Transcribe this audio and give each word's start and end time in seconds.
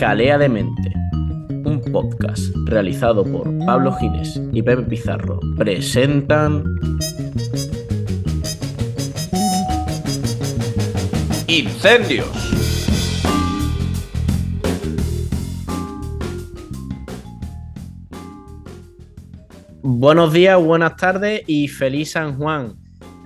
Jalea 0.00 0.38
de 0.38 0.48
Mente, 0.48 0.92
un 1.64 1.80
podcast 1.92 2.42
realizado 2.64 3.22
por 3.22 3.56
Pablo 3.66 3.92
Gines 3.92 4.40
y 4.52 4.62
Pepe 4.62 4.82
Pizarro, 4.82 5.38
presentan 5.56 6.64
Incendios. 11.46 12.59
Buenos 19.92 20.32
días, 20.32 20.56
buenas 20.62 20.94
tardes 20.96 21.42
y 21.48 21.66
feliz 21.66 22.12
San 22.12 22.38
Juan. 22.38 22.76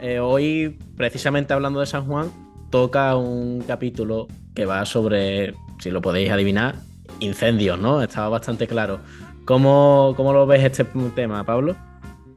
Eh, 0.00 0.18
hoy, 0.18 0.78
precisamente 0.96 1.52
hablando 1.52 1.78
de 1.78 1.84
San 1.84 2.06
Juan, 2.06 2.32
toca 2.70 3.14
un 3.16 3.60
capítulo 3.60 4.28
que 4.54 4.64
va 4.64 4.86
sobre 4.86 5.54
si 5.78 5.90
lo 5.90 6.00
podéis 6.00 6.30
adivinar, 6.30 6.76
incendios, 7.20 7.78
¿no? 7.78 8.00
Estaba 8.02 8.30
bastante 8.30 8.66
claro. 8.66 9.00
¿Cómo, 9.44 10.14
cómo 10.16 10.32
lo 10.32 10.46
ves 10.46 10.64
este 10.64 10.86
tema, 11.14 11.44
Pablo? 11.44 11.76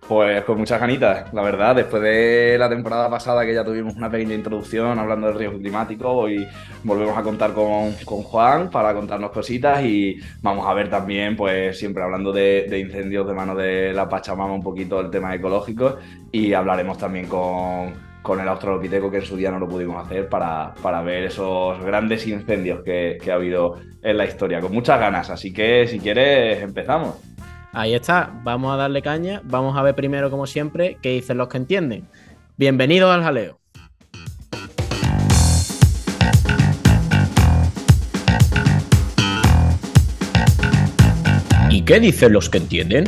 Pues 0.08 0.46
con 0.46 0.58
muchas 0.58 0.80
ganitas, 0.80 1.34
la 1.34 1.42
verdad. 1.42 1.76
Después 1.76 2.02
de 2.02 2.56
la 2.58 2.70
temporada 2.70 3.10
pasada 3.10 3.46
que 3.46 3.54
ya 3.54 3.66
tuvimos 3.66 3.94
una 3.96 4.10
pequeña 4.10 4.36
introducción 4.36 4.98
hablando 4.98 5.28
del 5.28 5.36
riesgo 5.38 5.60
climático, 5.60 6.10
hoy 6.10 6.48
volvemos 6.84 7.18
a 7.18 7.24
contar 7.24 7.52
con, 7.52 7.92
Juan 7.92 8.70
para 8.70 8.94
contarnos 8.94 9.32
cositas 9.32 9.84
y 9.84 10.18
vamos 10.42 10.66
a 10.66 10.74
ver 10.74 10.90
también, 10.90 11.36
pues 11.36 11.78
siempre 11.78 12.04
hablando 12.04 12.32
de, 12.32 12.68
de, 12.70 12.80
incendios 12.80 13.28
de 13.28 13.34
mano 13.34 13.54
de 13.54 13.92
la 13.92 14.08
Pachamama, 14.08 14.54
un 14.54 14.64
poquito 14.64 15.02
el 15.02 15.10
tema 15.10 15.36
ecológico 15.36 15.98
y 16.32 16.54
hablaremos 16.54 16.98
también 16.98 17.28
con, 17.28 17.94
con 18.22 18.40
el 18.40 18.48
Australopiteco, 18.48 19.12
que 19.12 19.18
en 19.18 19.26
su 19.26 19.36
día 19.36 19.52
no 19.52 19.60
lo 19.60 19.68
pudimos 19.68 20.06
hacer, 20.06 20.30
para, 20.30 20.74
para 20.82 21.02
ver 21.02 21.26
esos 21.26 21.84
grandes 21.84 22.26
incendios 22.28 22.82
que, 22.82 23.18
que 23.22 23.30
ha 23.30 23.36
habido 23.36 23.76
en 24.02 24.18
la 24.18 24.26
historia, 24.26 24.62
con 24.62 24.72
muchas 24.72 25.02
ganas. 25.02 25.30
Así 25.30 25.52
que 25.52 25.86
si 25.86 26.00
quieres, 26.00 26.64
empezamos. 26.64 27.27
Ahí 27.78 27.94
está, 27.94 28.32
vamos 28.44 28.74
a 28.74 28.76
darle 28.76 29.04
caña. 29.04 29.40
Vamos 29.44 29.78
a 29.78 29.84
ver 29.84 29.94
primero, 29.94 30.32
como 30.32 30.48
siempre, 30.48 30.98
qué 31.00 31.12
dicen 31.12 31.38
los 31.38 31.48
que 31.48 31.58
entienden. 31.58 32.10
Bienvenidos 32.58 33.14
al 33.14 33.22
jaleo. 33.22 33.60
¿Y 41.70 41.84
qué 41.84 42.00
dicen 42.00 42.34
los 42.34 42.50
que 42.50 42.58
entienden? 42.58 43.04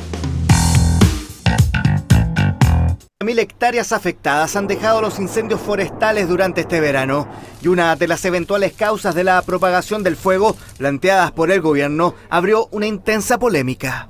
Mil 3.26 3.39
hectáreas 3.39 3.92
afectadas 3.92 4.56
han 4.56 4.67
dejado 4.67 5.02
los 5.02 5.17
incendios 5.17 5.59
forestales 5.59 6.30
durante 6.30 6.61
este 6.61 6.80
verano 6.80 7.28
y 7.64 7.70
una 7.70 7.95
de 7.95 8.08
las 8.08 8.23
eventuales 8.23 8.73
causas 8.73 9.16
de 9.16 9.23
la 9.23 9.42
propagación 9.42 10.04
del 10.04 10.16
fuego 10.16 10.56
planteadas 10.78 11.31
por 11.31 11.50
el 11.50 11.59
gobierno 11.59 12.14
abrió 12.30 12.67
una 12.72 12.86
intensa 12.86 13.39
polémica. 13.39 14.09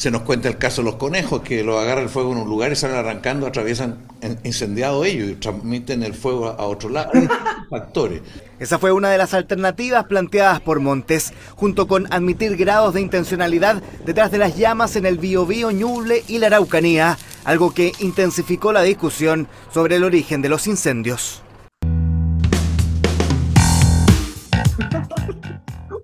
Se 0.00 0.10
nos 0.10 0.22
cuenta 0.22 0.48
el 0.48 0.56
caso 0.56 0.80
de 0.80 0.86
los 0.86 0.94
conejos, 0.94 1.42
que 1.42 1.62
lo 1.62 1.78
agarra 1.78 2.00
el 2.00 2.08
fuego 2.08 2.32
en 2.32 2.38
un 2.38 2.48
lugar 2.48 2.72
y 2.72 2.76
salen 2.76 2.96
arrancando, 2.96 3.46
atraviesan 3.46 3.98
incendiado 4.44 5.04
ellos 5.04 5.28
y 5.28 5.34
transmiten 5.34 6.02
el 6.02 6.14
fuego 6.14 6.46
a 6.46 6.64
otro 6.64 6.88
lado. 6.88 7.10
Factores. 7.68 8.22
Esa 8.58 8.78
fue 8.78 8.92
una 8.92 9.10
de 9.10 9.18
las 9.18 9.34
alternativas 9.34 10.06
planteadas 10.06 10.62
por 10.62 10.80
Montes, 10.80 11.34
junto 11.54 11.86
con 11.86 12.10
admitir 12.10 12.56
grados 12.56 12.94
de 12.94 13.02
intencionalidad 13.02 13.82
detrás 14.06 14.30
de 14.30 14.38
las 14.38 14.56
llamas 14.56 14.96
en 14.96 15.04
el 15.04 15.18
Biobío, 15.18 15.70
Ñuble 15.70 16.24
y 16.26 16.38
la 16.38 16.46
Araucanía, 16.46 17.18
algo 17.44 17.74
que 17.74 17.92
intensificó 17.98 18.72
la 18.72 18.80
discusión 18.80 19.48
sobre 19.70 19.96
el 19.96 20.04
origen 20.04 20.40
de 20.40 20.48
los 20.48 20.66
incendios. 20.66 21.42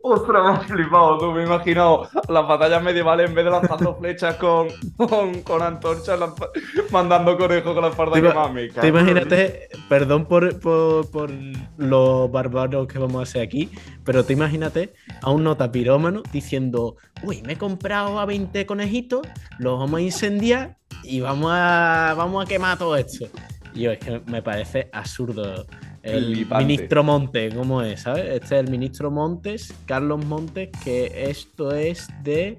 Ostras, 0.08 0.44
me 0.44 0.50
has 0.50 0.66
flipado, 0.66 1.18
tú 1.18 1.32
me 1.32 1.42
he 1.42 1.46
imaginado 1.46 2.08
las 2.28 2.46
batallas 2.46 2.80
medievales 2.80 3.28
en 3.28 3.34
vez 3.34 3.44
de 3.44 3.50
lanzando 3.50 3.96
flechas 4.00 4.36
con, 4.36 4.68
con, 5.42 5.62
antorchas, 5.62 6.20
mandando 6.92 7.36
conejos 7.36 7.74
con 7.74 7.82
la 7.82 7.88
espalda 7.88 8.22
que 8.22 8.32
más 8.32 8.52
me 8.52 8.68
Te 8.68 8.86
imagínate, 8.86 9.68
perdón 9.88 10.26
por, 10.26 10.60
por, 10.60 11.10
por 11.10 11.32
los 11.76 12.86
que 12.86 12.98
vamos 13.00 13.18
a 13.18 13.22
hacer 13.24 13.42
aquí, 13.42 13.68
pero 14.04 14.24
te 14.24 14.34
imagínate 14.34 14.94
a 15.22 15.32
un 15.32 15.42
notapirómano 15.42 16.22
diciendo, 16.32 16.94
uy, 17.24 17.42
me 17.42 17.54
he 17.54 17.58
comprado 17.58 18.20
a 18.20 18.26
20 18.26 18.64
conejitos, 18.64 19.26
los 19.58 19.76
vamos 19.76 19.98
a 19.98 20.02
incendiar 20.02 20.76
y 21.02 21.20
vamos 21.20 21.50
a, 21.52 22.14
vamos 22.16 22.44
a 22.44 22.48
quemar 22.48 22.78
todo 22.78 22.96
esto. 22.96 23.26
Y 23.74 23.80
yo, 23.80 23.90
es 23.90 23.98
que 23.98 24.20
me 24.26 24.40
parece 24.40 24.88
absurdo. 24.92 25.66
El 26.06 26.46
ministro 26.46 27.02
Montes, 27.02 27.52
¿cómo 27.52 27.82
es? 27.82 28.02
¿Sabes? 28.02 28.24
Este 28.26 28.44
es 28.44 28.64
el 28.64 28.70
ministro 28.70 29.10
Montes, 29.10 29.74
Carlos 29.86 30.24
Montes, 30.24 30.70
que 30.84 31.10
esto 31.28 31.72
es 31.74 32.08
de 32.22 32.58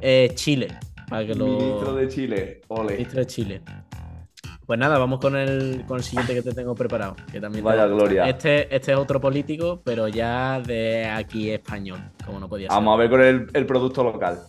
eh, 0.00 0.32
Chile. 0.34 0.68
Para 1.08 1.24
que 1.24 1.34
lo... 1.34 1.46
Ministro 1.46 1.94
de 1.94 2.08
Chile, 2.08 2.60
ole. 2.68 2.94
Ministro 2.94 3.20
de 3.20 3.26
Chile. 3.26 3.62
Pues 4.66 4.78
nada, 4.78 4.98
vamos 4.98 5.20
con 5.20 5.36
el, 5.36 5.84
con 5.86 5.98
el 5.98 6.02
siguiente 6.02 6.34
que 6.34 6.42
te 6.42 6.52
tengo 6.52 6.74
preparado. 6.74 7.14
Que 7.30 7.40
también 7.40 7.64
Vaya 7.64 7.86
gloria. 7.86 8.28
Este, 8.28 8.74
este 8.74 8.92
es 8.92 8.98
otro 8.98 9.20
político, 9.20 9.80
pero 9.82 10.08
ya 10.08 10.60
de 10.60 11.06
aquí 11.06 11.50
español, 11.50 12.00
como 12.26 12.40
no 12.40 12.48
podía 12.48 12.68
ser. 12.68 12.76
Vamos 12.76 12.94
a 12.94 12.98
ver 12.98 13.10
con 13.10 13.22
el, 13.22 13.66
producto 13.66 14.02
local. 14.02 14.40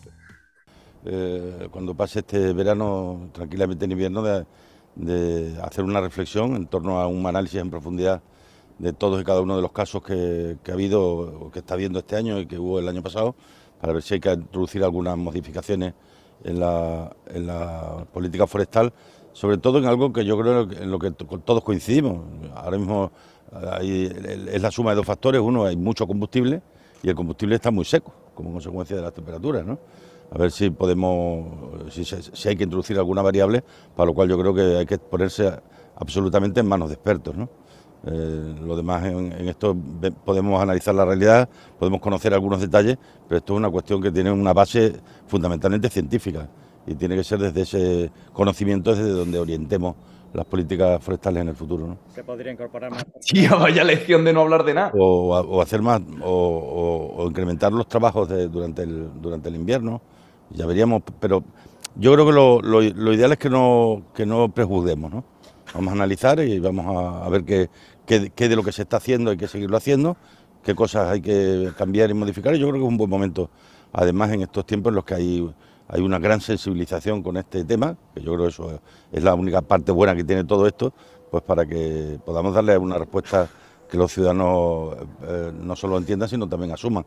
Eh, 1.06 1.68
cuando 1.72 1.94
pase 1.94 2.20
este 2.20 2.52
verano, 2.52 3.30
tranquilamente 3.32 3.86
en 3.86 3.92
invierno, 3.92 4.24
de, 4.24 4.46
de 4.96 5.56
hacer 5.62 5.86
una 5.86 6.02
reflexión 6.02 6.56
en 6.56 6.66
torno 6.66 7.00
a 7.00 7.08
un 7.08 7.26
análisis 7.26 7.62
en 7.62 7.70
profundidad 7.70 8.22
de 8.80 8.94
todos 8.94 9.22
y 9.22 9.26
cada 9.26 9.42
uno 9.42 9.56
de 9.58 9.62
los 9.62 9.72
casos 9.72 10.02
que, 10.02 10.58
ha 10.68 10.74
habido 10.74 11.02
o 11.02 11.52
que 11.52 11.60
está 11.60 11.76
habiendo 11.76 12.00
este 12.00 12.16
año 12.16 12.40
y 12.40 12.46
que 12.46 12.58
hubo 12.58 12.80
el 12.80 12.88
año 12.88 13.04
pasado, 13.04 13.36
para 13.80 13.94
ver 13.94 14.02
si 14.02 14.16
hay 14.16 14.20
que 14.20 14.32
introducir 14.32 14.84
algunas 14.84 15.18
modificaciones 15.18 15.94
en 16.44 16.60
la, 16.60 17.14
política 18.14 18.48
forestal, 18.48 18.94
sobre 19.34 19.58
todo 19.58 19.78
en 19.78 19.86
algo 19.86 20.12
que 20.12 20.26
yo 20.26 20.38
creo 20.40 20.62
en 20.72 20.90
lo 20.90 20.98
que 21.00 21.12
todos 21.12 21.64
coincidimos. 21.64 22.22
Ahora 22.56 22.78
mismo 22.78 23.12
es 23.82 24.62
la 24.62 24.72
suma 24.72 24.92
de 24.92 24.98
dos 24.98 25.06
factores. 25.06 25.42
Uno, 25.42 25.66
hay 25.66 25.76
mucho 25.76 26.08
combustible 26.08 26.62
y 27.04 27.10
el 27.10 27.16
combustible 27.16 27.56
está 27.56 27.72
muy 27.72 27.86
seco, 27.86 28.14
como 28.34 28.52
consecuencia 28.52 28.96
de 28.96 29.02
las 29.02 29.14
temperaturas. 29.14 29.66
¿no? 29.66 29.78
A 30.32 30.38
ver 30.38 30.52
si 30.52 30.70
podemos, 30.70 31.92
si 31.92 32.50
hay 32.50 32.56
que 32.56 32.64
introducir 32.64 32.98
alguna 32.98 33.22
variable, 33.22 33.64
para 33.96 34.08
lo 34.08 34.14
cual 34.14 34.30
yo 34.30 34.38
creo 34.38 34.54
que 34.54 34.78
hay 34.78 34.86
que 34.86 34.98
ponerse 34.98 35.52
absolutamente 35.96 36.62
en 36.62 36.68
manos 36.68 36.90
de 36.90 36.96
expertos. 36.96 37.36
¿no? 37.36 37.50
Eh, 38.06 38.56
lo 38.62 38.78
demás 38.78 39.04
en, 39.06 39.34
esto 39.50 39.76
podemos 40.24 40.62
analizar 40.62 40.96
la 40.96 41.04
realidad, 41.06 41.50
podemos 41.78 42.00
conocer 42.00 42.34
algunos 42.34 42.62
detalles, 42.62 42.98
pero 43.28 43.40
esto 43.40 43.54
es 43.54 43.58
una 43.58 43.70
cuestión 43.70 44.02
que 44.02 44.12
tiene 44.12 44.32
una 44.32 44.54
base 44.54 44.94
fundamentalmente 45.28 45.90
científica 45.90 46.48
y 46.88 46.96
tiene 46.96 47.16
que 47.16 47.24
ser 47.24 47.40
desde 47.40 47.62
ese 47.62 48.12
conocimiento 48.32 48.96
desde 48.96 49.12
donde 49.12 49.38
orientemos 49.38 49.96
las 50.34 50.46
políticas 50.46 51.04
forestales 51.04 51.42
en 51.42 51.50
el 51.50 51.56
futuro. 51.56 51.88
¿no? 51.88 51.98
Se 52.14 52.24
podría 52.24 52.52
incorporar 52.52 52.92
más. 52.92 53.06
Sí, 53.20 53.48
vaya 53.48 53.84
lección 53.84 54.24
de 54.24 54.32
no 54.32 54.42
hablar 54.42 54.64
de 54.64 54.74
nada. 54.74 54.92
O, 54.96 55.62
hacer 55.62 55.82
más, 55.82 56.02
o, 56.24 57.26
incrementar 57.28 57.74
los 57.74 57.88
trabajos 57.88 58.30
durante, 58.52 58.84
el, 58.84 59.10
durante 59.22 59.50
el 59.50 59.56
invierno, 59.56 60.02
ya 60.52 60.66
veríamos, 60.66 61.04
pero 61.20 61.44
yo 61.96 62.14
creo 62.14 62.26
que 62.26 62.32
lo, 62.32 62.62
lo, 62.62 63.14
ideal 63.14 63.34
es 63.34 63.38
que 63.38 63.50
no, 63.50 64.04
que 64.14 64.26
no 64.26 64.50
prejuzguemos, 64.50 65.12
¿no? 65.12 65.24
Vamos 65.74 65.92
a 65.92 65.96
analizar 65.96 66.40
y 66.40 66.60
vamos 66.60 66.86
a, 67.24 67.30
ver 67.30 67.44
qué, 67.44 67.70
qué, 68.06 68.50
de 68.50 68.56
lo 68.56 68.64
que 68.64 68.72
se 68.72 68.82
está 68.82 68.98
haciendo 68.98 69.32
hay 69.32 69.38
que 69.38 69.48
seguirlo 69.48 69.78
haciendo, 69.78 70.18
qué 70.64 70.74
cosas 70.74 71.10
hay 71.10 71.22
que 71.22 71.72
cambiar 71.78 72.10
y 72.10 72.14
modificar. 72.14 72.56
Y 72.56 72.60
yo 72.60 72.68
creo 72.70 72.82
que 72.82 72.86
es 72.86 72.90
un 72.90 72.98
buen 72.98 73.10
momento, 73.10 73.50
además 73.94 74.32
en 74.32 74.42
estos 74.42 74.66
tiempos 74.66 74.92
en 74.92 74.96
los 74.96 75.06
que 75.06 75.14
hay, 75.14 75.54
hay 75.88 76.02
una 76.02 76.18
gran 76.18 76.42
sensibilización 76.42 77.22
con 77.22 77.38
este 77.38 77.64
tema, 77.64 77.96
que 78.16 78.22
yo 78.22 78.34
creo 78.34 78.46
que 78.46 78.52
eso 78.52 78.82
es 79.12 79.24
la 79.24 79.36
única 79.36 79.62
parte 79.62 79.92
buena 79.92 80.16
que 80.16 80.24
tiene 80.24 80.44
todo 80.44 80.66
esto, 80.66 80.94
pues 81.30 81.44
para 81.44 81.66
que 81.66 82.20
podamos 82.26 82.56
darle 82.56 82.78
una 82.78 82.98
respuesta 82.98 83.48
que 83.90 83.98
los 83.98 84.12
ciudadanos 84.12 84.96
eh, 85.28 85.52
no 85.54 85.76
solo 85.76 85.98
entiendan, 85.98 86.30
sino 86.30 86.48
también 86.48 86.72
asuman. 86.72 87.06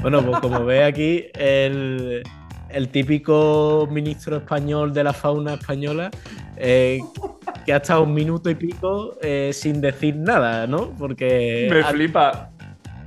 Bueno, 0.00 0.24
pues 0.24 0.40
como 0.40 0.64
ve 0.64 0.84
aquí, 0.84 1.26
el, 1.34 2.22
el 2.70 2.88
típico 2.88 3.88
ministro 3.90 4.36
español 4.36 4.92
de 4.92 5.04
la 5.04 5.12
fauna 5.12 5.54
española 5.54 6.10
eh, 6.56 7.00
que 7.64 7.72
ha 7.72 7.76
estado 7.76 8.02
un 8.02 8.14
minuto 8.14 8.50
y 8.50 8.54
pico 8.54 9.16
eh, 9.22 9.50
sin 9.52 9.80
decir 9.80 10.16
nada, 10.16 10.66
¿no? 10.66 10.94
Porque. 10.98 11.68
Me 11.70 11.84
flipa. 11.84 12.50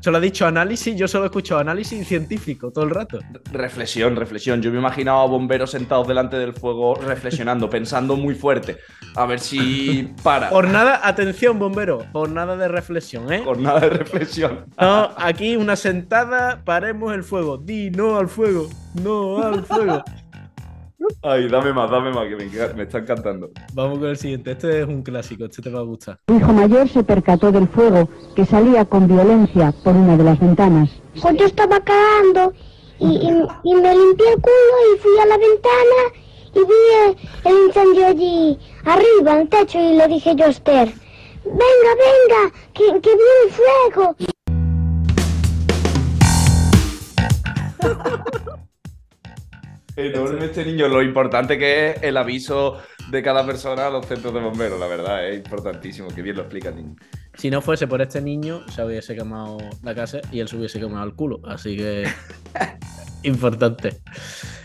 Solo 0.01 0.17
ha 0.17 0.19
dicho 0.19 0.45
análisis, 0.45 0.95
yo 0.95 1.07
solo 1.07 1.25
he 1.25 1.27
escuchado 1.27 1.61
análisis 1.61 2.07
científico 2.07 2.71
todo 2.71 2.83
el 2.83 2.89
rato. 2.89 3.19
Reflexión, 3.51 4.15
reflexión. 4.15 4.61
Yo 4.61 4.69
me 4.71 4.77
he 4.77 4.79
imaginado 4.79 5.21
a 5.21 5.25
bomberos 5.27 5.71
sentados 5.71 6.07
delante 6.07 6.37
del 6.37 6.53
fuego 6.53 6.95
reflexionando, 6.95 7.69
pensando 7.69 8.17
muy 8.17 8.35
fuerte. 8.35 8.77
A 9.15 9.25
ver 9.25 9.39
si 9.39 10.13
para. 10.23 10.49
Por 10.49 10.67
nada, 10.67 11.01
atención, 11.03 11.59
bombero, 11.59 11.99
por 12.11 12.29
nada 12.29 12.57
de 12.57 12.67
reflexión, 12.67 13.31
¿eh? 13.31 13.41
Por 13.43 13.57
nada 13.59 13.79
de 13.81 13.89
reflexión. 13.89 14.65
No, 14.79 15.11
aquí 15.17 15.55
una 15.55 15.75
sentada, 15.75 16.63
paremos 16.63 17.13
el 17.13 17.23
fuego. 17.23 17.57
Di 17.57 17.91
no 17.91 18.17
al 18.17 18.27
fuego, 18.27 18.69
no 19.01 19.41
al 19.41 19.63
fuego. 19.65 20.03
Ay, 21.23 21.47
dame 21.47 21.73
más, 21.73 21.89
dame 21.89 22.11
más, 22.11 22.27
que 22.27 22.35
me, 22.35 22.73
me, 22.73 22.83
está 22.83 22.99
encantando. 22.99 23.49
Vamos 23.73 23.99
con 23.99 24.09
el 24.09 24.17
siguiente. 24.17 24.51
Este 24.51 24.81
es 24.81 24.87
un 24.87 25.01
clásico, 25.01 25.45
este 25.45 25.61
te 25.61 25.69
va 25.69 25.79
a 25.79 25.83
gustar. 25.83 26.19
Su 26.27 26.35
hijo 26.35 26.53
mayor 26.53 26.87
se 26.89 27.03
percató 27.03 27.51
del 27.51 27.67
fuego 27.67 28.09
que 28.35 28.45
salía 28.45 28.85
con 28.85 29.07
violencia 29.07 29.73
por 29.83 29.95
una 29.95 30.17
de 30.17 30.23
las 30.23 30.39
ventanas. 30.39 30.89
Pues 31.21 31.37
yo 31.37 31.45
estaba 31.45 31.79
cagando 31.79 32.53
y, 32.99 33.05
y, 33.05 33.29
y 33.63 33.75
me 33.75 33.95
limpié 33.95 34.29
el 34.29 34.41
culo 34.41 34.95
y 34.95 34.99
fui 34.99 35.17
a 35.21 35.25
la 35.25 35.37
ventana 35.37 36.11
y 36.53 36.59
vi 36.59 36.73
el, 37.05 37.17
el 37.45 37.67
incendio 37.67 38.07
allí 38.07 38.59
arriba, 38.85 39.33
en 39.33 39.41
el 39.41 39.49
techo, 39.49 39.79
y 39.79 39.95
le 39.95 40.07
dije 40.07 40.35
yo 40.35 40.45
a 40.45 40.49
Esther, 40.49 40.93
venga, 41.45 41.95
venga, 41.97 42.51
que, 42.73 42.99
que 43.01 43.09
viene 43.09 43.37
el 43.45 43.51
fuego. 43.51 44.15
Enorme 49.95 50.45
este 50.45 50.65
niño, 50.65 50.87
lo 50.87 51.01
importante 51.01 51.57
que 51.57 51.89
es 51.89 52.03
el 52.03 52.15
aviso 52.15 52.77
de 53.09 53.21
cada 53.21 53.45
persona 53.45 53.87
a 53.87 53.89
los 53.89 54.05
centros 54.05 54.33
de 54.33 54.39
bomberos, 54.39 54.79
la 54.79 54.87
verdad, 54.87 55.27
es 55.27 55.37
importantísimo, 55.37 56.07
que 56.07 56.21
bien 56.21 56.37
lo 56.37 56.43
explica 56.43 56.71
niño. 56.71 56.95
Si 57.33 57.49
no 57.49 57.61
fuese 57.61 57.87
por 57.87 58.01
este 58.01 58.21
niño, 58.21 58.67
se 58.69 58.83
hubiese 58.83 59.15
quemado 59.15 59.57
la 59.83 59.93
casa 59.93 60.21
y 60.31 60.39
él 60.39 60.47
se 60.47 60.57
hubiese 60.57 60.79
quemado 60.79 61.05
el 61.05 61.13
culo, 61.13 61.41
así 61.45 61.75
que 61.75 62.05
importante. 63.23 64.01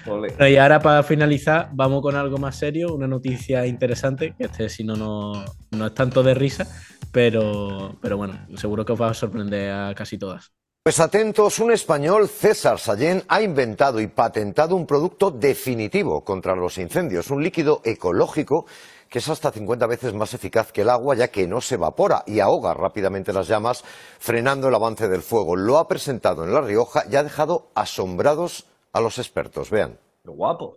Bueno, 0.05 0.49
y 0.49 0.57
ahora 0.57 0.81
para 0.81 1.03
finalizar, 1.03 1.71
vamos 1.73 2.03
con 2.03 2.15
algo 2.15 2.39
más 2.39 2.57
serio, 2.57 2.95
una 2.95 3.09
noticia 3.09 3.67
interesante, 3.67 4.35
que 4.39 4.45
este 4.45 4.69
si 4.69 4.85
no, 4.85 4.95
no, 4.95 5.45
no 5.73 5.87
es 5.87 5.95
tanto 5.95 6.23
de 6.23 6.35
risa, 6.35 6.67
pero, 7.11 7.99
pero 8.01 8.17
bueno, 8.17 8.47
seguro 8.57 8.85
que 8.85 8.93
os 8.93 9.01
va 9.01 9.11
a 9.11 9.15
sorprender 9.15 9.73
a 9.73 9.95
casi 9.95 10.19
todas. 10.19 10.53
Pues 10.87 11.01
atentos, 11.01 11.59
un 11.59 11.73
español, 11.73 12.29
César 12.29 12.79
Sallén, 12.79 13.25
ha 13.27 13.43
inventado 13.43 13.99
y 13.99 14.07
patentado 14.07 14.77
un 14.77 14.87
producto 14.87 15.33
definitivo 15.33 16.23
contra 16.23 16.55
los 16.55 16.79
incendios, 16.79 17.29
un 17.33 17.43
líquido 17.43 17.81
ecológico 17.83 18.67
que 19.09 19.19
es 19.19 19.29
hasta 19.29 19.51
50 19.51 19.85
veces 19.89 20.15
más 20.15 20.33
eficaz 20.33 20.71
que 20.71 20.83
el 20.83 20.91
agua, 20.91 21.17
ya 21.17 21.27
que 21.27 21.49
no 21.49 21.61
se 21.61 21.75
evapora 21.75 22.23
y 22.25 22.39
ahoga 22.39 22.73
rápidamente 22.73 23.33
las 23.33 23.49
llamas, 23.49 23.83
frenando 24.21 24.69
el 24.69 24.77
avance 24.77 25.09
del 25.09 25.23
fuego. 25.23 25.57
Lo 25.57 25.79
ha 25.79 25.89
presentado 25.89 26.45
en 26.45 26.53
La 26.53 26.61
Rioja 26.61 27.03
y 27.11 27.17
ha 27.17 27.25
dejado 27.25 27.67
asombrados 27.75 28.67
a 28.93 29.01
los 29.01 29.19
expertos. 29.19 29.71
Vean. 29.71 29.99
¡Qué 30.23 30.31
guapo! 30.31 30.77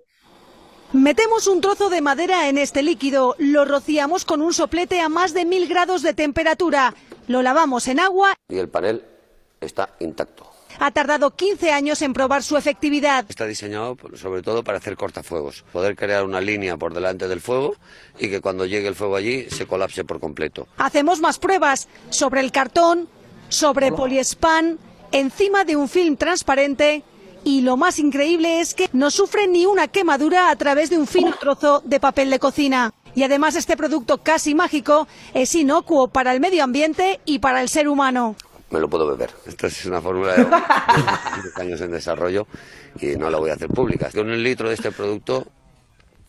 Metemos 0.91 1.45
un 1.45 1.61
trozo 1.61 1.91
de 1.91 2.01
madera 2.01 2.49
en 2.49 2.57
este 2.57 2.81
líquido, 2.81 3.35
lo 3.37 3.63
rociamos 3.63 4.25
con 4.25 4.41
un 4.41 4.53
soplete 4.53 5.01
a 5.01 5.07
más 5.07 5.35
de 5.35 5.45
mil 5.45 5.67
grados 5.67 6.01
de 6.01 6.15
temperatura, 6.15 6.95
lo 7.27 7.43
lavamos 7.43 7.87
en 7.87 7.99
agua 7.99 8.33
y 8.49 8.57
el 8.57 8.69
panel 8.69 9.03
está 9.61 9.89
intacto. 9.99 10.49
Ha 10.79 10.91
tardado 10.91 11.31
15 11.31 11.71
años 11.71 12.01
en 12.01 12.13
probar 12.13 12.43
su 12.43 12.55
efectividad. 12.55 13.25
Está 13.27 13.45
diseñado 13.45 13.97
sobre 14.15 14.41
todo 14.41 14.63
para 14.63 14.77
hacer 14.77 14.95
cortafuegos, 14.95 15.65
poder 15.73 15.95
crear 15.95 16.23
una 16.23 16.39
línea 16.39 16.77
por 16.77 16.93
delante 16.93 17.27
del 17.27 17.41
fuego 17.41 17.75
y 18.17 18.29
que 18.29 18.39
cuando 18.39 18.65
llegue 18.65 18.87
el 18.87 18.95
fuego 18.95 19.15
allí 19.15 19.49
se 19.49 19.65
colapse 19.65 20.03
por 20.03 20.19
completo. 20.19 20.67
Hacemos 20.77 21.19
más 21.19 21.39
pruebas 21.39 21.87
sobre 22.09 22.41
el 22.41 22.51
cartón, 22.51 23.09
sobre 23.49 23.91
poliespan, 23.91 24.77
encima 25.11 25.65
de 25.65 25.75
un 25.75 25.89
film 25.89 26.15
transparente 26.15 27.03
y 27.43 27.61
lo 27.61 27.75
más 27.75 27.99
increíble 27.99 28.59
es 28.59 28.73
que 28.73 28.89
no 28.93 29.11
sufre 29.11 29.47
ni 29.47 29.65
una 29.65 29.87
quemadura 29.87 30.49
a 30.49 30.55
través 30.55 30.89
de 30.89 30.97
un 30.97 31.07
fino 31.07 31.33
trozo 31.39 31.81
de 31.83 31.99
papel 31.99 32.29
de 32.29 32.39
cocina. 32.39 32.93
Y 33.15 33.23
además 33.23 33.55
este 33.55 33.75
producto 33.75 34.19
casi 34.19 34.53
mágico 34.53 35.07
es 35.33 35.55
inocuo 35.55 36.09
para 36.09 36.31
el 36.33 36.39
medio 36.39 36.63
ambiente 36.63 37.19
y 37.25 37.39
para 37.39 37.61
el 37.61 37.69
ser 37.69 37.89
humano 37.89 38.35
me 38.71 38.79
lo 38.79 38.89
puedo 38.89 39.07
beber. 39.07 39.31
Esta 39.45 39.67
es 39.67 39.85
una 39.85 40.01
fórmula 40.01 40.33
de 40.35 40.43
5 40.43 41.61
años 41.61 41.81
en 41.81 41.91
desarrollo 41.91 42.47
y 42.99 43.15
no 43.15 43.29
la 43.29 43.37
voy 43.37 43.49
a 43.49 43.53
hacer 43.53 43.69
pública. 43.69 44.09
Con 44.13 44.29
un 44.29 44.41
litro 44.41 44.69
de 44.69 44.75
este 44.75 44.91
producto 44.91 45.47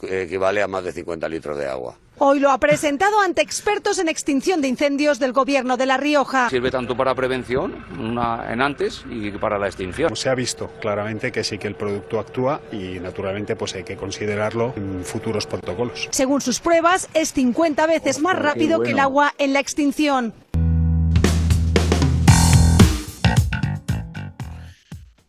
equivale 0.02 0.62
a 0.62 0.68
más 0.68 0.84
de 0.84 0.92
50 0.92 1.28
litros 1.28 1.58
de 1.58 1.66
agua. 1.66 1.96
Hoy 2.22 2.38
lo 2.38 2.50
ha 2.50 2.58
presentado 2.58 3.20
ante 3.20 3.40
expertos 3.40 3.98
en 3.98 4.08
extinción 4.08 4.60
de 4.60 4.68
incendios 4.68 5.18
del 5.18 5.32
gobierno 5.32 5.78
de 5.78 5.86
La 5.86 5.96
Rioja. 5.96 6.50
Sirve 6.50 6.70
tanto 6.70 6.94
para 6.94 7.14
prevención 7.14 7.82
una, 7.98 8.52
en 8.52 8.60
antes 8.60 9.04
y 9.10 9.30
para 9.32 9.58
la 9.58 9.66
extinción. 9.66 10.14
Se 10.14 10.28
ha 10.28 10.34
visto 10.34 10.70
claramente 10.80 11.32
que 11.32 11.42
sí 11.42 11.56
que 11.56 11.68
el 11.68 11.76
producto 11.76 12.18
actúa 12.18 12.60
y 12.72 13.00
naturalmente 13.00 13.56
pues 13.56 13.74
hay 13.74 13.84
que 13.84 13.96
considerarlo 13.96 14.74
en 14.76 15.02
futuros 15.02 15.46
protocolos. 15.46 16.08
Según 16.10 16.42
sus 16.42 16.60
pruebas, 16.60 17.08
es 17.14 17.32
50 17.32 17.86
veces 17.86 18.20
más 18.20 18.38
rápido 18.38 18.76
bueno. 18.76 18.84
que 18.84 18.90
el 18.90 18.98
agua 18.98 19.32
en 19.38 19.54
la 19.54 19.60
extinción. 19.60 20.34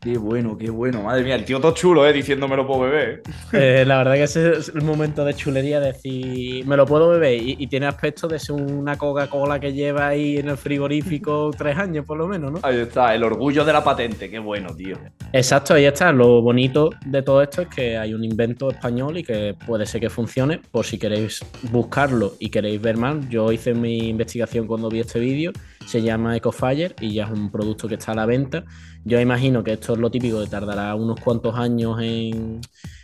Qué 0.02 0.18
bueno, 0.18 0.58
qué 0.58 0.72
bueno. 0.72 1.04
Madre 1.04 1.24
mía, 1.24 1.36
el 1.36 1.46
tío 1.46 1.60
todo 1.60 1.76
chulo, 1.76 2.08
¿eh? 2.08 2.12
Diciéndome 2.12 2.56
lo 2.56 2.66
puedo 2.66 2.82
beber. 2.82 3.22
Eh, 3.54 3.84
la 3.86 4.00
verdad 4.00 4.16
que 4.16 4.24
ese 4.24 4.54
es 4.54 4.70
el 4.70 4.82
momento 4.82 5.24
de 5.24 5.36
chulería, 5.36 5.80
decir, 5.80 6.66
me 6.66 6.76
lo 6.76 6.88
puedo 6.88 7.10
beber. 7.10 7.40
Y, 7.40 7.56
y 7.60 7.68
tiene 7.68 7.86
aspecto 7.86 8.28
de 8.28 8.40
ser 8.40 8.56
una 8.56 8.98
Coca-Cola 8.98 9.60
que 9.60 9.74
lleva 9.74 10.08
ahí 10.08 10.38
en 10.38 10.50
el 10.50 10.58
frigorífico 10.58 11.52
tres 11.58 11.78
años, 11.78 12.04
por 12.04 12.18
lo 12.18 12.28
menos, 12.28 12.52
¿no? 12.52 12.60
Ahí 12.64 12.80
está, 12.80 13.14
el 13.14 13.24
orgullo 13.24 13.64
de 13.64 13.74
la 13.74 13.84
patente. 13.84 14.28
Qué 14.28 14.40
bueno, 14.40 14.76
tío. 14.76 14.98
Exacto, 15.34 15.76
ahí 15.76 15.86
está. 15.86 16.12
Lo 16.12 16.42
bonito 16.42 16.90
de 17.06 17.22
todo 17.22 17.44
esto 17.44 17.62
es 17.62 17.68
que 17.68 17.96
hay 17.96 18.16
un 18.16 18.24
invento 18.24 18.72
español 18.72 19.20
y 19.20 19.24
que 19.24 19.56
puede 19.68 19.86
ser 19.86 20.02
que 20.02 20.10
funcione. 20.10 20.62
Por 20.72 20.84
si 20.84 20.98
queréis 20.98 21.46
buscarlo 21.70 22.34
y 22.40 22.50
queréis 22.50 22.82
ver 22.82 22.98
más, 22.98 23.30
yo 23.30 23.52
hice 23.52 23.76
mi 23.76 24.10
investigación 24.10 24.66
cuando 24.66 24.90
vi 24.90 25.02
este 25.02 25.20
vídeo. 25.20 25.52
Se 25.86 26.02
llama 26.02 26.38
EcoFire 26.38 26.96
y 27.02 27.14
ya 27.16 27.26
es 27.26 27.32
un 27.32 27.52
producto 27.52 27.88
que 27.88 27.96
está 27.96 28.14
a 28.14 28.16
la 28.16 28.26
venta. 28.26 28.64
Yo 29.04 29.20
imagino 29.20 29.64
que 29.64 29.74
esto 29.74 29.94
es 29.94 30.00
lo 30.00 30.10
típico 30.12 30.40
de 30.40 30.48
tardará 30.48 30.96
unos 30.96 31.20
cuantos 31.20 31.56
años 31.56 32.00
en, 32.02 32.62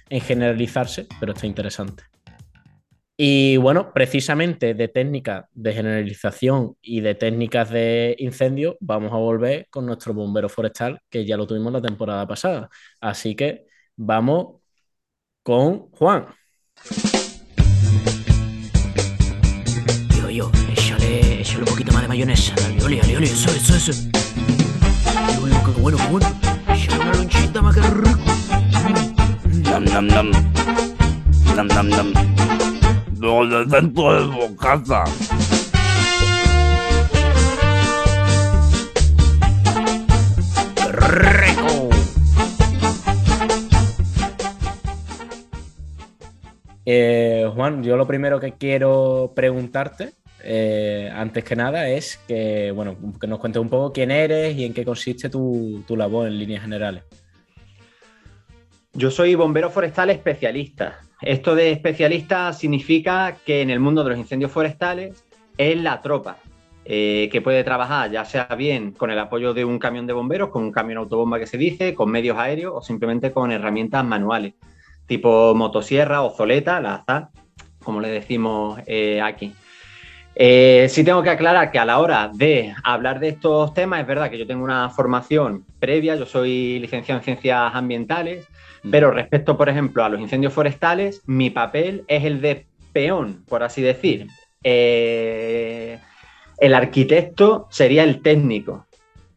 en 0.10 0.22
generalizarse, 0.22 1.08
pero 1.20 1.34
está 1.34 1.48
interesante. 1.48 2.04
Y 3.20 3.58
bueno, 3.58 3.92
precisamente 3.94 4.76
de 4.76 4.88
técnicas 4.90 5.46
de 5.54 5.74
generalización 5.74 6.78
y 6.82 7.02
de 7.02 7.16
técnicas 7.16 7.72
de 7.72 8.16
incendio, 8.20 8.78
vamos 8.80 9.12
a 9.12 9.18
volver 9.18 9.68
con 9.72 9.88
nuestro 9.88 10.14
bombero 10.14 10.50
forestal, 10.50 11.02
que 11.10 11.26
ya 11.26 11.36
lo 11.36 11.48
tuvimos 11.48 11.74
la 11.74 11.82
temporada 11.82 12.28
pasada. 12.28 12.70
Así 13.02 13.36
que 13.36 13.66
vamos 13.96 14.62
con 15.44 15.90
Juan. 15.92 16.28
Échale, 21.48 21.64
un 21.64 21.70
poquito 21.70 21.94
más 21.94 22.02
de 22.02 22.08
mayonesa. 22.08 22.54
Alioli, 22.66 23.00
alioli, 23.00 23.26
eso, 23.28 23.50
eso, 23.50 23.76
eso. 23.76 24.10
Qué 24.12 25.40
bueno, 25.40 25.62
qué 25.64 25.82
bueno, 25.82 25.98
qué 25.98 26.08
bueno. 26.08 26.28
Échale 26.68 27.00
una 27.00 27.14
lonchita 27.14 27.62
más 27.62 27.76
que 27.76 27.82
rico. 27.82 28.20
Nam, 29.64 29.86
nam, 29.86 30.08
nam. 30.08 30.32
Nam, 31.56 31.68
nam, 31.68 31.90
nam. 31.90 32.14
Donde 33.12 33.66
dentro 33.66 34.14
de 34.14 34.36
bocata. 34.36 35.06
¡Rico! 40.92 41.90
Eh, 46.86 47.50
Juan, 47.54 47.84
yo 47.84 47.98
lo 47.98 48.08
primero 48.08 48.40
que 48.40 48.54
quiero 48.54 49.34
preguntarte, 49.36 50.14
eh, 50.48 51.12
antes 51.14 51.44
que 51.44 51.56
nada, 51.56 51.90
es 51.90 52.18
que, 52.28 52.72
bueno, 52.72 52.96
que 53.20 53.28
nos 53.28 53.40
cuentes 53.40 53.62
un 53.62 53.70
poco 53.70 53.92
quién 53.92 54.12
eres 54.12 54.56
y 54.56 54.66
en 54.66 54.74
qué 54.74 54.86
consiste 54.86 55.30
tu, 55.30 55.84
tu 55.86 55.98
labor 55.98 56.28
en 56.28 56.40
líneas 56.40 56.62
generales. 56.62 57.04
Yo 58.94 59.12
soy 59.12 59.36
bombero 59.36 59.70
forestal 59.70 60.10
especialista. 60.10 61.02
Esto 61.22 61.54
de 61.54 61.72
especialista 61.72 62.54
significa 62.54 63.38
que 63.46 63.62
en 63.62 63.70
el 63.70 63.80
mundo 63.80 64.04
de 64.04 64.12
los 64.12 64.20
incendios 64.20 64.52
forestales 64.52 65.24
es 65.58 65.82
la 65.82 66.02
tropa 66.02 66.38
eh, 66.90 67.28
que 67.34 67.42
puede 67.42 67.66
trabajar 67.66 68.10
ya 68.12 68.24
sea 68.24 68.48
bien 68.58 68.94
con 68.94 69.12
el 69.12 69.20
apoyo 69.20 69.54
de 69.54 69.66
un 69.66 69.78
camión 69.78 70.08
de 70.08 70.14
bomberos, 70.14 70.50
con 70.52 70.64
un 70.64 70.72
camión 70.72 71.00
autobomba 71.00 71.38
que 71.38 71.46
se 71.46 71.58
dice, 71.58 71.94
con 71.94 72.10
medios 72.10 72.38
aéreos 72.38 72.74
o 72.78 72.82
simplemente 72.82 73.34
con 73.34 73.52
herramientas 73.52 74.06
manuales, 74.06 74.54
tipo 75.06 75.54
motosierra 75.54 76.22
o 76.22 76.30
zoleta, 76.30 76.80
la 76.80 76.96
azar, 76.96 77.28
como 77.84 78.00
le 78.00 78.08
decimos 78.08 78.80
eh, 78.86 79.22
aquí. 79.22 79.54
Eh, 80.40 80.86
sí 80.90 81.04
tengo 81.04 81.24
que 81.24 81.32
aclarar 81.32 81.72
que 81.72 81.80
a 81.80 81.86
la 81.86 81.98
hora 81.98 82.30
de 82.32 82.72
hablar 82.84 83.20
de 83.20 83.30
estos 83.30 83.74
temas, 83.74 84.02
es 84.02 84.06
verdad 84.06 84.30
que 84.30 84.38
yo 84.38 84.46
tengo 84.46 84.64
una 84.64 84.88
formación 84.92 85.66
previa, 85.80 86.16
yo 86.16 86.28
soy 86.28 86.78
licenciado 86.78 87.20
en 87.20 87.26
ciencias 87.26 87.72
ambientales, 87.74 88.48
pero 88.92 89.10
respecto, 89.10 89.58
por 89.58 89.68
ejemplo, 89.68 90.04
a 90.04 90.10
los 90.10 90.22
incendios 90.22 90.54
forestales, 90.54 91.24
mi 91.26 91.50
papel 91.50 92.04
es 92.08 92.24
el 92.24 92.40
de 92.40 92.68
peón, 92.94 93.46
por 93.48 93.64
así 93.64 93.82
decir. 93.82 94.28
Eh, 94.64 95.98
el 96.60 96.74
arquitecto 96.76 97.68
sería 97.72 98.04
el 98.04 98.22
técnico. 98.22 98.86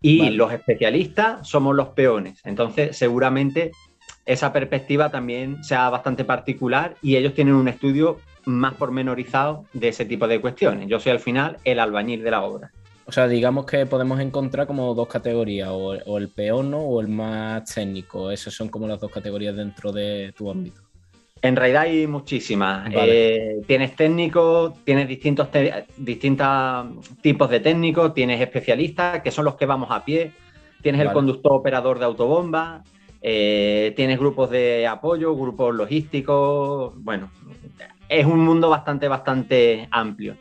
Y 0.02 0.18
Vale. 0.20 0.36
los 0.36 0.52
especialistas 0.52 1.48
somos 1.48 1.74
los 1.74 1.88
peones. 1.88 2.40
Entonces, 2.44 2.96
seguramente 2.96 3.72
esa 4.26 4.52
perspectiva 4.52 5.10
también 5.10 5.62
sea 5.64 5.90
bastante 5.90 6.24
particular 6.24 6.96
y 7.02 7.16
ellos 7.16 7.34
tienen 7.34 7.54
un 7.54 7.68
estudio 7.68 8.18
más 8.44 8.74
pormenorizado 8.74 9.64
de 9.72 9.88
ese 9.88 10.04
tipo 10.04 10.28
de 10.28 10.40
cuestiones. 10.40 10.88
Yo 10.88 11.00
soy 11.00 11.12
al 11.12 11.20
final 11.20 11.56
el 11.64 11.78
albañil 11.78 12.22
de 12.22 12.30
la 12.30 12.42
obra. 12.42 12.70
O 13.06 13.12
sea, 13.12 13.26
digamos 13.26 13.66
que 13.66 13.86
podemos 13.86 14.20
encontrar 14.20 14.66
como 14.66 14.94
dos 14.94 15.08
categorías, 15.08 15.68
o, 15.68 15.94
o 16.06 16.18
el 16.18 16.28
peón 16.28 16.70
¿no? 16.70 16.78
o 16.78 17.00
el 17.00 17.08
más 17.08 17.64
técnico. 17.74 18.30
Esas 18.30 18.54
son 18.54 18.68
como 18.68 18.86
las 18.86 19.00
dos 19.00 19.10
categorías 19.10 19.56
dentro 19.56 19.90
de 19.90 20.32
tu 20.36 20.50
ámbito. 20.50 20.82
En 21.42 21.56
realidad 21.56 21.82
hay 21.82 22.06
muchísimas. 22.06 22.92
Vale. 22.92 23.56
Eh, 23.56 23.60
tienes 23.66 23.96
técnicos, 23.96 24.74
tienes 24.84 25.08
distintos 25.08 25.48
tipos 27.22 27.50
de 27.50 27.60
técnicos, 27.60 28.14
tienes 28.14 28.40
especialistas, 28.40 29.22
que 29.22 29.30
son 29.30 29.46
los 29.46 29.56
que 29.56 29.66
vamos 29.66 29.88
a 29.90 30.04
pie, 30.04 30.32
tienes 30.82 31.00
el 31.00 31.12
conductor 31.12 31.52
operador 31.52 31.98
de 31.98 32.04
autobomba, 32.04 32.84
eh, 33.22 33.92
tienes 33.96 34.18
grupos 34.18 34.50
de 34.50 34.86
apoyo, 34.86 35.34
grupos 35.36 35.74
logísticos. 35.74 36.94
Bueno, 36.96 37.30
es 38.08 38.26
un 38.26 38.40
mundo 38.40 38.68
bastante, 38.70 39.08
bastante 39.08 39.88
amplio. 39.90 40.36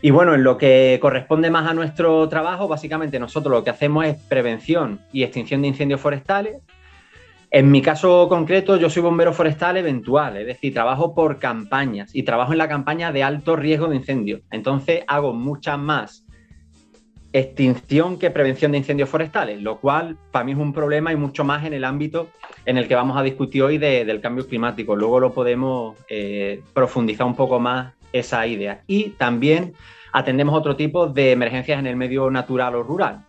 Y 0.00 0.10
bueno, 0.10 0.34
en 0.34 0.44
lo 0.44 0.56
que 0.56 0.98
corresponde 1.02 1.50
más 1.50 1.68
a 1.68 1.74
nuestro 1.74 2.28
trabajo, 2.28 2.68
básicamente 2.68 3.18
nosotros 3.18 3.52
lo 3.52 3.64
que 3.64 3.70
hacemos 3.70 4.06
es 4.06 4.16
prevención 4.16 5.00
y 5.12 5.24
extinción 5.24 5.62
de 5.62 5.68
incendios 5.68 6.00
forestales. 6.00 6.62
En 7.50 7.70
mi 7.70 7.82
caso 7.82 8.28
concreto, 8.28 8.76
yo 8.76 8.90
soy 8.90 9.02
bombero 9.02 9.32
forestal 9.32 9.76
eventual, 9.78 10.36
es 10.36 10.46
decir, 10.46 10.72
trabajo 10.72 11.14
por 11.14 11.38
campañas 11.38 12.14
y 12.14 12.22
trabajo 12.22 12.52
en 12.52 12.58
la 12.58 12.68
campaña 12.68 13.10
de 13.10 13.24
alto 13.24 13.56
riesgo 13.56 13.88
de 13.88 13.96
incendio. 13.96 14.42
Entonces 14.50 15.02
hago 15.08 15.32
mucha 15.32 15.76
más 15.76 16.24
extinción 17.32 18.18
que 18.18 18.30
prevención 18.30 18.72
de 18.72 18.78
incendios 18.78 19.08
forestales, 19.08 19.60
lo 19.62 19.78
cual 19.78 20.16
para 20.30 20.44
mí 20.44 20.52
es 20.52 20.58
un 20.58 20.72
problema 20.72 21.12
y 21.12 21.16
mucho 21.16 21.44
más 21.44 21.64
en 21.66 21.74
el 21.74 21.84
ámbito 21.84 22.28
en 22.64 22.78
el 22.78 22.88
que 22.88 22.94
vamos 22.94 23.16
a 23.18 23.22
discutir 23.22 23.62
hoy 23.62 23.78
de- 23.78 24.04
del 24.04 24.20
cambio 24.20 24.46
climático. 24.46 24.96
Luego 24.96 25.20
lo 25.20 25.32
podemos 25.32 25.96
eh, 26.08 26.62
profundizar 26.72 27.26
un 27.26 27.36
poco 27.36 27.60
más 27.60 27.92
esa 28.12 28.46
idea. 28.46 28.82
Y 28.86 29.10
también 29.10 29.74
atendemos 30.12 30.54
otro 30.58 30.74
tipo 30.76 31.06
de 31.06 31.32
emergencias 31.32 31.78
en 31.78 31.86
el 31.86 31.96
medio 31.96 32.30
natural 32.30 32.74
o 32.76 32.82
rural 32.82 33.24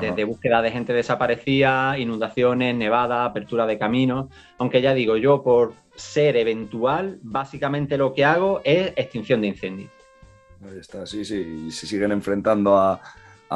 desde 0.00 0.24
búsqueda 0.24 0.62
de 0.62 0.70
gente 0.70 0.94
desaparecida, 0.94 1.98
inundaciones, 1.98 2.74
nevada, 2.74 3.26
apertura 3.26 3.66
de 3.66 3.76
caminos. 3.76 4.28
Aunque 4.56 4.80
ya 4.80 4.94
digo, 4.94 5.18
yo 5.18 5.42
por 5.42 5.74
ser 5.94 6.36
eventual, 6.38 7.18
básicamente 7.22 7.98
lo 7.98 8.14
que 8.14 8.24
hago 8.24 8.62
es 8.64 8.94
extinción 8.96 9.42
de 9.42 9.48
incendios. 9.48 9.90
Ahí 10.66 10.78
está, 10.78 11.04
sí, 11.04 11.22
sí. 11.24 11.66
Y 11.66 11.70
se 11.70 11.86
siguen 11.86 12.12
enfrentando 12.12 12.78
a, 12.78 12.98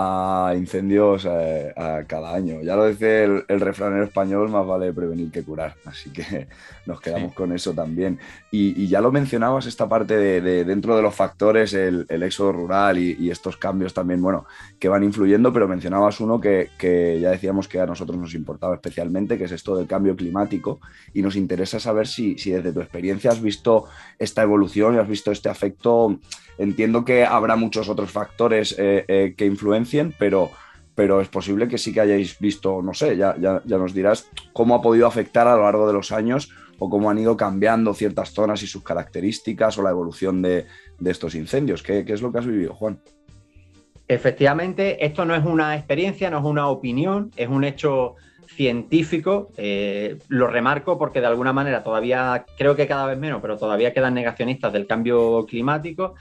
a 0.01 0.55
incendios 0.55 1.27
eh, 1.29 1.73
a 1.77 2.05
cada 2.07 2.33
año. 2.33 2.63
Ya 2.63 2.77
lo 2.77 2.87
dice 2.87 3.25
el, 3.25 3.45
el 3.49 3.61
refranero 3.61 4.05
español, 4.05 4.49
más 4.49 4.65
vale 4.65 4.93
prevenir 4.93 5.33
que 5.33 5.43
curar. 5.43 5.75
Así 5.87 6.11
que 6.11 6.47
nos 6.87 7.01
quedamos 7.01 7.35
con 7.35 7.53
eso 7.53 7.73
también. 7.73 8.21
Y, 8.53 8.81
y 8.81 8.87
ya 8.87 9.01
lo 9.01 9.11
mencionabas, 9.11 9.67
esta 9.67 9.89
parte 9.89 10.17
de, 10.17 10.41
de 10.41 10.65
dentro 10.65 10.95
de 10.95 11.03
los 11.03 11.17
factores, 11.17 11.75
el, 11.75 12.07
el 12.09 12.23
éxodo 12.23 12.53
rural 12.53 12.97
y, 12.97 13.17
y 13.19 13.33
estos 13.33 13.57
cambios 13.57 13.93
también, 13.93 14.23
bueno, 14.23 14.47
que 14.79 14.89
van 14.89 15.03
influyendo, 15.03 15.53
pero 15.53 15.67
mencionabas 15.67 16.21
uno 16.21 16.41
que, 16.41 16.71
que 16.79 17.19
ya 17.21 17.31
decíamos 17.31 17.67
que 17.67 17.81
a 17.81 17.87
nosotros 17.87 18.17
nos 18.19 18.35
importaba 18.35 18.77
especialmente, 18.77 19.37
que 19.37 19.45
es 19.45 19.53
esto 19.53 19.77
del 19.77 19.89
cambio 19.89 20.15
climático. 20.15 20.79
Y 21.13 21.23
nos 21.23 21.35
interesa 21.35 21.81
saber 21.81 22.07
si, 22.07 22.39
si 22.39 22.53
desde 22.53 22.73
tu 22.73 22.81
experiencia 22.81 23.33
has 23.33 23.43
visto 23.43 23.87
esta 24.17 24.43
evolución 24.43 24.95
y 24.95 24.99
has 24.99 25.09
visto 25.09 25.33
este 25.33 25.49
afecto. 25.49 26.21
Entiendo 26.59 27.05
que 27.05 27.25
habrá 27.25 27.55
muchos 27.55 27.89
otros 27.89 28.11
factores 28.11 28.75
eh, 28.79 29.05
eh, 29.07 29.35
que 29.37 29.47
pero, 30.19 30.51
pero 30.95 31.21
es 31.21 31.29
posible 31.29 31.69
que 31.69 31.79
sí 31.79 31.93
que 31.93 32.01
hayáis 32.01 32.39
visto, 32.39 32.83
no 32.83 32.95
sé, 32.95 33.17
ya, 33.17 33.37
ya, 33.39 33.63
ya 33.65 33.79
nos 33.79 33.95
dirás 33.95 34.29
cómo 34.53 34.75
ha 34.75 34.83
podido 34.83 35.07
afectar 35.07 35.47
a 35.47 35.57
lo 35.57 35.63
largo 35.63 35.87
de 35.87 35.93
los 35.93 36.13
años 36.13 36.51
o 36.79 36.89
cómo 36.89 37.11
han 37.11 37.19
ido 37.19 37.37
cambiando 37.37 37.95
ciertas 37.95 38.31
zonas 38.31 38.63
y 38.63 38.67
sus 38.67 38.83
características 38.85 39.79
o 39.79 39.83
la 39.83 39.91
evolución 39.91 40.43
de, 40.43 40.67
de 40.99 41.11
estos 41.11 41.35
incendios. 41.35 41.83
¿Qué, 41.83 42.05
¿Qué 42.05 42.13
es 42.13 42.23
lo 42.23 42.31
que 42.33 42.39
has 42.39 42.47
vivido, 42.47 42.75
Juan? 42.75 43.01
Efectivamente, 44.07 45.05
esto 45.05 45.25
no 45.25 45.35
es 45.35 45.45
una 45.45 45.77
experiencia, 45.77 46.31
no 46.31 46.39
es 46.39 46.45
una 46.45 46.69
opinión, 46.69 47.31
es 47.37 47.49
un 47.49 47.65
hecho 47.65 48.15
científico. 48.47 49.51
eh, 49.57 50.19
lo 50.29 50.47
remarco 50.47 50.99
porque 50.99 51.21
de 51.21 51.27
alguna 51.27 51.53
manera 51.53 51.83
todavía, 51.83 52.45
creo 52.57 52.75
que 52.75 52.87
cada 52.87 53.07
vez 53.07 53.19
menos, 53.19 53.41
pero 53.43 53.59
todavía 53.59 53.93
quedan 53.93 54.15
negacionistas 54.15 54.73
del 54.73 54.87
cambio 54.87 55.45
climático. 55.47 56.15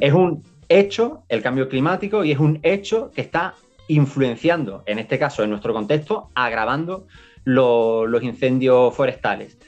Es 0.00 0.12
un 0.12 0.42
hecho 0.68 1.22
el 1.28 1.42
cambio 1.42 1.68
climático 1.68 2.24
y 2.24 2.32
es 2.32 2.38
un 2.38 2.58
hecho 2.62 3.10
que 3.14 3.20
está 3.22 3.54
influenciando, 3.88 4.82
en 4.86 4.98
este 4.98 5.18
caso, 5.18 5.42
en 5.42 5.50
nuestro 5.50 5.72
contexto, 5.72 6.30
agravando 6.34 7.06
lo- 7.44 8.06
los 8.06 8.22
incendios 8.22 8.94
forestales. 8.94 9.58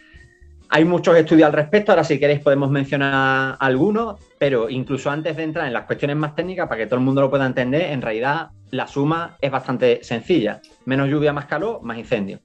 Hay 0.70 0.84
muchos 0.84 1.16
estudios 1.16 1.46
al 1.46 1.52
respecto, 1.54 1.92
ahora 1.92 2.04
si 2.04 2.18
queréis 2.18 2.40
podemos 2.40 2.70
mencionar 2.70 3.56
algunos, 3.58 4.20
pero 4.38 4.68
incluso 4.68 5.10
antes 5.10 5.34
de 5.36 5.44
entrar 5.44 5.66
en 5.66 5.72
las 5.72 5.84
cuestiones 5.84 6.16
más 6.16 6.34
técnicas, 6.34 6.68
para 6.68 6.78
que 6.80 6.86
todo 6.86 6.98
el 6.98 7.04
mundo 7.06 7.22
lo 7.22 7.30
pueda 7.30 7.46
entender, 7.46 7.82
en 7.90 8.02
realidad 8.02 8.50
la 8.70 8.86
suma 8.86 9.36
es 9.40 9.50
bastante 9.50 10.00
sencilla. 10.02 10.60
Menos 10.84 11.08
lluvia, 11.08 11.32
más 11.32 11.46
calor, 11.46 11.80
más 11.82 11.96
incendios. 11.98 12.40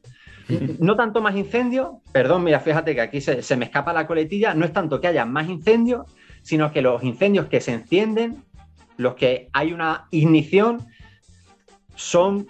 No 0.79 0.95
tanto 0.95 1.21
más 1.21 1.35
incendios, 1.35 1.87
perdón, 2.11 2.43
mira, 2.43 2.59
fíjate 2.59 2.93
que 2.93 3.01
aquí 3.01 3.19
se, 3.21 3.41
se 3.41 3.55
me 3.57 3.65
escapa 3.65 3.91
la 3.93 4.05
coletilla, 4.05 4.53
no 4.53 4.65
es 4.65 4.73
tanto 4.73 4.99
que 5.01 5.07
haya 5.07 5.25
más 5.25 5.49
incendios, 5.49 6.05
sino 6.43 6.71
que 6.71 6.81
los 6.81 7.03
incendios 7.03 7.47
que 7.47 7.61
se 7.61 7.73
encienden, 7.73 8.43
los 8.97 9.15
que 9.15 9.49
hay 9.53 9.73
una 9.73 10.07
ignición, 10.11 10.85
son 11.95 12.47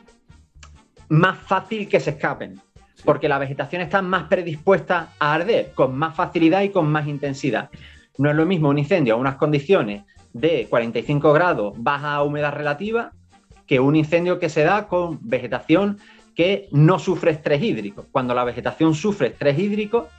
más 1.09 1.37
fácil 1.37 1.87
que 1.87 1.99
se 1.99 2.11
escapen, 2.11 2.59
porque 3.05 3.29
la 3.29 3.37
vegetación 3.37 3.81
está 3.81 4.01
más 4.01 4.23
predispuesta 4.23 5.13
a 5.19 5.33
arder 5.35 5.71
con 5.73 5.95
más 5.97 6.15
facilidad 6.15 6.63
y 6.63 6.69
con 6.69 6.91
más 6.91 7.07
intensidad. 7.07 7.69
No 8.17 8.29
es 8.29 8.35
lo 8.35 8.45
mismo 8.45 8.69
un 8.69 8.79
incendio 8.79 9.13
a 9.13 9.17
unas 9.17 9.35
condiciones 9.35 10.03
de 10.33 10.67
45 10.69 11.31
grados 11.33 11.73
baja 11.77 12.21
humedad 12.23 12.53
relativa 12.53 13.11
que 13.67 13.79
un 13.79 13.95
incendio 13.95 14.39
que 14.39 14.49
se 14.49 14.63
da 14.63 14.87
con 14.87 15.19
vegetación 15.21 15.99
que 16.35 16.67
no 16.71 16.99
sufre 16.99 17.31
estrés 17.31 17.61
hídrico. 17.61 18.05
Cuando 18.11 18.33
la 18.33 18.43
vegetación 18.43 18.95
sufre 18.95 19.27
estrés 19.27 19.57
hídrico, 19.57 20.09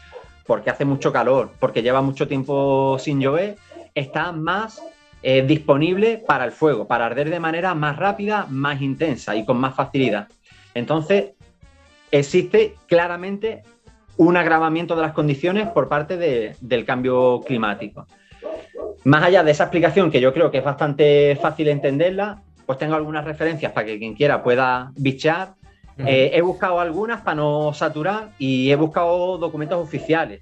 porque 0.46 0.70
hace 0.70 0.84
mucho 0.84 1.12
calor, 1.12 1.52
porque 1.58 1.82
lleva 1.82 2.02
mucho 2.02 2.28
tiempo 2.28 2.96
sin 2.98 3.20
llover, 3.20 3.56
está 3.94 4.32
más 4.32 4.82
eh, 5.22 5.42
disponible 5.46 6.22
para 6.26 6.44
el 6.44 6.52
fuego, 6.52 6.86
para 6.86 7.06
arder 7.06 7.30
de 7.30 7.40
manera 7.40 7.74
más 7.74 7.96
rápida, 7.96 8.46
más 8.50 8.82
intensa 8.82 9.34
y 9.36 9.44
con 9.44 9.56
más 9.56 9.74
facilidad. 9.74 10.28
Entonces, 10.74 11.32
existe 12.10 12.76
claramente 12.86 13.62
un 14.16 14.36
agravamiento 14.36 14.94
de 14.96 15.02
las 15.02 15.12
condiciones 15.12 15.68
por 15.68 15.88
parte 15.88 16.16
de- 16.16 16.54
del 16.60 16.84
cambio 16.84 17.40
climático. 17.46 18.06
Más 19.04 19.22
allá 19.22 19.42
de 19.42 19.50
esa 19.52 19.64
explicación, 19.64 20.10
que 20.10 20.20
yo 20.20 20.32
creo 20.32 20.50
que 20.50 20.58
es 20.58 20.64
bastante 20.64 21.36
fácil 21.40 21.68
entenderla, 21.68 22.42
pues 22.66 22.78
tengo 22.78 22.94
algunas 22.94 23.24
referencias 23.24 23.72
para 23.72 23.86
que 23.86 23.98
quien 23.98 24.14
quiera 24.14 24.42
pueda 24.42 24.92
Eh, 25.98 26.32
he 26.34 26.42
buscado 26.42 26.80
algunas 26.80 27.20
para 27.22 27.36
no 27.36 27.72
saturar 27.72 28.30
y 28.38 28.70
he 28.70 28.76
buscado 28.76 29.38
documentos 29.38 29.78
oficiales. 29.82 30.40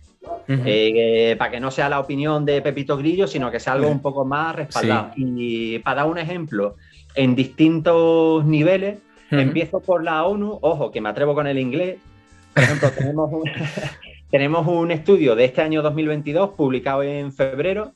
eh, 0.49 1.35
para 1.39 1.51
que 1.51 1.61
no 1.61 1.71
sea 1.71 1.89
la 1.89 1.99
opinión 1.99 2.45
de 2.45 2.63
Pepito 2.63 2.97
Grillo, 2.97 3.27
sino 3.27 3.51
que 3.51 3.59
sea 3.59 3.73
algo 3.75 3.89
un 3.89 4.01
poco 4.01 4.25
más 4.25 4.55
respaldado. 4.55 5.13
Y 5.17 5.79
para 5.81 6.03
dar 6.03 6.11
un 6.11 6.19
ejemplo, 6.19 6.77
en 7.15 7.35
distintos 7.35 8.45
niveles, 8.45 8.99
empiezo 9.31 9.81
por 9.81 10.05
la 10.05 10.25
ONU, 10.25 10.59
ojo, 10.61 10.91
que 10.91 11.01
me 11.01 11.09
atrevo 11.09 11.35
con 11.35 11.47
el 11.47 11.59
inglés. 11.59 11.99
Por 12.55 12.63
ejemplo, 12.63 12.91
tenemos 12.99 13.33
un, 13.33 13.43
tenemos 14.31 14.67
un 14.67 14.91
estudio 14.91 15.35
de 15.35 15.45
este 15.45 15.63
año 15.63 15.83
2022 15.83 16.51
publicado 16.51 17.03
en 17.03 17.33
febrero 17.33 17.93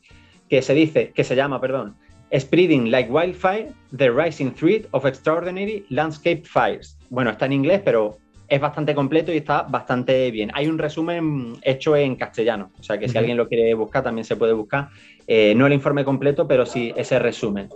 que 0.49 0.63
se 0.63 0.75
dice, 0.75 1.13
que 1.15 1.25
se 1.25 1.35
llama, 1.35 1.61
perdón, 1.61 1.97
Spreading 2.39 2.91
Like 2.91 3.11
Wildfire, 3.11 3.73
The 3.97 4.11
Rising 4.11 4.53
Threat 4.53 4.87
of 4.93 5.07
Extraordinary 5.07 5.85
Landscape 5.91 6.43
Fires. 6.45 6.99
Bueno, 7.11 7.31
está 7.31 7.47
en 7.47 7.53
inglés, 7.53 7.81
pero 7.85 8.19
es 8.49 8.61
bastante 8.61 8.95
completo 8.95 9.33
y 9.33 9.39
está 9.39 9.63
bastante 9.63 10.31
bien. 10.31 10.51
Hay 10.55 10.69
un 10.69 10.79
resumen 10.79 11.57
hecho 11.63 11.97
en 11.97 12.17
castellano, 12.17 12.71
o 12.79 12.83
sea 12.83 12.99
que 12.99 13.09
si 13.09 13.19
alguien 13.19 13.37
lo 13.37 13.49
quiere 13.49 13.75
buscar, 13.75 14.05
también 14.05 14.25
se 14.25 14.37
puede 14.37 14.53
buscar. 14.53 14.89
Eh, 15.27 15.55
no 15.57 15.67
el 15.67 15.73
informe 15.73 16.05
completo, 16.05 16.47
pero 16.47 16.65
sí 16.65 16.93
ese 16.97 17.19
resumen. 17.19 17.69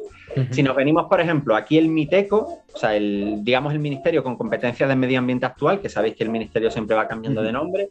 Si 0.52 0.62
nos 0.62 0.76
venimos, 0.76 1.06
por 1.06 1.20
ejemplo, 1.20 1.56
aquí 1.56 1.76
el 1.76 1.88
MITECO, 1.88 2.62
o 2.72 2.78
sea, 2.78 2.94
el, 2.94 3.38
digamos 3.42 3.72
el 3.72 3.80
ministerio 3.80 4.22
con 4.22 4.36
competencias 4.36 4.88
de 4.88 4.94
medio 4.94 5.18
ambiente 5.18 5.46
actual, 5.46 5.80
que 5.80 5.88
sabéis 5.88 6.14
que 6.14 6.22
el 6.22 6.30
ministerio 6.30 6.70
siempre 6.70 6.94
va 6.94 7.08
cambiando 7.08 7.42
de 7.42 7.50
nombre, 7.50 7.90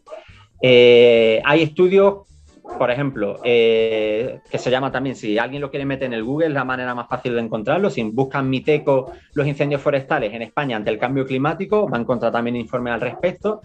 eh, 0.62 1.42
hay 1.44 1.62
estudios, 1.62 2.26
por 2.78 2.90
ejemplo, 2.90 3.40
eh, 3.44 4.40
que 4.50 4.58
se 4.58 4.70
llama 4.70 4.90
también, 4.90 5.16
si 5.16 5.38
alguien 5.38 5.60
lo 5.60 5.70
quiere 5.70 5.84
meter 5.86 6.06
en 6.06 6.14
el 6.14 6.24
Google, 6.24 6.48
es 6.48 6.52
la 6.52 6.64
manera 6.64 6.94
más 6.94 7.08
fácil 7.08 7.34
de 7.34 7.40
encontrarlo. 7.40 7.90
Si 7.90 8.02
buscan 8.02 8.48
MITECO 8.48 9.12
los 9.34 9.46
incendios 9.46 9.80
forestales 9.80 10.32
en 10.32 10.42
España 10.42 10.76
ante 10.76 10.90
el 10.90 10.98
cambio 10.98 11.26
climático, 11.26 11.88
va 11.88 11.98
a 11.98 12.00
encontrar 12.00 12.32
también 12.32 12.56
informes 12.56 12.94
al 12.94 13.00
respecto. 13.00 13.62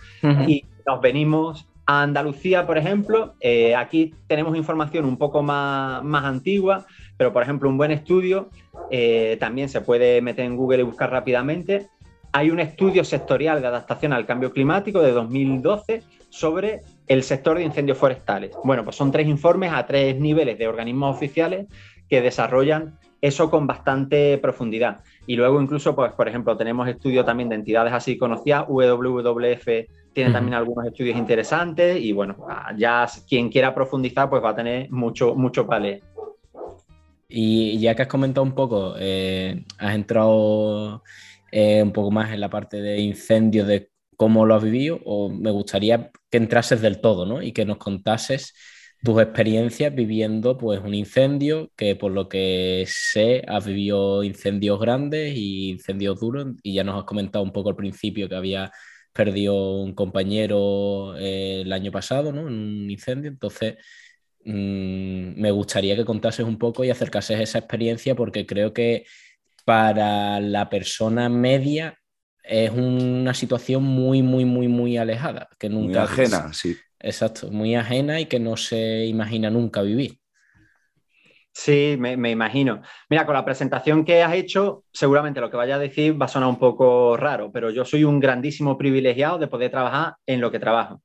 Y 0.47 0.65
nos 0.85 1.01
venimos 1.01 1.67
a 1.85 2.01
Andalucía, 2.01 2.65
por 2.65 2.77
ejemplo. 2.77 3.35
eh, 3.39 3.75
aquí 3.75 4.13
tenemos 4.27 4.55
información 4.57 5.05
un 5.05 5.17
poco 5.17 5.43
más, 5.43 6.03
más 6.03 6.25
antigua, 6.25 6.85
pero 7.17 7.31
por 7.31 7.43
ejemplo, 7.43 7.69
un 7.69 7.77
buen 7.77 7.91
estudio 7.91 8.49
eh, 8.91 9.37
también 9.39 9.69
se 9.69 9.81
puede 9.81 10.21
meter 10.21 10.45
en 10.45 10.57
Google 10.57 10.79
y 10.79 10.83
buscar 10.83 11.11
rápidamente. 11.11 11.87
Hay 12.35 12.51
un 12.51 12.59
estudio 12.59 13.05
sectorial 13.05 13.61
de 13.61 13.67
adaptación 13.67 14.11
al 14.11 14.25
cambio 14.25 14.51
climático 14.51 15.01
de 15.01 15.13
2012 15.13 16.03
sobre 16.27 16.81
el 17.07 17.23
sector 17.23 17.57
de 17.57 17.63
incendios 17.63 17.97
forestales. 17.97 18.51
Bueno, 18.61 18.83
pues 18.83 18.97
son 18.97 19.09
tres 19.09 19.25
informes 19.25 19.71
a 19.71 19.85
tres 19.85 20.19
niveles 20.19 20.57
de 20.59 20.67
organismos 20.67 21.15
oficiales 21.15 21.67
que 22.09 22.19
desarrollan 22.19 22.99
eso 23.21 23.49
con 23.49 23.67
bastante 23.67 24.37
profundidad. 24.39 24.99
Y 25.25 25.37
luego 25.37 25.61
incluso, 25.61 25.95
pues, 25.95 26.11
por 26.11 26.27
ejemplo, 26.27 26.57
tenemos 26.57 26.89
estudios 26.89 27.25
también 27.25 27.47
de 27.47 27.55
entidades 27.55 27.93
así 27.93 28.17
conocidas, 28.17 28.65
WWF 28.67 29.67
tiene 30.11 30.31
también 30.33 30.55
algunos 30.55 30.87
estudios 30.87 31.17
interesantes 31.17 32.01
y 32.01 32.11
bueno, 32.11 32.35
ya 32.75 33.07
quien 33.29 33.47
quiera 33.47 33.73
profundizar 33.73 34.29
pues 34.29 34.43
va 34.43 34.49
a 34.49 34.55
tener 34.55 34.91
mucho, 34.91 35.35
mucho 35.35 35.65
leer. 35.79 36.01
Y 37.29 37.79
ya 37.79 37.95
que 37.95 38.01
has 38.01 38.07
comentado 38.09 38.43
un 38.43 38.53
poco, 38.53 38.95
eh, 38.99 39.63
has 39.77 39.95
entrado 39.95 41.01
eh, 41.55 41.81
un 41.81 41.93
poco 41.93 42.12
más 42.12 42.33
en 42.33 42.41
la 42.41 42.50
parte 42.50 42.81
de 42.81 43.00
incendios, 43.00 43.65
de 43.65 43.89
cómo 44.17 44.45
lo 44.45 44.55
has 44.55 44.63
vivido, 44.63 45.00
o 45.05 45.29
me 45.29 45.51
gustaría 45.51 46.12
que 46.29 46.38
entrases 46.38 46.81
del 46.81 47.00
todo, 47.00 47.25
¿no? 47.25 47.41
Y 47.41 47.53
que 47.53 47.63
nos 47.63 47.77
contases 47.77 48.53
tus 49.01 49.21
experiencias 49.21 49.95
viviendo 49.95 50.57
pues 50.57 50.81
un 50.81 50.93
incendio, 50.93 51.71
que 51.77 51.95
por 51.95 52.12
lo 52.12 52.27
que 52.27 52.83
sé 52.89 53.43
has 53.47 53.65
vivido 53.65 54.24
incendios 54.25 54.79
grandes 54.81 55.33
y 55.38 55.69
incendios 55.69 56.19
duros, 56.19 56.47
y 56.62 56.74
ya 56.74 56.83
nos 56.83 56.97
has 57.00 57.05
comentado 57.05 57.43
un 57.45 57.53
poco 57.53 57.69
al 57.69 57.77
principio 57.77 58.27
que 58.27 58.35
había 58.35 58.71
perdido 59.13 59.81
un 59.81 59.93
compañero 59.95 61.15
eh, 61.17 61.62
el 61.62 61.71
año 61.71 61.91
pasado, 61.91 62.33
¿no? 62.33 62.41
En 62.50 62.53
un 62.53 62.91
incendio, 62.91 63.29
entonces 63.31 63.75
mm, 64.43 65.39
me 65.41 65.51
gustaría 65.51 65.95
que 65.95 66.03
contases 66.05 66.45
un 66.45 66.57
poco 66.57 66.83
y 66.83 66.89
acercases 66.89 67.39
esa 67.39 67.59
experiencia 67.59 68.13
porque 68.15 68.45
creo 68.45 68.74
que 68.74 69.05
para 69.65 70.39
la 70.39 70.69
persona 70.69 71.27
media 71.27 71.98
es 72.43 72.72
una 72.72 73.34
situación 73.34 73.84
muy, 73.84 74.22
muy, 74.22 74.45
muy, 74.45 74.67
muy 74.67 74.98
alejada. 74.98 75.50
Que 75.60 75.67
nunca, 75.67 75.88
muy 75.88 75.98
ajena, 75.98 76.53
sí. 76.53 76.77
Exacto, 77.00 77.51
muy 77.51 77.75
ajena 77.75 78.19
y 78.19 78.27
que 78.27 78.39
no 78.39 78.55
se 78.55 79.05
imagina 79.05 79.50
nunca 79.50 79.81
vivir. 79.81 80.19
Sí, 81.51 81.95
me, 81.98 82.17
me, 82.17 82.31
imagino. 82.31 82.81
Mira, 83.10 83.25
con 83.25 83.34
la 83.34 83.45
presentación 83.45 84.03
que 84.03 84.22
has 84.22 84.34
hecho, 84.34 84.84
seguramente 84.91 85.39
lo 85.39 85.50
que 85.50 85.55
vaya 85.55 85.75
a 85.75 85.79
decir 85.79 86.19
va 86.22 86.25
a 86.25 86.29
sonar 86.29 86.50
un 86.50 86.60
poco 86.60 87.15
raro, 87.15 87.50
pero 87.51 87.69
yo 87.69 87.86
soy 87.86 88.03
un 88.03 88.19
grandísimo 88.19 88.77
privilegiado 88.77 89.38
de 89.38 89.48
poder 89.48 89.72
trabajar 89.72 90.15
en 90.25 90.41
lo 90.41 90.51
que 90.51 90.60
trabajo. 90.60 91.01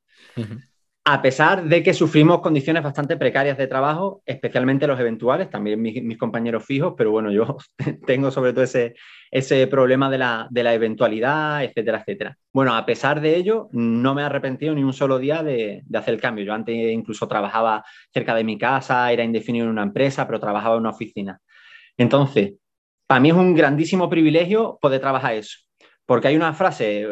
A 1.05 1.23
pesar 1.23 1.65
de 1.65 1.83
que 1.83 1.95
sufrimos 1.95 2.41
condiciones 2.41 2.83
bastante 2.83 3.17
precarias 3.17 3.57
de 3.57 3.67
trabajo, 3.67 4.23
especialmente 4.27 4.87
los 4.87 5.01
eventuales, 5.01 5.49
también 5.49 5.81
mis, 5.81 6.19
compañeros 6.19 6.65
fijos, 6.67 6.95
pero 6.97 7.11
bueno, 7.11 7.33
yo 7.33 7.57
tengo 8.07 8.31
sobre 8.31 8.53
todo 8.53 8.65
ese, 8.65 8.95
ese 9.31 9.67
problema 9.67 10.11
de 10.11 10.19
la, 10.19 10.47
de 10.51 10.63
la, 10.63 10.75
eventualidad, 10.75 11.65
etcétera, 11.65 12.01
etcétera. 12.01 12.37
Bueno, 12.53 12.75
a 12.75 12.85
pesar 12.85 13.23
de 13.23 13.35
ello, 13.37 13.69
no 13.73 14.15
me 14.15 14.21
he 14.21 14.25
arrepentido 14.27 14.75
ni 14.75 14.85
un 14.85 14.93
solo 14.93 15.19
día 15.19 15.43
de, 15.43 15.81
de, 15.87 15.99
hacer 15.99 16.15
el 16.15 16.21
cambio. 16.21 16.45
Yo 16.45 16.53
antes 16.53 16.77
incluso 16.77 17.27
trabajaba 17.27 17.83
cerca 18.13 18.35
de 18.35 18.45
mi 18.45 18.59
casa, 18.59 19.11
era 19.11 19.25
indefinido 19.25 19.65
en 19.65 19.71
una 19.71 19.85
empresa, 19.85 20.27
pero 20.27 20.39
trabajaba 20.39 20.75
en 20.75 20.83
una 20.83 20.91
oficina. 20.91 21.41
Entonces, 21.97 22.55
para 23.07 23.21
mí 23.21 23.31
es 23.31 23.35
un 23.35 23.55
grandísimo 23.55 24.09
privilegio 24.11 24.79
poder 24.81 25.01
trabajar 25.01 25.35
eso, 25.35 25.59
porque 26.05 26.29
hay 26.29 26.37
una 26.37 26.53
frase 26.53 27.07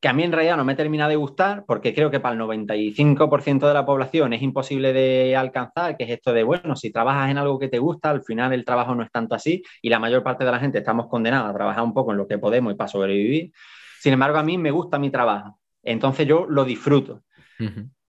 que 0.00 0.08
a 0.08 0.12
mí 0.12 0.22
en 0.22 0.32
realidad 0.32 0.56
no 0.56 0.64
me 0.64 0.74
termina 0.74 1.08
de 1.08 1.16
gustar, 1.16 1.64
porque 1.66 1.94
creo 1.94 2.10
que 2.10 2.20
para 2.20 2.34
el 2.34 2.40
95% 2.40 3.66
de 3.66 3.74
la 3.74 3.84
población 3.84 4.32
es 4.32 4.42
imposible 4.42 4.92
de 4.92 5.36
alcanzar, 5.36 5.96
que 5.96 6.04
es 6.04 6.10
esto 6.10 6.32
de, 6.32 6.42
bueno, 6.42 6.76
si 6.76 6.90
trabajas 6.90 7.30
en 7.30 7.38
algo 7.38 7.58
que 7.58 7.68
te 7.68 7.78
gusta, 7.78 8.10
al 8.10 8.22
final 8.22 8.52
el 8.52 8.64
trabajo 8.64 8.94
no 8.94 9.02
es 9.02 9.10
tanto 9.10 9.34
así 9.34 9.62
y 9.82 9.88
la 9.90 9.98
mayor 9.98 10.22
parte 10.22 10.44
de 10.44 10.50
la 10.50 10.58
gente 10.58 10.78
estamos 10.78 11.08
condenados 11.08 11.50
a 11.50 11.54
trabajar 11.54 11.84
un 11.84 11.94
poco 11.94 12.12
en 12.12 12.18
lo 12.18 12.26
que 12.26 12.38
podemos 12.38 12.72
y 12.72 12.76
para 12.76 12.88
sobrevivir. 12.88 13.52
Sin 14.00 14.12
embargo, 14.12 14.38
a 14.38 14.42
mí 14.42 14.56
me 14.58 14.70
gusta 14.70 14.98
mi 14.98 15.10
trabajo, 15.10 15.58
entonces 15.82 16.26
yo 16.26 16.46
lo 16.48 16.64
disfruto. 16.64 17.22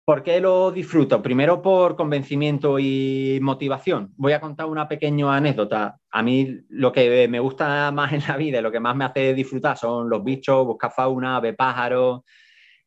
¿Por 0.06 0.22
qué 0.22 0.40
lo 0.40 0.70
disfruto? 0.70 1.20
Primero 1.20 1.60
por 1.60 1.96
convencimiento 1.96 2.78
y 2.78 3.40
motivación. 3.42 4.12
Voy 4.16 4.34
a 4.34 4.40
contar 4.40 4.66
una 4.66 4.86
pequeña 4.86 5.34
anécdota. 5.34 5.98
A 6.12 6.22
mí 6.22 6.60
lo 6.68 6.92
que 6.92 7.26
me 7.26 7.40
gusta 7.40 7.90
más 7.90 8.12
en 8.12 8.22
la 8.28 8.36
vida, 8.36 8.60
lo 8.60 8.70
que 8.70 8.78
más 8.78 8.94
me 8.94 9.04
hace 9.04 9.34
disfrutar 9.34 9.76
son 9.76 10.08
los 10.08 10.22
bichos, 10.22 10.64
buscar 10.64 10.92
fauna, 10.92 11.40
ver 11.40 11.56
pájaros. 11.56 12.20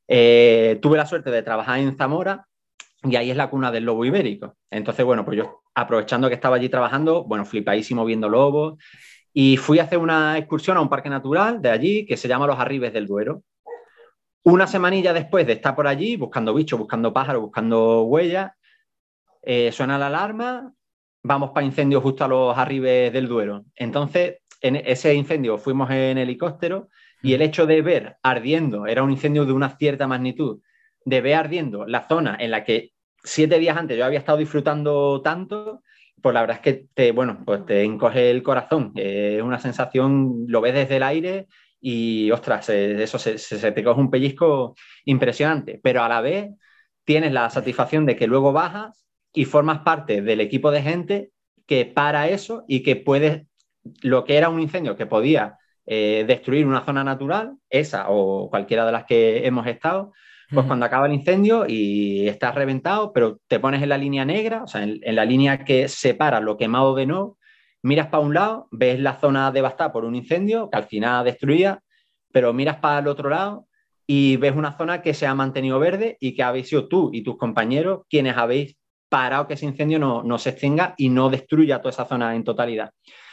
Eh, 0.08 0.80
tuve 0.82 0.96
la 0.96 1.06
suerte 1.06 1.30
de 1.30 1.44
trabajar 1.44 1.80
en 1.80 1.98
Zamora 1.98 2.48
y 3.04 3.18
ahí 3.18 3.32
es 3.32 3.36
la 3.36 3.50
cuna 3.50 3.70
del 3.70 3.84
lobo 3.84 4.06
ibérico. 4.06 4.56
Entonces, 4.72 5.06
bueno, 5.06 5.26
pues 5.26 5.36
yo 5.40 5.64
aprovechando 5.76 6.30
que 6.30 6.36
estaba 6.36 6.56
allí 6.56 6.70
trabajando, 6.70 7.26
bueno, 7.26 7.44
flipadísimo 7.44 8.06
viendo 8.06 8.30
lobos 8.30 8.76
y 9.34 9.58
fui 9.58 9.80
a 9.80 9.84
hacer 9.84 9.98
una 10.00 10.38
excursión 10.38 10.78
a 10.78 10.82
un 10.82 10.90
parque 10.90 11.10
natural 11.10 11.62
de 11.62 11.70
allí 11.70 12.06
que 12.06 12.16
se 12.16 12.30
llama 12.30 12.48
Los 12.48 12.60
Arribes 12.60 12.94
del 12.94 13.08
Duero. 13.08 13.44
Una 14.44 14.68
semanilla 14.68 15.14
después 15.14 15.46
de 15.46 15.54
estar 15.54 15.76
por 15.76 15.88
allí, 15.88 16.16
buscando 16.16 16.54
bichos, 16.54 16.80
buscando 16.80 17.14
pájaros, 17.14 17.42
buscando 17.42 18.04
huellas, 18.04 18.52
eh, 19.42 19.72
suena 19.72 19.98
la 19.98 20.08
alarma, 20.08 20.74
vamos 21.24 21.52
para 21.52 21.66
incendio 21.66 22.02
justo 22.02 22.24
a 22.24 22.28
los 22.28 22.58
arribes 22.58 23.12
del 23.12 23.28
Duero. 23.28 23.66
Entonces, 23.76 24.38
en 24.62 24.78
ese 24.78 25.14
incendio 25.14 25.58
fuimos 25.58 25.90
en 25.92 26.18
helicóptero 26.18 26.88
y 27.22 27.34
el 27.34 27.42
hecho 27.42 27.66
de 27.66 27.82
ver 27.82 28.18
ardiendo, 28.24 28.86
era 28.88 29.04
un 29.04 29.12
incendio 29.12 29.46
de 29.46 29.54
una 29.54 29.78
cierta 29.78 30.08
magnitud, 30.08 30.62
de 31.06 31.22
ver 31.22 31.36
ardiendo 31.36 31.86
la 31.86 32.08
zona 32.08 32.38
en 32.40 32.52
la 32.52 32.64
que 32.64 32.92
siete 33.24 33.60
días 33.60 33.78
antes 33.78 33.98
yo 33.98 34.06
había 34.06 34.20
estado 34.20 34.38
disfrutando 34.38 35.22
tanto, 35.22 35.84
pues 36.22 36.34
la 36.34 36.42
verdad 36.42 36.58
es 36.58 36.62
que 36.62 36.88
te, 36.94 37.12
bueno, 37.12 37.44
pues 37.46 37.66
te 37.66 37.84
encoge 37.84 38.32
el 38.32 38.44
corazón. 38.44 38.92
Es 38.96 39.42
una 39.42 39.60
sensación, 39.60 40.46
lo 40.48 40.62
ves 40.62 40.74
desde 40.74 40.98
el 40.98 41.04
aire 41.04 41.48
y 41.82 42.30
ostras, 42.32 42.70
eso 42.70 43.18
se, 43.20 43.72
te 43.72 43.84
coge 43.84 44.00
un 44.00 44.12
pellizco 44.12 44.76
impresionante, 45.06 45.80
pero 45.82 46.04
a 46.04 46.10
la 46.10 46.22
vez 46.22 46.50
tienes 47.06 47.32
la 47.32 47.50
satisfacción 47.50 48.06
de 48.06 48.16
que 48.16 48.28
luego 48.28 48.52
bajas 48.52 49.06
y 49.34 49.46
formas 49.46 49.80
parte 49.80 50.22
del 50.22 50.42
equipo 50.42 50.72
de 50.72 50.82
gente 50.82 51.32
que 51.66 51.86
para 51.86 52.28
eso 52.28 52.66
y 52.68 52.84
que 52.84 52.96
puedes, 52.96 53.48
lo 54.02 54.26
que 54.26 54.38
era 54.38 54.50
un 54.50 54.60
incendio 54.60 54.96
que 54.96 55.06
podía 55.06 55.58
eh, 55.86 56.26
destruir 56.28 56.68
una 56.68 56.86
zona 56.86 57.04
natural, 57.04 57.56
esa 57.70 58.10
o 58.10 58.50
cualquiera 58.50 58.86
de 58.86 58.92
las 58.92 59.06
que 59.06 59.48
hemos 59.48 59.66
estado, 59.68 60.14
pues 60.52 60.66
cuando 60.66 60.86
acaba 60.86 61.06
el 61.06 61.14
incendio 61.14 61.66
y 61.68 62.28
estás 62.28 62.56
reventado, 62.56 63.14
pero 63.14 63.40
te 63.48 63.60
pones 63.60 63.84
en 63.84 63.90
la 63.90 64.00
línea 64.00 64.26
negra, 64.26 64.64
o 64.64 64.68
sea, 64.68 64.84
en, 64.84 65.00
en 65.04 65.16
la 65.16 65.24
línea 65.24 65.64
que 65.64 65.88
separa 65.88 66.40
lo 66.40 66.58
quemado 66.58 66.96
de 66.96 67.06
no, 67.06 67.39
miras 67.84 68.08
para 68.08 68.24
un 68.24 68.34
lado, 68.34 68.68
ves 68.72 69.00
la 69.00 69.20
zona 69.20 69.52
devastada 69.52 69.92
por 69.92 70.06
un 70.06 70.16
incendio 70.16 70.70
final 70.90 71.26
destruía, 71.26 71.82
pero 72.32 72.54
miras 72.54 72.78
para 72.78 73.00
el 73.00 73.08
otro 73.08 73.30
lado 73.30 73.68
y 74.06 74.38
ves 74.38 74.56
una 74.56 74.78
zona 74.78 75.02
que 75.02 75.14
se 75.14 75.28
ha 75.28 75.36
mantenido 75.36 75.80
verde 75.80 76.18
y 76.20 76.36
que 76.36 76.44
habéis 76.44 76.70
sido 76.70 76.88
tú 76.88 77.12
y 77.14 77.24
tus 77.24 77.38
compañeros 77.38 78.02
quienes 78.10 78.38
habéis 78.38 78.76
parado 79.08 79.48
que 79.48 79.56
ese 79.56 79.66
incendio 79.66 80.00
no, 80.00 80.24
no 80.24 80.38
se 80.38 80.52
extinga 80.52 80.94
y 80.98 81.10
no 81.10 81.30
destruya 81.30 81.80
toda 81.80 81.92
esa 81.92 82.06
zona 82.06 82.36
en 82.36 82.44
totalidad. 82.44 82.92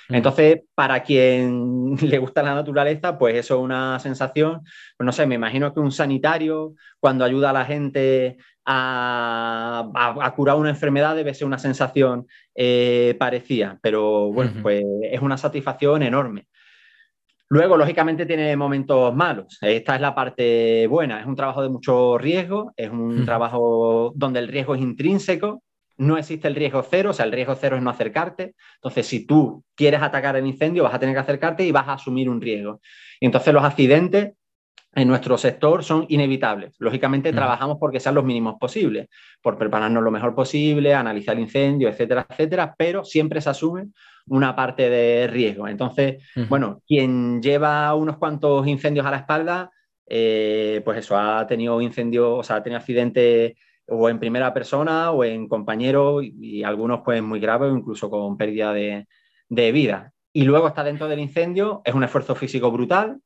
Entonces, 0.08 0.60
para 0.74 1.02
quien 1.02 1.96
le 2.00 2.18
gusta 2.18 2.42
la 2.42 2.54
naturaleza, 2.54 3.18
pues 3.18 3.36
eso 3.36 3.56
es 3.56 3.60
una 3.60 3.98
sensación, 3.98 4.62
pues 4.96 5.04
no 5.04 5.12
sé, 5.12 5.26
me 5.26 5.34
imagino 5.34 5.72
que 5.74 5.80
un 5.80 5.92
sanitario, 5.92 6.74
cuando 7.00 7.24
ayuda 7.24 7.50
a 7.50 7.54
la 7.54 7.64
gente 7.64 8.36
a, 8.64 10.32
curar 10.36 10.56
una 10.56 10.70
enfermedad, 10.70 11.16
debe 11.16 11.34
ser 11.34 11.46
una 11.46 11.58
sensación 11.58 12.26
eh, 12.54 13.16
parecida, 13.18 13.78
pero 13.82 14.32
bueno, 14.32 14.52
pues 14.62 14.84
es 15.02 15.20
una 15.20 15.36
satisfacción 15.36 16.02
enorme. 16.02 16.46
Luego, 17.48 17.76
lógicamente, 17.76 18.26
tiene 18.26 18.56
momentos 18.56 19.14
malos. 19.14 19.58
Esta 19.60 19.94
es 19.94 20.00
la 20.00 20.16
parte 20.16 20.88
buena. 20.88 21.20
Es 21.20 21.26
un 21.26 21.36
trabajo 21.36 21.62
de 21.62 21.68
mucho 21.68 22.18
riesgo, 22.18 22.72
es 22.76 22.90
un 22.90 23.24
trabajo 23.24 24.12
donde 24.16 24.40
el 24.40 24.48
riesgo 24.48 24.74
es 24.74 24.80
intrínseco, 24.80 25.62
no 25.98 26.18
existe 26.18 26.48
el 26.48 26.54
riesgo 26.54 26.82
cero, 26.82 27.10
o 27.10 27.12
sea, 27.12 27.24
el 27.24 27.32
riesgo 27.32 27.54
cero 27.54 27.76
es 27.76 27.82
no 27.82 27.90
acercarte. 27.90 28.54
Entonces, 28.76 29.06
si 29.06 29.26
tú 29.26 29.64
quieres 29.74 30.02
atacar 30.02 30.36
el 30.36 30.46
incendio, 30.46 30.84
vas 30.84 30.94
a 30.94 30.98
tener 30.98 31.14
que 31.14 31.20
acercarte 31.20 31.64
y 31.64 31.72
vas 31.72 31.88
a 31.88 31.94
asumir 31.94 32.28
un 32.28 32.40
riesgo. 32.40 32.80
Y 33.20 33.26
entonces 33.26 33.52
los 33.54 33.64
accidentes 33.64 34.32
en 34.94 35.08
nuestro 35.08 35.36
sector 35.36 35.84
son 35.84 36.06
inevitables. 36.08 36.74
Lógicamente, 36.78 37.30
trabajamos 37.30 37.76
porque 37.78 38.00
sean 38.00 38.14
los 38.14 38.24
mínimos 38.24 38.56
posibles, 38.58 39.08
por 39.42 39.58
prepararnos 39.58 40.02
lo 40.02 40.10
mejor 40.10 40.34
posible, 40.34 40.94
analizar 40.94 41.36
el 41.36 41.42
incendio, 41.42 41.90
etcétera, 41.90 42.26
etcétera, 42.30 42.74
pero 42.78 43.04
siempre 43.04 43.42
se 43.42 43.50
asume 43.50 43.88
una 44.28 44.56
parte 44.56 44.88
de 44.88 45.26
riesgo. 45.26 45.68
Entonces, 45.68 46.22
bueno, 46.48 46.80
quien 46.86 47.42
lleva 47.42 47.94
unos 47.94 48.16
cuantos 48.16 48.66
incendios 48.66 49.04
a 49.04 49.10
la 49.10 49.18
espalda, 49.18 49.70
eh, 50.06 50.80
pues 50.82 50.98
eso, 50.98 51.18
ha 51.18 51.46
tenido 51.46 51.80
incendios, 51.82 52.38
o 52.38 52.42
sea, 52.42 52.56
ha 52.56 52.62
tenido 52.62 52.78
accidentes 52.78 53.52
o 53.88 54.08
en 54.08 54.18
primera 54.18 54.52
persona 54.52 55.10
o 55.10 55.24
en 55.24 55.48
compañero 55.48 56.20
y, 56.22 56.62
algunos 56.64 57.00
pues 57.04 57.22
muy 57.22 57.40
graves 57.40 57.70
o 57.70 57.76
incluso 57.76 58.10
con 58.10 58.36
pérdida 58.36 58.72
de, 58.72 59.06
vida. 59.72 60.12
Y 60.32 60.44
luego 60.44 60.68
está 60.68 60.84
dentro 60.84 61.08
del 61.08 61.20
incendio, 61.20 61.82
es 61.84 61.94
un 61.94 62.04
esfuerzo 62.04 62.34
físico 62.34 62.70
brutal, 62.70 63.18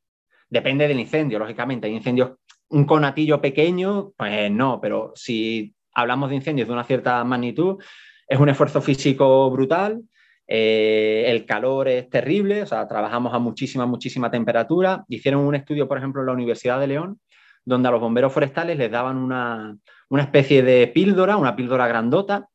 depende 0.48 0.86
del 0.86 1.00
incendio, 1.00 1.38
lógicamente. 1.38 1.86
Hay 1.86 1.94
incendios, 1.94 2.32
un 2.68 2.84
conatillo 2.84 3.40
pequeño, 3.40 4.12
pues 4.16 4.50
no, 4.50 4.80
pero 4.80 5.12
si 5.14 5.74
hablamos 5.94 6.30
de 6.30 6.36
incendios 6.36 6.68
de 6.68 6.74
una 6.74 6.84
cierta 6.84 7.24
magnitud, 7.24 7.82
es 8.28 8.38
un 8.38 8.48
esfuerzo 8.48 8.80
físico 8.80 9.50
brutal. 9.50 10.02
Eh, 10.46 11.24
el 11.28 11.46
calor 11.46 11.88
es 11.88 12.10
terrible, 12.10 12.62
o 12.62 12.66
sea, 12.66 12.86
trabajamos 12.86 13.32
a 13.32 13.38
muchísima, 13.38 13.86
muchísima 13.86 14.30
temperatura. 14.30 15.04
Hicieron 15.08 15.42
un 15.42 15.54
estudio, 15.54 15.88
por 15.88 15.98
ejemplo, 15.98 16.22
en 16.22 16.26
la 16.26 16.32
Universidad 16.32 16.78
de 16.80 16.88
León, 16.88 17.20
donde 17.64 17.88
a 17.88 17.92
los 17.92 18.00
bomberos 18.00 18.32
forestales 18.32 18.76
les 18.76 18.90
daban 18.90 19.16
una, 19.16 19.76
una 20.10 20.22
especie 20.22 20.62
de 20.62 20.86
píldora, 20.88 21.36
una 21.36 21.56
píldora 21.56 21.88
grandota, 21.88 22.48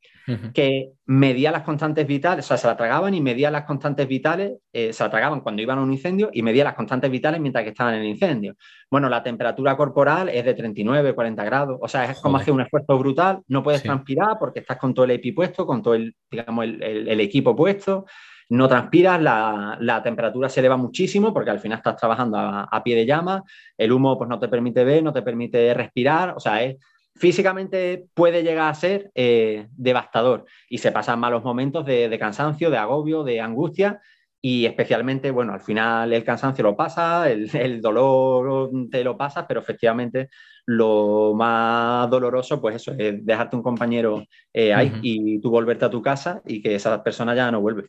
que 0.56 0.94
medía 1.06 1.52
las 1.52 1.62
constantes 1.62 2.08
vitales, 2.08 2.46
o 2.46 2.48
sea, 2.48 2.58
se 2.58 2.66
la 2.66 2.76
tragaban 2.76 3.14
y 3.14 3.22
medía 3.22 3.52
las 3.52 3.64
constantes 3.66 4.08
vitales, 4.08 4.54
eh, 4.74 4.92
se 4.92 5.04
la 5.04 5.10
tragaban 5.12 5.42
cuando 5.42 5.62
iban 5.62 5.78
a 5.78 5.84
un 5.84 5.92
incendio 5.92 6.32
y 6.34 6.42
medía 6.42 6.64
las 6.64 6.74
constantes 6.74 7.12
vitales 7.12 7.40
mientras 7.40 7.64
que 7.64 7.70
estaban 7.70 7.94
en 7.94 8.02
el 8.02 8.08
incendio. 8.08 8.56
Bueno, 8.90 9.08
la 9.08 9.22
temperatura 9.22 9.78
corporal 9.78 10.30
es 10.30 10.44
de 10.44 10.56
39, 10.56 11.14
40 11.14 11.44
grados, 11.44 11.78
o 11.80 11.88
sea, 11.88 12.06
es 12.06 12.20
como 12.20 12.38
hacer 12.38 12.56
un 12.56 12.62
esfuerzo 12.62 12.98
brutal, 12.98 13.42
no 13.48 13.62
puedes 13.62 13.84
transpirar 13.84 14.38
porque 14.40 14.62
estás 14.62 14.78
con 14.78 14.96
todo 14.96 15.06
el 15.06 15.12
EPI 15.12 15.32
puesto, 15.32 15.66
con 15.68 15.84
todo 15.84 15.94
el, 15.94 16.16
digamos, 16.32 16.66
el, 16.66 17.20
equipo 17.20 17.56
puesto, 17.56 18.06
no 18.50 18.68
transpiras, 18.68 19.22
la, 19.22 20.02
temperatura 20.04 20.50
se 20.50 20.60
eleva 20.60 20.76
muchísimo 20.76 21.32
porque 21.34 21.52
al 21.52 21.60
final 21.60 21.78
estás 21.78 21.98
trabajando 21.98 22.38
a, 22.38 22.64
a, 22.64 22.84
pie 22.84 22.96
de 22.96 23.06
llama, 23.06 23.44
el 23.78 23.92
humo 23.92 24.18
pues 24.18 24.28
no 24.28 24.40
te 24.40 24.48
permite 24.48 24.84
ver, 24.84 25.04
no 25.04 25.14
te 25.14 25.22
permite 25.22 25.72
respirar, 25.76 26.34
o 26.36 26.40
sea, 26.40 26.64
es 26.64 26.78
físicamente 27.16 28.08
puede 28.14 28.44
llegar 28.44 28.70
a 28.70 28.76
ser 28.76 29.12
eh, 29.16 29.68
devastador 29.72 30.46
y 30.70 30.80
se 30.80 30.92
pasan 30.92 31.20
malos 31.20 31.44
momentos 31.44 31.86
de, 31.86 32.16
cansancio, 32.20 32.70
de 32.70 32.78
agobio, 32.78 33.24
de 33.24 33.40
angustia 33.40 34.02
y 34.42 34.66
especialmente, 34.66 35.32
bueno, 35.32 35.54
al 35.54 35.62
final 35.62 36.14
el 36.14 36.24
cansancio 36.24 36.64
lo 36.64 36.76
pasa, 36.76 37.30
el, 37.32 37.82
dolor 37.82 38.70
te 38.92 39.04
lo 39.04 39.18
pasa, 39.18 39.48
pero 39.48 39.62
efectivamente 39.62 40.30
lo 40.68 41.34
más 41.36 42.10
doloroso, 42.10 42.62
pues 42.62 42.76
eso, 42.76 42.94
es 42.98 43.26
dejarte 43.26 43.56
un 43.56 43.64
compañero 43.64 44.24
eh, 44.54 44.74
ahí 44.74 45.00
y 45.02 45.40
tú 45.40 45.50
volverte 45.50 45.86
a 45.86 45.90
tu 45.90 46.02
casa 46.02 46.42
y 46.46 46.62
que 46.62 46.76
esa 46.76 47.02
persona 47.04 47.34
ya 47.34 47.50
no 47.50 47.62
vuelve. 47.62 47.88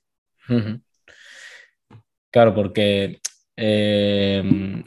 Claro, 2.30 2.54
porque 2.54 3.18
eh, 3.56 4.82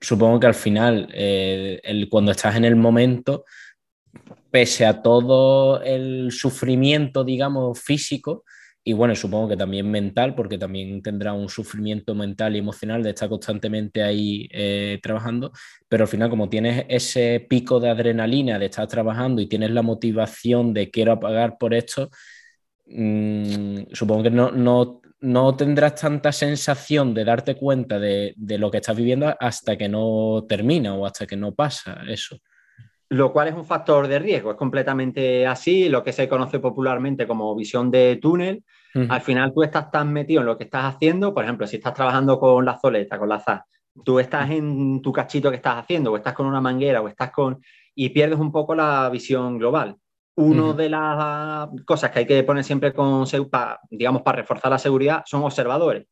supongo 0.00 0.40
que 0.40 0.46
al 0.46 0.54
final, 0.54 1.08
el, 1.12 2.08
cuando 2.08 2.32
estás 2.32 2.56
en 2.56 2.64
el 2.64 2.76
momento, 2.76 3.44
pese 4.50 4.86
a 4.86 5.02
todo 5.02 5.82
el 5.82 6.32
sufrimiento, 6.32 7.24
digamos, 7.24 7.80
físico, 7.80 8.44
y 8.82 8.94
bueno, 8.94 9.14
supongo 9.14 9.48
que 9.50 9.56
también 9.56 9.90
mental, 9.90 10.34
porque 10.34 10.56
también 10.56 11.02
tendrá 11.02 11.34
un 11.34 11.48
sufrimiento 11.50 12.14
mental 12.14 12.56
y 12.56 12.60
emocional 12.60 13.02
de 13.02 13.10
estar 13.10 13.28
constantemente 13.28 14.02
ahí 14.02 14.48
eh, 14.52 14.98
trabajando, 15.02 15.52
pero 15.88 16.04
al 16.04 16.08
final 16.08 16.30
como 16.30 16.48
tienes 16.48 16.86
ese 16.88 17.46
pico 17.48 17.78
de 17.78 17.90
adrenalina 17.90 18.58
de 18.58 18.66
estar 18.66 18.88
trabajando 18.88 19.42
y 19.42 19.48
tienes 19.48 19.70
la 19.72 19.82
motivación 19.82 20.72
de 20.72 20.90
quiero 20.90 21.12
apagar 21.12 21.58
por 21.58 21.74
esto, 21.74 22.08
mm, 22.86 23.92
supongo 23.92 24.22
que 24.24 24.30
no, 24.30 25.00
no, 25.20 25.54
tendrás 25.54 25.94
tanta 25.96 26.32
sensación 26.32 27.14
de 27.14 27.24
darte 27.24 27.56
cuenta 27.56 27.98
de, 27.98 28.34
de 28.36 28.58
lo 28.58 28.70
que 28.70 28.78
estás 28.78 28.96
viviendo 28.96 29.34
hasta 29.38 29.76
que 29.76 29.88
no 29.88 30.44
termina 30.48 30.94
o 30.94 31.06
hasta 31.06 31.26
que 31.26 31.36
no 31.36 31.52
pasa 31.52 32.02
eso 32.08 32.38
lo 33.10 33.32
cual 33.32 33.48
es 33.48 33.54
un 33.54 33.64
factor 33.64 34.06
de 34.06 34.20
riesgo, 34.20 34.52
es 34.52 34.56
completamente 34.56 35.44
así, 35.46 35.88
lo 35.88 36.02
que 36.02 36.12
se 36.12 36.28
conoce 36.28 36.60
popularmente 36.60 37.26
como 37.26 37.54
visión 37.56 37.90
de 37.90 38.18
túnel. 38.22 38.64
Al 39.08 39.20
final 39.20 39.52
tú 39.52 39.62
estás 39.62 39.90
tan 39.90 40.12
metido 40.12 40.40
en 40.40 40.46
lo 40.46 40.56
que 40.56 40.64
estás 40.64 40.94
haciendo, 40.94 41.34
por 41.34 41.44
ejemplo, 41.44 41.66
si 41.66 41.76
estás 41.76 41.94
trabajando 41.94 42.38
con 42.38 42.64
la 42.64 42.78
zoleta, 42.78 43.18
con 43.18 43.28
la 43.28 43.40
ZA, 43.40 43.66
tú 44.04 44.18
estás 44.18 44.50
en 44.50 45.02
tu 45.02 45.12
cachito 45.12 45.50
que 45.50 45.56
estás 45.56 45.76
haciendo, 45.76 46.12
o 46.12 46.16
estás 46.16 46.34
con 46.34 46.46
una 46.46 46.60
manguera, 46.60 47.00
o 47.00 47.08
estás 47.08 47.30
con... 47.30 47.60
y 47.94 48.08
pierdes 48.10 48.38
un 48.38 48.50
poco 48.52 48.74
la 48.76 49.08
visión 49.10 49.58
global. 49.58 49.96
Una 50.40 50.72
de 50.72 50.88
las 50.88 51.68
cosas 51.84 52.10
que 52.10 52.20
hay 52.20 52.26
que 52.26 52.42
poner 52.44 52.64
siempre 52.64 52.92
con, 52.92 53.24
digamos, 53.90 54.22
para 54.22 54.38
reforzar 54.38 54.70
la 54.70 54.78
seguridad 54.78 55.22
son 55.26 55.42
observadores. 55.42 56.06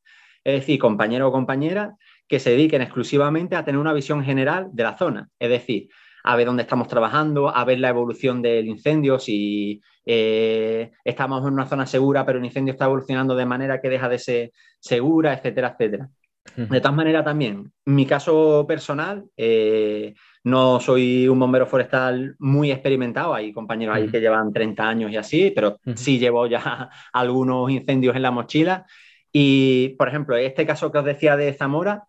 Es 0.45 0.61
decir, 0.61 0.79
compañeros 0.79 1.29
o 1.29 1.33
compañeras 1.33 1.95
que 2.27 2.39
se 2.39 2.51
dediquen 2.51 2.83
exclusivamente 2.83 3.57
a 3.57 3.65
tener 3.65 3.81
una 3.81 3.93
visión 3.93 4.23
general 4.23 4.69
de 4.73 4.83
la 4.83 4.97
zona. 4.97 5.29
Es 5.39 5.49
decir, 5.49 5.89
a 6.25 6.37
ver 6.37 6.47
dónde 6.47 6.63
estamos 6.63 6.89
trabajando, 6.89 7.49
a 7.49 7.65
ver 7.65 7.79
la 7.79 7.89
evolución 7.89 8.43
del 8.43 8.67
incendio, 8.67 9.19
si 9.19 9.81
eh, 10.05 10.91
estamos 11.05 11.47
en 11.47 11.55
una 11.55 11.67
zona 11.67 11.87
segura, 11.87 12.27
pero 12.27 12.39
el 12.39 12.45
incendio 12.45 12.73
está 12.73 12.85
evolucionando 12.85 13.35
de 13.35 13.47
manera 13.47 13.81
que 13.81 13.89
deja 13.89 14.09
de 14.09 14.19
ser 14.19 14.53
segura, 14.79 15.33
etcétera, 15.33 15.69
etcétera. 15.69 16.11
De 16.57 16.81
todas 16.81 16.97
maneras, 16.97 17.25
también, 17.25 17.73
mi 17.85 18.07
caso 18.07 18.65
personal, 18.67 19.25
eh, 19.37 20.15
no 20.45 20.81
soy 20.81 21.29
un 21.29 21.39
bombero 21.39 21.67
forestal 21.67 22.37
muy 22.39 22.71
experimentado, 22.71 23.35
hay 23.35 23.53
compañeros 23.53 23.97
ahí 23.97 24.09
que 24.09 24.21
llevan 24.21 24.53
30 24.53 24.89
años 24.89 25.13
y 25.13 25.17
así, 25.17 25.53
pero 25.55 25.79
sí 25.95 26.19
llevo 26.19 26.47
ya 26.47 26.91
algunos 27.13 27.71
incendios 27.71 28.17
en 28.17 28.23
la 28.23 28.31
mochila. 28.31 28.87
Y, 29.33 29.91
por 29.99 30.09
ejemplo, 30.09 30.37
este 30.37 30.67
caso 30.67 30.91
que 30.91 30.99
os 30.99 31.05
decía 31.05 31.37
de 31.37 31.53
Zamora, 31.53 32.05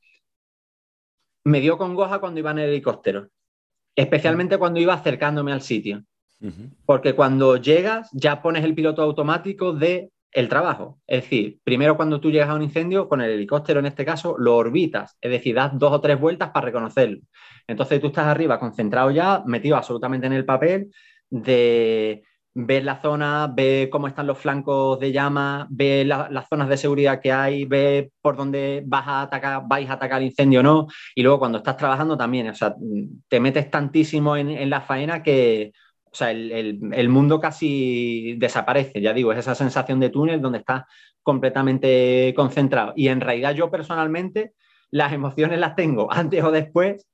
me 1.43 1.61
dio 1.61 1.77
congoja 1.77 2.19
cuando 2.19 2.39
iba 2.39 2.51
en 2.51 2.59
el 2.59 2.69
helicóptero 2.69 3.29
especialmente 3.99 4.57
cuando 4.57 4.79
iba 4.79 4.93
acercándome 4.93 5.51
al 5.51 5.61
sitio. 5.61 6.03
Porque 6.85 7.15
cuando 7.15 7.57
llegas 7.57 8.09
ya 8.13 8.41
pones 8.41 8.63
el 8.63 8.73
piloto 8.73 9.01
automático 9.01 9.73
de 9.73 10.09
el 10.31 10.49
trabajo. 10.49 10.99
Es 11.07 11.23
decir, 11.23 11.59
primero 11.63 11.95
cuando 11.95 12.19
tú 12.19 12.31
llegas 12.31 12.49
a 12.49 12.55
un 12.55 12.61
incendio, 12.61 13.07
con 13.07 13.21
el 13.21 13.31
helicóptero 13.31 13.79
en 13.79 13.87
este 13.87 14.05
caso, 14.05 14.35
lo 14.37 14.55
orbitas, 14.55 15.17
es 15.21 15.31
decir, 15.31 15.55
das 15.55 15.77
dos 15.77 15.91
o 15.91 16.01
tres 16.01 16.19
vueltas 16.19 16.51
para 16.51 16.65
reconocerlo. 16.65 17.19
Entonces 17.67 17.99
tú 18.01 18.07
estás 18.07 18.27
arriba 18.27 18.59
concentrado 18.59 19.11
ya, 19.11 19.43
metido 19.45 19.75
absolutamente 19.75 20.27
en 20.27 20.33
el 20.33 20.45
papel 20.45 20.91
de 21.29 22.23
ver 22.53 22.83
la 22.83 23.01
zona, 23.01 23.47
ver 23.53 23.89
cómo 23.89 24.07
están 24.07 24.27
los 24.27 24.37
flancos 24.37 24.99
de 24.99 25.11
llama, 25.11 25.67
ver 25.69 26.07
las 26.07 26.47
zonas 26.49 26.67
de 26.67 26.77
seguridad 26.77 27.21
que 27.21 27.31
hay, 27.31 27.65
ver 27.65 28.11
por 28.21 28.35
dónde 28.35 28.83
vas 28.85 29.07
a 29.07 29.21
atacar, 29.21 29.63
vais 29.67 29.89
a 29.89 29.93
atacar 29.93 30.21
el 30.21 30.27
incendio 30.27 30.59
o 30.61 30.63
no. 30.63 30.87
Y 31.15 31.23
luego 31.23 31.39
cuando 31.39 31.59
estás 31.59 31.77
trabajando 31.77 32.17
también, 32.17 32.49
o 32.49 32.55
sea, 32.55 32.75
te 33.27 33.39
metes 33.39 33.69
tantísimo 33.69 34.35
en, 34.35 34.69
la 34.69 34.81
faena 34.81 35.23
que, 35.23 35.71
o 36.11 36.15
sea, 36.15 36.31
el, 36.31 37.09
mundo 37.09 37.39
casi 37.39 38.35
desaparece, 38.37 39.01
ya 39.01 39.13
digo, 39.13 39.31
es 39.31 39.39
esa 39.39 39.55
sensación 39.55 39.99
de 39.99 40.09
túnel 40.09 40.41
donde 40.41 40.59
estás 40.59 40.83
completamente 41.21 42.33
concentrado. 42.35 42.93
Y 42.95 43.07
en 43.09 43.21
realidad 43.21 43.53
yo 43.53 43.69
personalmente 43.69 44.53
las 44.91 45.13
emociones 45.13 45.59
las 45.59 45.75
tengo 45.75 46.07
antes 46.11 46.43
o 46.43 46.51
después 46.51 47.07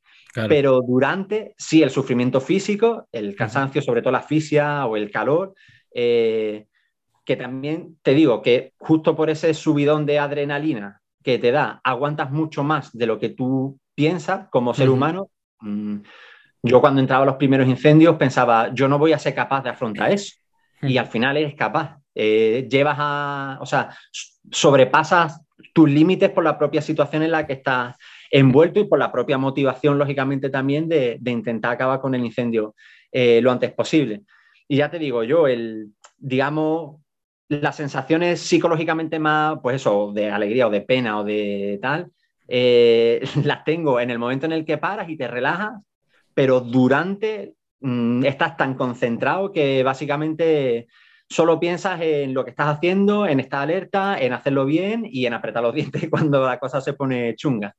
pero 0.47 0.81
durante, 0.81 1.55
sí, 1.57 1.81
el 1.81 1.89
sufrimiento 1.89 2.41
físico, 2.41 3.07
el 3.11 3.35
cansancio, 3.35 3.81
sobre 3.81 4.01
todo 4.01 4.11
la 4.11 4.19
asfixia 4.19 4.85
o 4.85 4.97
el 4.97 5.09
calor, 5.09 5.55
eh, 5.93 6.67
que 7.23 7.35
también 7.35 7.97
te 8.01 8.13
digo 8.13 8.41
que 8.41 8.73
justo 8.77 9.15
por 9.15 9.29
ese 9.29 9.53
subidón 9.53 10.05
de 10.05 10.19
adrenalina 10.19 11.01
que 11.23 11.39
te 11.39 11.51
da, 11.51 11.81
aguantas 11.83 12.31
mucho 12.31 12.63
más 12.63 12.91
de 12.91 13.07
lo 13.07 13.17
que 13.17 13.29
tú 13.29 13.79
piensas 13.95 14.47
como 14.49 14.73
ser 14.73 14.89
humano. 14.89 15.29
Mm, 15.61 15.99
yo 16.65 16.81
cuando 16.81 16.99
entraba 16.99 17.23
a 17.23 17.25
los 17.27 17.35
primeros 17.35 17.67
incendios 17.67 18.15
pensaba, 18.17 18.73
yo 18.73 18.87
no 18.87 18.97
voy 18.97 19.13
a 19.13 19.19
ser 19.19 19.35
capaz 19.35 19.63
de 19.63 19.69
afrontar 19.69 20.11
eso. 20.11 20.35
Y 20.81 20.97
al 20.97 21.07
final 21.07 21.37
eres 21.37 21.55
capaz. 21.55 21.97
Eh, 22.13 22.67
llevas 22.69 22.97
a, 22.99 23.57
o 23.61 23.65
sea, 23.65 23.95
sobrepasas 24.51 25.41
tus 25.73 25.89
límites 25.89 26.29
por 26.31 26.43
la 26.43 26.57
propia 26.57 26.81
situación 26.81 27.23
en 27.23 27.31
la 27.31 27.45
que 27.45 27.53
estás 27.53 27.95
envuelto 28.31 28.79
y 28.79 28.85
por 28.85 28.99
la 28.99 29.11
propia 29.11 29.37
motivación, 29.37 29.97
lógicamente, 29.97 30.49
también 30.49 30.89
de, 30.89 31.19
intentar 31.25 31.73
acabar 31.73 31.99
con 31.99 32.15
el 32.15 32.25
incendio 32.25 32.75
eh, 33.11 33.41
lo 33.41 33.51
antes 33.51 33.71
posible. 33.73 34.23
Y 34.67 34.77
ya 34.77 34.89
te 34.89 34.99
digo, 34.99 35.23
yo, 35.23 35.47
el, 35.47 35.91
digamos, 36.17 37.01
las 37.47 37.75
sensaciones 37.75 38.39
psicológicamente 38.39 39.19
más, 39.19 39.59
pues 39.61 39.77
eso, 39.77 40.11
de 40.13 40.31
alegría 40.31 40.67
o 40.67 40.71
de 40.71 40.81
pena 40.81 41.19
o 41.19 41.23
de 41.23 41.79
tal, 41.81 42.11
eh, 42.47 43.21
las 43.43 43.63
tengo 43.63 43.99
en 43.99 44.09
el 44.09 44.19
momento 44.19 44.45
en 44.45 44.53
el 44.53 44.65
que 44.65 44.77
paras 44.77 45.09
y 45.09 45.17
te 45.17 45.27
relajas, 45.27 45.81
pero 46.35 46.59
durante 46.59 47.55
mm, 47.79 48.23
estás 48.25 48.55
tan 48.57 48.75
concentrado 48.75 49.51
que 49.51 49.81
básicamente 49.81 50.87
solo 51.27 51.59
piensas 51.59 51.99
en 52.01 52.35
lo 52.35 52.43
que 52.43 52.51
estás 52.51 52.67
haciendo, 52.67 53.25
en 53.25 53.39
estar 53.39 53.63
alerta, 53.63 54.19
en 54.19 54.33
hacerlo 54.33 54.65
bien 54.65 55.07
y 55.09 55.25
en 55.25 55.33
apretar 55.33 55.63
los 55.63 55.73
dientes 55.75 56.07
cuando 56.09 56.45
la 56.45 56.59
cosa 56.59 56.79
se 56.81 56.93
pone 56.93 57.35
chunga. 57.35 57.75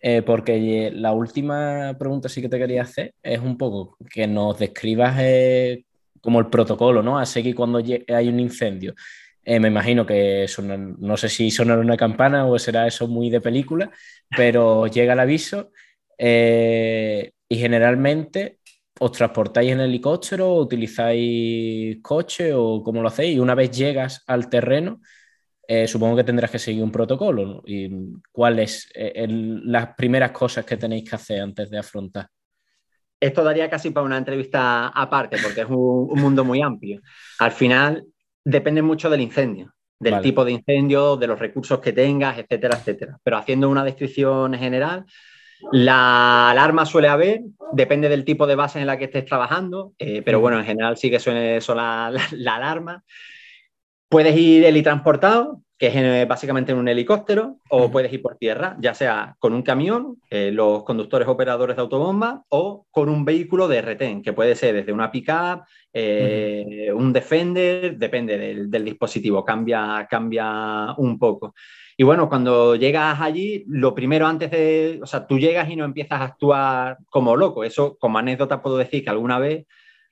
Eh, 0.00 0.22
porque 0.22 0.90
la 0.92 1.12
última 1.12 1.96
pregunta 1.98 2.28
sí 2.28 2.42
que 2.42 2.48
te 2.48 2.58
quería 2.58 2.82
hacer 2.82 3.14
es 3.22 3.40
un 3.40 3.56
poco 3.56 3.96
que 4.12 4.26
nos 4.26 4.58
describas 4.58 5.16
eh, 5.20 5.84
como 6.20 6.38
el 6.40 6.46
protocolo, 6.46 7.02
¿no? 7.02 7.18
A 7.18 7.26
seguir 7.26 7.54
cuando 7.54 7.78
hay 7.78 8.28
un 8.28 8.40
incendio. 8.40 8.94
Eh, 9.44 9.58
me 9.58 9.68
imagino 9.68 10.04
que 10.04 10.46
no 10.98 11.16
sé 11.16 11.28
si 11.28 11.50
sonará 11.50 11.80
una 11.80 11.96
campana 11.96 12.46
o 12.46 12.58
será 12.58 12.86
eso 12.86 13.08
muy 13.08 13.30
de 13.30 13.40
película, 13.40 13.90
pero 14.36 14.86
llega 14.86 15.14
el 15.14 15.20
aviso 15.20 15.70
y 16.18 17.56
generalmente 17.56 18.58
os 19.00 19.12
transportáis 19.12 19.70
en 19.72 19.80
helicóptero, 19.80 20.48
o 20.48 20.62
utilizáis 20.62 21.98
coche 22.02 22.52
o 22.52 22.82
cómo 22.82 23.02
lo 23.02 23.08
hacéis 23.08 23.36
y 23.36 23.38
una 23.38 23.54
vez 23.54 23.70
llegas 23.70 24.24
al 24.26 24.48
terreno, 24.48 25.00
eh, 25.70 25.86
supongo 25.86 26.16
que 26.16 26.24
tendrás 26.24 26.50
que 26.50 26.58
seguir 26.58 26.82
un 26.82 26.90
protocolo. 26.90 27.62
¿Y 27.66 27.90
cuáles 28.32 28.90
eh, 28.94 29.26
las 29.28 29.94
primeras 29.94 30.32
cosas 30.32 30.64
que 30.64 30.76
tenéis 30.76 31.08
que 31.08 31.16
hacer 31.16 31.42
antes 31.42 31.70
de 31.70 31.78
afrontar? 31.78 32.28
Esto 33.20 33.44
daría 33.44 33.68
casi 33.68 33.90
para 33.90 34.06
una 34.06 34.16
entrevista 34.16 34.88
aparte, 34.88 35.36
porque 35.42 35.62
es 35.62 35.66
un, 35.68 36.18
mundo 36.18 36.44
muy 36.44 36.62
amplio. 36.62 37.00
Al 37.40 37.52
final, 37.52 38.06
depende 38.44 38.80
mucho 38.80 39.10
del 39.10 39.20
incendio, 39.20 39.74
del 39.98 40.12
Vale. 40.12 40.22
tipo 40.22 40.44
de 40.44 40.52
incendio, 40.52 41.16
de 41.16 41.26
los 41.26 41.38
recursos 41.38 41.80
que 41.80 41.92
tengas, 41.92 42.38
etcétera, 42.38 42.78
etcétera. 42.78 43.18
Pero 43.22 43.36
haciendo 43.36 43.68
una 43.68 43.84
descripción 43.84 44.54
general, 44.54 45.04
la 45.72 46.50
alarma 46.50 46.86
suele 46.86 47.08
haber, 47.08 47.42
depende 47.72 48.08
del 48.08 48.24
tipo 48.24 48.46
de 48.46 48.54
base 48.54 48.80
en 48.80 48.86
la 48.86 48.98
que 48.98 49.04
estés 49.04 49.24
trabajando, 49.24 49.92
eh, 49.98 50.22
pero 50.24 50.40
bueno, 50.40 50.58
en 50.58 50.64
general 50.64 50.96
sí 50.96 51.10
que 51.10 51.20
suele 51.20 51.60
sonar 51.60 52.12
la, 52.12 52.22
la 52.32 52.56
alarma. 52.56 53.04
Puedes 54.08 54.36
ir 54.36 54.64
helitransportado, 54.64 55.62
que 55.78 55.86
es 55.86 55.94
eh, 55.94 56.26
básicamente 56.28 56.72
en 56.72 56.78
un 56.78 56.88
helicóptero, 56.88 57.58
o 57.70 57.90
puedes 57.90 58.12
ir 58.12 58.20
por 58.20 58.36
tierra, 58.36 58.76
ya 58.80 58.94
sea 58.94 59.36
con 59.38 59.54
un 59.54 59.62
camión, 59.62 60.16
eh, 60.28 60.50
los 60.50 60.82
conductores 60.82 61.28
operadores 61.28 61.76
de 61.76 61.82
autobomba, 61.82 62.42
o 62.48 62.86
con 62.90 63.08
un 63.08 63.24
vehículo 63.24 63.68
de 63.68 63.80
retén, 63.80 64.20
que 64.20 64.32
puede 64.32 64.56
ser 64.56 64.74
desde 64.74 64.92
una 64.92 65.12
pick-up, 65.12 65.62
eh, 65.92 66.90
un 66.92 67.12
Defender, 67.12 67.96
depende 67.96 68.36
del, 68.36 68.68
del 68.68 68.84
dispositivo, 68.84 69.44
cambia, 69.44 70.06
cambia 70.10 70.94
un 70.96 71.16
poco. 71.16 71.54
Y 72.00 72.04
bueno, 72.04 72.28
cuando 72.28 72.76
llegas 72.76 73.20
allí, 73.20 73.64
lo 73.66 73.92
primero 73.92 74.28
antes 74.28 74.52
de, 74.52 75.00
o 75.02 75.06
sea, 75.06 75.26
tú 75.26 75.36
llegas 75.36 75.68
y 75.68 75.74
no 75.74 75.84
empiezas 75.84 76.20
a 76.20 76.24
actuar 76.26 76.98
como 77.10 77.34
loco. 77.34 77.64
Eso, 77.64 77.98
como 77.98 78.18
anécdota, 78.18 78.62
puedo 78.62 78.76
decir 78.76 79.02
que 79.02 79.10
alguna 79.10 79.40
vez 79.40 79.66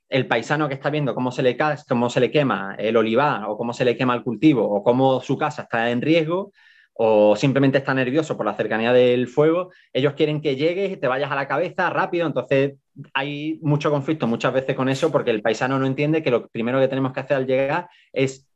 el 0.09 0.27
paisano 0.27 0.67
que 0.67 0.75
está 0.75 0.91
viendo 0.91 1.15
cómo 1.15 1.31
se 1.31 1.45
le, 1.45 1.57
cómo 1.89 2.11
se 2.11 2.19
le 2.19 2.33
quema 2.33 2.75
el 2.77 2.97
olivar 2.97 3.45
o 3.47 3.57
cómo 3.57 3.73
se 3.73 3.85
le 3.85 3.97
quema 3.97 4.15
el 4.15 4.25
cultivo 4.25 4.69
o 4.69 4.83
cómo 4.83 5.21
su 5.21 5.39
casa 5.39 5.63
está 5.63 5.89
en 5.93 6.03
riesgo 6.03 6.51
o 6.93 7.37
simplemente 7.37 7.79
está 7.79 7.95
nervioso 7.95 8.37
por 8.37 8.47
la 8.47 8.55
cercanía 8.55 8.93
del 8.93 9.29
fuego, 9.29 9.71
ellos 9.93 10.15
quieren 10.15 10.41
que 10.41 10.57
llegues 10.57 10.91
y 10.91 10.97
te 10.97 11.07
vayas 11.07 11.31
a 11.31 11.37
la 11.37 11.47
cabeza 11.47 11.89
rápido, 11.91 12.27
entonces 12.27 12.75
hay 13.15 13.61
mucho 13.63 13.93
conflicto 13.93 14.27
muchas 14.27 14.53
veces 14.53 14.75
con 14.75 14.89
eso 14.89 15.13
porque 15.13 15.31
el 15.31 15.43
paisano 15.43 15.79
no 15.79 15.87
entiende 15.87 16.23
que 16.23 16.33
lo 16.33 16.49
primero 16.49 16.81
que 16.81 16.89
tenemos 16.89 17.13
que 17.13 17.21
hacer 17.21 17.37
al 17.37 17.47
llegar 17.47 17.89
es 18.13 18.49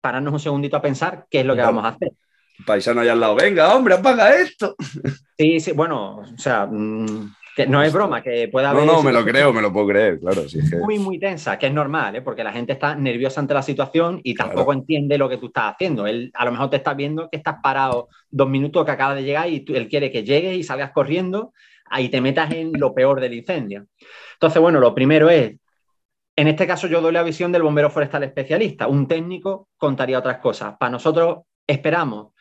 pararnos 0.00 0.32
un 0.32 0.40
segundito 0.40 0.76
a 0.76 0.82
pensar 0.82 1.26
qué 1.30 1.40
es 1.40 1.46
lo 1.46 1.54
que 1.54 1.62
vamos 1.62 1.84
a 1.84 1.88
hacer. 1.88 2.12
Paisano 2.66 3.00
allá 3.00 3.12
al 3.12 3.20
lado, 3.20 3.34
venga, 3.34 3.74
hombre, 3.74 3.94
apaga 3.94 4.34
esto. 4.36 4.74
Sí, 5.38 5.58
sí, 5.58 5.72
bueno, 5.72 6.18
o 6.18 6.38
sea, 6.38 6.66
mm, 6.70 7.34
que 7.56 7.66
no 7.66 7.82
es 7.82 7.92
broma, 7.92 8.22
que 8.22 8.46
pueda 8.46 8.70
haber... 8.70 8.84
No, 8.86 8.92
no, 8.92 9.02
me 9.02 9.10
lo 9.12 9.24
creo, 9.24 9.52
me 9.52 9.60
lo 9.60 9.72
puedo 9.72 9.88
creer, 9.88 10.20
claro. 10.20 10.48
Sí, 10.48 10.60
que- 10.70 10.76
muy, 10.76 11.00
muy 11.00 11.18
tensa, 11.18 11.58
que 11.58 11.66
es 11.66 11.72
normal, 11.72 12.14
¿eh? 12.14 12.22
porque 12.22 12.44
la 12.44 12.52
gente 12.52 12.72
está 12.74 12.94
nerviosa 12.94 13.40
ante 13.40 13.52
la 13.54 13.62
situación 13.62 14.20
y 14.22 14.34
tampoco 14.36 14.66
Claro. 14.66 14.78
entiende 14.80 15.18
lo 15.18 15.28
que 15.28 15.38
tú 15.38 15.46
estás 15.46 15.74
haciendo. 15.74 16.06
Él 16.06 16.30
a 16.34 16.44
lo 16.44 16.52
mejor 16.52 16.70
te 16.70 16.76
está 16.76 16.94
viendo 16.94 17.28
que 17.28 17.38
estás 17.38 17.56
parado 17.60 18.08
dos 18.30 18.48
minutos 18.48 18.84
que 18.84 18.92
acaba 18.92 19.16
de 19.16 19.24
llegar 19.24 19.48
y 19.50 19.60
tú- 19.60 19.74
él 19.74 19.88
quiere 19.88 20.12
que 20.12 20.22
llegues 20.22 20.56
y 20.56 20.62
salgas 20.62 20.92
corriendo 20.92 21.52
ahí 21.86 22.08
te 22.08 22.20
metas 22.20 22.50
en 22.52 22.72
lo 22.78 22.94
peor 22.94 23.20
del 23.20 23.34
incendio. 23.34 23.86
Entonces, 24.34 24.62
bueno, 24.62 24.78
lo 24.80 24.94
primero 24.94 25.28
es, 25.28 25.56
en 26.36 26.48
este 26.48 26.66
caso 26.66 26.86
yo 26.86 27.00
doy 27.00 27.12
la 27.12 27.22
visión 27.24 27.50
del 27.52 27.62
bombero 27.62 27.90
forestal 27.90 28.22
especialista. 28.22 28.86
Un 28.86 29.08
técnico 29.08 29.68
contaría 29.76 30.18
otras 30.20 30.38
cosas. 30.38 30.74
Para 30.78 30.90
nosotros 30.92 31.38
esperamos 31.66 32.31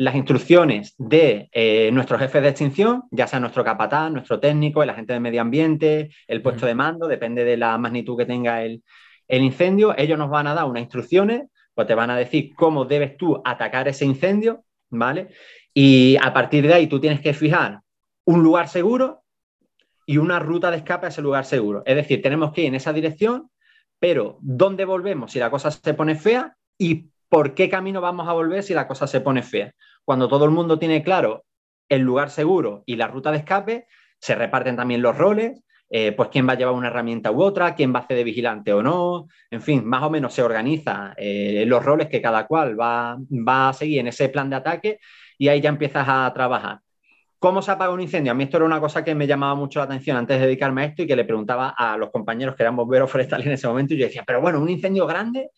las 0.00 0.14
instrucciones 0.14 0.94
de 0.96 1.50
eh, 1.52 1.90
nuestros 1.92 2.18
jefes 2.18 2.40
de 2.40 2.48
extinción, 2.48 3.02
ya 3.10 3.26
sea 3.26 3.38
nuestro 3.38 3.62
capataz, 3.62 4.10
nuestro 4.10 4.40
técnico, 4.40 4.82
el 4.82 4.88
agente 4.88 5.12
de 5.12 5.20
medio 5.20 5.42
ambiente, 5.42 6.08
el 6.26 6.40
puesto 6.40 6.64
de 6.64 6.74
mando, 6.74 7.06
depende 7.06 7.44
de 7.44 7.58
la 7.58 7.76
magnitud 7.76 8.16
que 8.16 8.24
tenga 8.24 8.62
el, 8.62 8.82
el 9.28 9.42
incendio. 9.42 9.94
Ellos 9.98 10.18
nos 10.18 10.30
van 10.30 10.46
a 10.46 10.54
dar 10.54 10.64
unas 10.64 10.84
instrucciones, 10.84 11.48
pues 11.74 11.86
te 11.86 11.94
van 11.94 12.08
a 12.08 12.16
decir 12.16 12.54
cómo 12.54 12.86
debes 12.86 13.18
tú 13.18 13.42
atacar 13.44 13.88
ese 13.88 14.06
incendio, 14.06 14.64
¿vale? 14.88 15.28
Y 15.74 16.16
a 16.22 16.32
partir 16.32 16.66
de 16.66 16.72
ahí 16.72 16.86
tú 16.86 16.98
tienes 16.98 17.20
que 17.20 17.34
fijar 17.34 17.80
un 18.24 18.42
lugar 18.42 18.68
seguro 18.68 19.22
y 20.06 20.16
una 20.16 20.38
ruta 20.38 20.70
de 20.70 20.78
escape 20.78 21.04
a 21.04 21.08
ese 21.10 21.20
lugar 21.20 21.44
seguro. 21.44 21.82
Es 21.84 21.96
decir, 21.96 22.22
tenemos 22.22 22.52
que 22.54 22.62
ir 22.62 22.68
en 22.68 22.76
esa 22.76 22.94
dirección, 22.94 23.50
pero 23.98 24.38
¿dónde 24.40 24.86
volvemos 24.86 25.32
si 25.32 25.38
la 25.38 25.50
cosa 25.50 25.70
se 25.70 25.92
pone 25.92 26.14
fea? 26.14 26.56
¿Y 26.78 27.10
por 27.30 27.54
qué 27.54 27.70
camino 27.70 28.02
vamos 28.02 28.28
a 28.28 28.34
volver 28.34 28.62
si 28.62 28.74
la 28.74 28.86
cosa 28.86 29.06
se 29.06 29.22
pone 29.22 29.42
fea? 29.42 29.72
Cuando 30.04 30.28
todo 30.28 30.44
el 30.44 30.50
mundo 30.50 30.78
tiene 30.78 31.02
claro 31.02 31.44
el 31.88 32.02
lugar 32.02 32.28
seguro 32.28 32.82
y 32.84 32.96
la 32.96 33.06
ruta 33.06 33.30
de 33.30 33.38
escape, 33.38 33.86
se 34.18 34.34
reparten 34.34 34.76
también 34.76 35.00
los 35.00 35.16
roles, 35.16 35.62
eh, 35.88 36.12
pues 36.12 36.28
quién 36.28 36.46
va 36.46 36.52
a 36.52 36.56
llevar 36.56 36.74
una 36.74 36.88
herramienta 36.88 37.30
u 37.30 37.42
otra, 37.42 37.74
quién 37.74 37.94
va 37.94 38.00
a 38.00 38.02
hacer 38.02 38.16
de 38.16 38.24
vigilante 38.24 38.72
o 38.72 38.82
no, 38.82 39.28
en 39.50 39.62
fin, 39.62 39.84
más 39.86 40.02
o 40.02 40.10
menos 40.10 40.34
se 40.34 40.42
organiza 40.42 41.14
eh, 41.16 41.64
los 41.66 41.84
roles 41.84 42.08
que 42.08 42.20
cada 42.20 42.46
cual 42.46 42.78
va, 42.78 43.16
va 43.30 43.70
a 43.70 43.72
seguir 43.72 44.00
en 44.00 44.08
ese 44.08 44.28
plan 44.28 44.50
de 44.50 44.56
ataque 44.56 44.98
y 45.38 45.48
ahí 45.48 45.60
ya 45.60 45.70
empiezas 45.70 46.06
a 46.08 46.30
trabajar. 46.34 46.80
¿Cómo 47.38 47.62
se 47.62 47.70
apaga 47.70 47.92
un 47.92 48.02
incendio? 48.02 48.32
A 48.32 48.34
mí 48.34 48.44
esto 48.44 48.58
era 48.58 48.66
una 48.66 48.80
cosa 48.80 49.02
que 49.02 49.14
me 49.14 49.26
llamaba 49.26 49.54
mucho 49.54 49.78
la 49.78 49.86
atención 49.86 50.16
antes 50.16 50.38
de 50.38 50.46
dedicarme 50.46 50.82
a 50.82 50.84
esto 50.86 51.02
y 51.02 51.06
que 51.06 51.16
le 51.16 51.24
preguntaba 51.24 51.70
a 51.70 51.96
los 51.96 52.10
compañeros 52.10 52.54
que 52.54 52.64
eran 52.64 52.76
bomberos 52.76 53.10
forestales 53.10 53.46
en 53.46 53.52
ese 53.52 53.66
momento 53.66 53.94
y 53.94 53.96
yo 53.96 54.06
decía, 54.06 54.24
pero 54.26 54.42
bueno, 54.42 54.60
un 54.60 54.68
incendio 54.68 55.06
grande, 55.06 55.50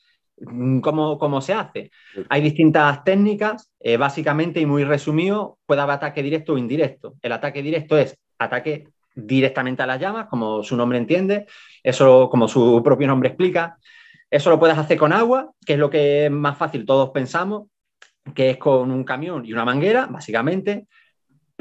¿cómo, 0.82 1.18
cómo 1.18 1.40
se 1.40 1.54
hace? 1.54 1.90
Hay 2.28 2.42
distintas 2.42 3.04
técnicas, 3.04 3.70
eh, 3.80 3.96
básicamente 3.96 4.60
y 4.60 4.66
muy 4.66 4.84
resumido, 4.84 5.58
puede 5.66 5.80
haber 5.80 5.96
ataque 5.96 6.22
directo 6.22 6.54
o 6.54 6.58
indirecto. 6.58 7.14
El 7.22 7.32
ataque 7.32 7.62
directo 7.62 7.96
es 7.96 8.18
ataque 8.38 8.88
directamente 9.14 9.82
a 9.82 9.86
las 9.86 10.00
llamas, 10.00 10.26
como 10.28 10.62
su 10.62 10.76
nombre 10.76 10.98
entiende, 10.98 11.46
eso 11.82 12.28
como 12.30 12.48
su 12.48 12.82
propio 12.82 13.06
nombre 13.06 13.28
explica. 13.28 13.76
Eso 14.30 14.48
lo 14.50 14.58
puedes 14.58 14.78
hacer 14.78 14.96
con 14.96 15.12
agua, 15.12 15.52
que 15.66 15.74
es 15.74 15.78
lo 15.78 15.90
que 15.90 16.26
es 16.26 16.30
más 16.30 16.56
fácil, 16.56 16.86
todos 16.86 17.10
pensamos, 17.10 17.68
que 18.34 18.50
es 18.50 18.56
con 18.56 18.90
un 18.90 19.04
camión 19.04 19.44
y 19.44 19.52
una 19.52 19.64
manguera, 19.64 20.06
básicamente 20.06 20.86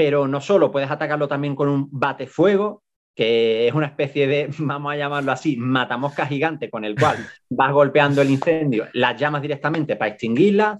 pero 0.01 0.27
no 0.27 0.41
solo, 0.41 0.71
puedes 0.71 0.89
atacarlo 0.89 1.27
también 1.27 1.55
con 1.55 1.69
un 1.69 1.87
batefuego, 1.91 2.81
que 3.21 3.67
es 3.67 3.73
una 3.75 3.85
especie 3.85 4.25
de, 4.25 4.49
vamos 4.57 4.91
a 4.91 4.97
llamarlo 4.97 5.31
así, 5.31 5.55
matamosca 5.55 6.25
gigante 6.25 6.71
con 6.71 6.83
el 6.83 6.95
cual 6.95 7.17
vas 7.51 7.71
golpeando 7.71 8.23
el 8.23 8.31
incendio, 8.31 8.87
las 8.93 9.15
llamas 9.15 9.43
directamente 9.43 9.95
para 9.95 10.09
extinguirlas. 10.09 10.79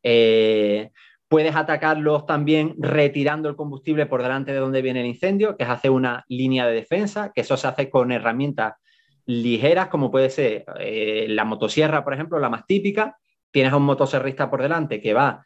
Eh, 0.00 0.90
puedes 1.26 1.56
atacarlos 1.56 2.26
también 2.26 2.76
retirando 2.78 3.48
el 3.48 3.56
combustible 3.56 4.06
por 4.06 4.22
delante 4.22 4.52
de 4.52 4.58
donde 4.58 4.82
viene 4.82 5.00
el 5.00 5.06
incendio, 5.06 5.56
que 5.56 5.64
es 5.64 5.68
hacer 5.68 5.90
una 5.90 6.24
línea 6.28 6.64
de 6.64 6.74
defensa, 6.74 7.32
que 7.34 7.40
eso 7.40 7.56
se 7.56 7.66
hace 7.66 7.90
con 7.90 8.12
herramientas 8.12 8.74
ligeras, 9.26 9.88
como 9.88 10.12
puede 10.12 10.30
ser 10.30 10.66
eh, 10.78 11.26
la 11.28 11.44
motosierra, 11.44 12.04
por 12.04 12.14
ejemplo, 12.14 12.38
la 12.38 12.50
más 12.50 12.66
típica. 12.66 13.18
Tienes 13.50 13.72
a 13.72 13.76
un 13.78 13.82
motoserrista 13.82 14.48
por 14.48 14.62
delante 14.62 15.00
que 15.00 15.12
va 15.12 15.44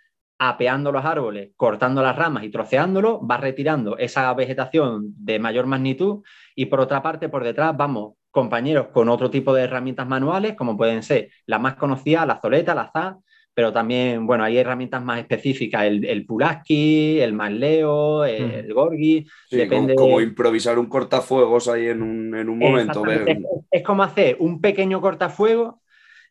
apeando 0.49 0.93
los 0.93 1.05
árboles, 1.05 1.51
cortando 1.57 2.03
las 2.03 2.17
ramas 2.17 2.45
y 2.45 2.51
troceándolo, 2.51 3.27
va 3.27 3.37
retirando 3.37 3.97
esa 3.99 4.33
vegetación 4.35 5.15
de 5.17 5.39
mayor 5.39 5.67
magnitud 5.67 6.23
y 6.55 6.67
por 6.67 6.81
otra 6.81 7.03
parte, 7.03 7.29
por 7.29 7.45
detrás, 7.45 7.77
vamos 7.77 8.15
compañeros 8.31 8.89
con 8.93 9.09
otro 9.09 9.31
tipo 9.31 9.55
de 9.55 9.63
herramientas 9.63 10.09
manuales, 10.09 10.55
como 10.55 10.77
pueden 10.77 11.03
ser 11.03 11.31
las 11.47 11.61
más 11.61 11.77
conocidas, 11.77 12.27
la 12.27 12.41
zoleta, 12.41 12.75
la 12.75 12.91
za, 12.93 13.19
pero 13.55 13.73
también, 13.73 14.27
bueno, 14.27 14.43
hay 14.43 14.59
herramientas 14.59 15.01
más 15.03 15.21
específicas, 15.21 15.85
el, 15.85 16.05
el 16.05 16.27
Pulaski, 16.27 17.21
el 17.21 17.33
Manleo, 17.33 18.25
el, 18.25 18.51
el 18.51 18.75
Gorgi, 18.75 19.25
Sí, 19.49 19.57
depende... 19.59 19.95
como, 19.95 20.09
como 20.09 20.21
improvisar 20.21 20.79
un 20.79 20.87
cortafuegos 20.87 21.69
ahí 21.69 21.87
en 21.87 22.03
un, 22.03 22.35
en 22.35 22.49
un 22.49 22.59
momento. 22.59 23.03
Ver- 23.03 23.29
Es, 23.29 23.39
es 23.71 23.83
como 23.85 24.03
hacer 24.03 24.37
un 24.41 24.61
pequeño 24.61 25.01
cortafuego 25.01 25.81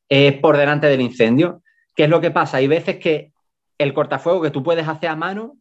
eh, 0.10 0.34
por 0.41 0.58
delante 0.58 0.88
del 0.88 0.99
incendio. 1.02 1.62
¿Qué 1.95 2.04
es 2.06 2.10
lo 2.10 2.19
que 2.19 2.32
pasa? 2.32 2.58
Hay 2.58 2.67
veces 2.67 2.97
que 2.97 3.32
el 3.77 3.93
cortafuego 3.93 4.41
que 4.41 4.51
tú 4.51 4.63
puedes 4.63 4.88
hacer 4.88 5.09
a 5.09 5.15
mano 5.15 5.57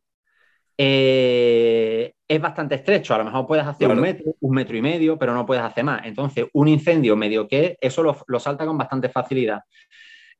eh, 0.79 2.13
es 2.27 2.41
bastante 2.41 2.75
estrecho. 2.77 3.15
A 3.15 3.19
lo 3.19 3.25
mejor 3.25 3.47
puedes 3.47 3.65
hacer 3.67 3.87
Claro. 3.87 3.95
un 3.95 4.01
metro, 4.01 4.35
un 4.41 4.55
metro 4.55 4.77
y 4.77 4.83
medio, 4.83 5.19
pero 5.19 5.35
no 5.35 5.47
puedes 5.47 5.63
hacer 5.63 5.85
más. 5.85 6.05
Entonces, 6.07 6.47
un 6.53 6.69
incendio 6.69 7.17
medio 7.17 7.47
que 7.47 7.77
eso 7.81 8.03
lo, 8.03 8.17
lo 8.27 8.41
salta 8.41 8.67
con 8.67 8.79
bastante 8.79 9.09
facilidad. 9.09 9.61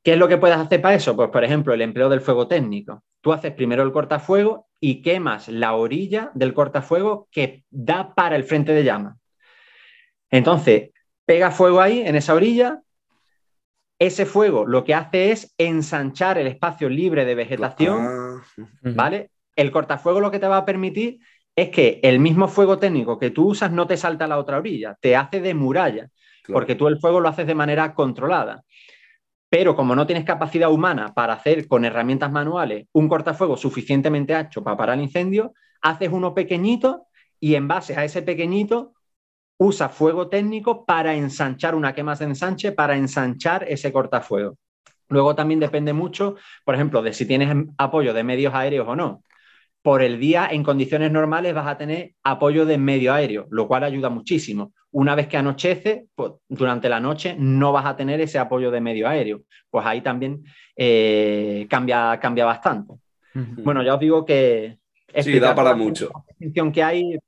¿Qué 0.03 0.13
es 0.13 0.17
lo 0.17 0.27
que 0.27 0.37
puedes 0.37 0.57
hacer 0.57 0.81
para 0.81 0.95
eso? 0.95 1.15
Pues, 1.15 1.29
por 1.29 1.43
ejemplo, 1.43 1.73
el 1.73 1.81
empleo 1.81 2.09
del 2.09 2.19
fuego 2.21 2.47
técnico. 2.47 3.03
Tú 3.21 3.31
haces 3.31 3.53
primero 3.53 3.83
el 3.83 3.91
cortafuego 3.93 4.67
y 4.81 5.01
quemas 5.01 5.47
la 5.47 5.75
orilla 5.75 6.29
del 6.33 6.53
cortafuego 6.53 7.29
que 7.31 7.63
da 7.69 8.13
para 8.13 8.35
el 8.35 8.43
frente 8.43 8.73
de 8.73 8.83
llama. 8.83 9.17
Entonces, 10.29 10.89
pega 11.25 11.51
fuego 11.51 11.79
ahí, 11.79 12.01
en 12.01 12.15
esa 12.15 12.33
orilla. 12.33 12.81
Ese 14.03 14.25
fuego 14.25 14.65
lo 14.65 14.83
que 14.83 14.93
hace 14.93 15.31
es 15.31 15.55
ensanchar 15.57 16.37
el 16.37 16.47
espacio 16.47 16.89
libre 16.89 17.23
de 17.23 17.35
vegetación, 17.35 18.41
¿vale? 18.81 19.29
El 19.55 19.71
cortafuego 19.71 20.19
lo 20.19 20.29
que 20.29 20.39
te 20.39 20.47
va 20.47 20.57
a 20.57 20.65
permitir 20.65 21.19
es 21.55 21.69
que 21.69 22.01
el 22.03 22.19
mismo 22.19 22.49
fuego 22.49 22.77
técnico 22.77 23.17
que 23.17 23.29
tú 23.29 23.51
usas 23.51 23.71
no 23.71 23.87
te 23.87 23.95
salta 23.95 24.25
a 24.25 24.27
la 24.27 24.39
otra 24.39 24.57
orilla, 24.57 24.97
te 24.99 25.15
hace 25.15 25.39
de 25.39 25.53
muralla, 25.53 26.09
porque 26.47 26.75
tú 26.75 26.89
el 26.89 26.99
fuego 26.99 27.21
lo 27.21 27.29
haces 27.29 27.47
de 27.47 27.55
manera 27.55 27.93
controlada. 27.93 28.65
Pero 29.47 29.73
como 29.73 29.95
no 29.95 30.05
tienes 30.05 30.25
capacidad 30.25 30.69
humana 30.69 31.13
para 31.13 31.35
hacer 31.35 31.65
con 31.69 31.85
herramientas 31.85 32.29
manuales 32.29 32.87
un 32.91 33.07
cortafuego 33.07 33.55
suficientemente 33.55 34.35
ancho 34.35 34.65
para 34.65 34.75
parar 34.75 34.97
el 34.97 35.05
incendio, 35.05 35.53
haces 35.81 36.09
uno 36.11 36.33
pequeñito 36.33 37.07
y 37.39 37.55
en 37.55 37.69
base 37.69 37.95
a 37.95 38.03
ese 38.03 38.21
pequeñito 38.21 38.92
usa 39.63 39.89
fuego 39.89 40.27
técnico 40.27 40.85
para 40.85 41.13
ensanchar 41.15 41.73
una 41.75 41.93
quema 41.93 42.15
de 42.15 42.25
ensanche, 42.25 42.71
para 42.71 42.95
ensanchar 42.95 43.63
ese 43.67 43.91
cortafuego. 43.91 44.55
Luego 45.09 45.35
también 45.35 45.59
depende 45.59 45.93
mucho, 45.93 46.35
por 46.65 46.75
ejemplo, 46.75 47.01
de 47.01 47.13
si 47.13 47.25
tienes 47.25 47.49
apoyo 47.77 48.13
de 48.13 48.23
medios 48.23 48.53
aéreos 48.53 48.87
o 48.87 48.95
no. 48.95 49.21
por 49.83 50.01
el 50.01 50.17
día 50.17 50.47
en 50.49 50.63
condiciones 50.63 51.11
normales 51.11 51.53
vas 51.53 51.67
a 51.67 51.77
tener 51.77 52.13
apoyo 52.23 52.65
de 52.65 52.77
medio 52.77 53.13
aéreo, 53.13 53.47
lo 53.51 53.67
cual 53.67 53.83
ayuda 53.83 54.09
muchísimo. 54.09 54.71
Una 54.91 55.13
vez 55.13 55.27
que 55.27 55.35
anochece, 55.37 56.07
pues, 56.15 56.31
durante 56.47 56.87
la 56.87 57.01
noche 57.01 57.35
no 57.37 57.73
vas 57.73 57.85
a 57.85 57.95
tener 57.97 58.21
ese 58.21 58.39
apoyo 58.39 58.71
de 58.71 58.79
medio 58.79 59.09
aéreo. 59.09 59.41
Pues 59.69 59.85
ahí 59.85 59.99
también 60.01 60.43
eh, 60.77 61.67
cambia, 61.69 62.17
cambia 62.21 62.45
bastante. 62.45 62.93
Bueno, 63.33 63.83
ya 63.83 63.95
os 63.95 63.99
digo 63.99 64.23
que... 64.25 64.77
Sí, 65.19 65.37
da 65.37 65.53
para 65.53 65.71
la 65.71 65.75
mucho. 65.75 66.11
distinción 66.29 66.71
que 66.71 66.81
hay, 66.81 67.19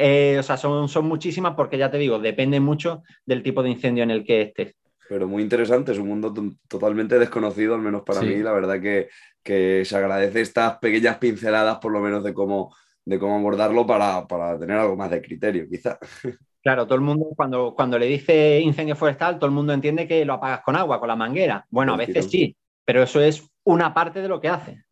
eh, 0.00 0.38
o 0.38 0.42
sea, 0.42 0.56
son, 0.56 0.88
son 0.88 1.06
muchísimas 1.06 1.54
porque 1.54 1.78
ya 1.78 1.90
te 1.90 1.98
digo, 1.98 2.18
depende 2.18 2.58
mucho 2.60 3.02
del 3.24 3.42
tipo 3.42 3.62
de 3.62 3.70
incendio 3.70 4.02
en 4.04 4.10
el 4.10 4.24
que 4.24 4.42
estés. 4.42 4.74
Pero 5.08 5.26
muy 5.28 5.42
interesante, 5.42 5.92
es 5.92 5.98
un 5.98 6.08
mundo 6.08 6.32
to- 6.32 6.52
totalmente 6.68 7.18
desconocido, 7.18 7.74
al 7.74 7.80
menos 7.80 8.02
para 8.02 8.20
Sí. 8.20 8.26
mí. 8.26 8.36
La 8.42 8.52
verdad 8.52 8.80
que, 8.80 9.08
que 9.42 9.84
se 9.84 9.96
agradece 9.96 10.40
estas 10.40 10.78
pequeñas 10.78 11.18
pinceladas, 11.18 11.78
por 11.78 11.92
lo 11.92 12.00
menos, 12.00 12.22
de 12.24 12.32
cómo, 12.32 12.74
de 13.04 13.18
cómo 13.18 13.36
abordarlo 13.36 13.86
para, 13.86 14.26
para 14.26 14.58
tener 14.58 14.76
algo 14.78 14.96
más 14.96 15.10
de 15.10 15.20
criterio, 15.20 15.66
quizá. 15.68 15.98
Claro, 16.62 16.84
todo 16.84 16.96
el 16.96 17.00
mundo, 17.00 17.26
cuando, 17.34 17.74
cuando 17.74 17.98
le 17.98 18.04
dice 18.04 18.60
incendio 18.60 18.94
forestal, 18.94 19.36
todo 19.38 19.46
el 19.46 19.52
mundo 19.54 19.72
entiende 19.72 20.06
que 20.06 20.26
lo 20.26 20.34
apagas 20.34 20.60
con 20.60 20.76
agua, 20.76 21.00
con 21.00 21.08
la 21.08 21.16
manguera. 21.16 21.64
Bueno, 21.70 21.94
a 21.94 21.96
veces 21.96 22.30
sí, 22.30 22.54
pero 22.84 23.02
eso 23.02 23.18
es 23.18 23.42
una 23.64 23.94
parte 23.94 24.20
de 24.20 24.28
lo 24.28 24.42
que 24.42 24.48
hace. 24.48 24.84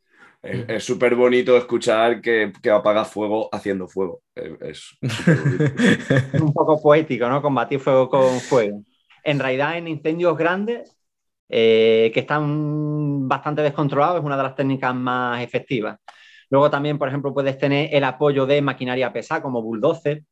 Es 0.42 0.68
es 0.68 0.84
súper 0.84 1.14
bonito 1.14 1.56
escuchar 1.56 2.20
que, 2.20 2.52
que 2.62 2.70
apagas 2.70 3.10
fuego 3.10 3.48
haciendo 3.52 3.88
fuego. 3.88 4.22
Es, 4.34 4.52
es 4.60 4.98
Es 6.32 6.40
un 6.40 6.52
poco 6.52 6.80
poético, 6.80 7.28
¿no? 7.28 7.42
Combatir 7.42 7.80
fuego 7.80 8.08
con 8.08 8.40
fuego. 8.40 8.82
En 9.24 9.38
realidad, 9.38 9.76
en 9.76 9.88
incendios 9.88 10.36
grandes, 10.38 10.96
eh, 11.48 12.10
que 12.14 12.20
están 12.20 13.26
bastante 13.28 13.62
descontrolados, 13.62 14.20
es 14.20 14.24
una 14.24 14.36
de 14.36 14.42
las 14.42 14.54
técnicas 14.54 14.94
más 14.94 15.42
efectivas. 15.42 15.98
Luego 16.50 16.70
también, 16.70 16.98
por 16.98 17.08
ejemplo, 17.08 17.34
puedes 17.34 17.58
tener 17.58 17.94
el 17.94 18.04
apoyo 18.04 18.46
de 18.46 18.62
maquinaria 18.62 19.12
pesada 19.12 19.42
como 19.42 19.62
bulldozer. 19.62 20.22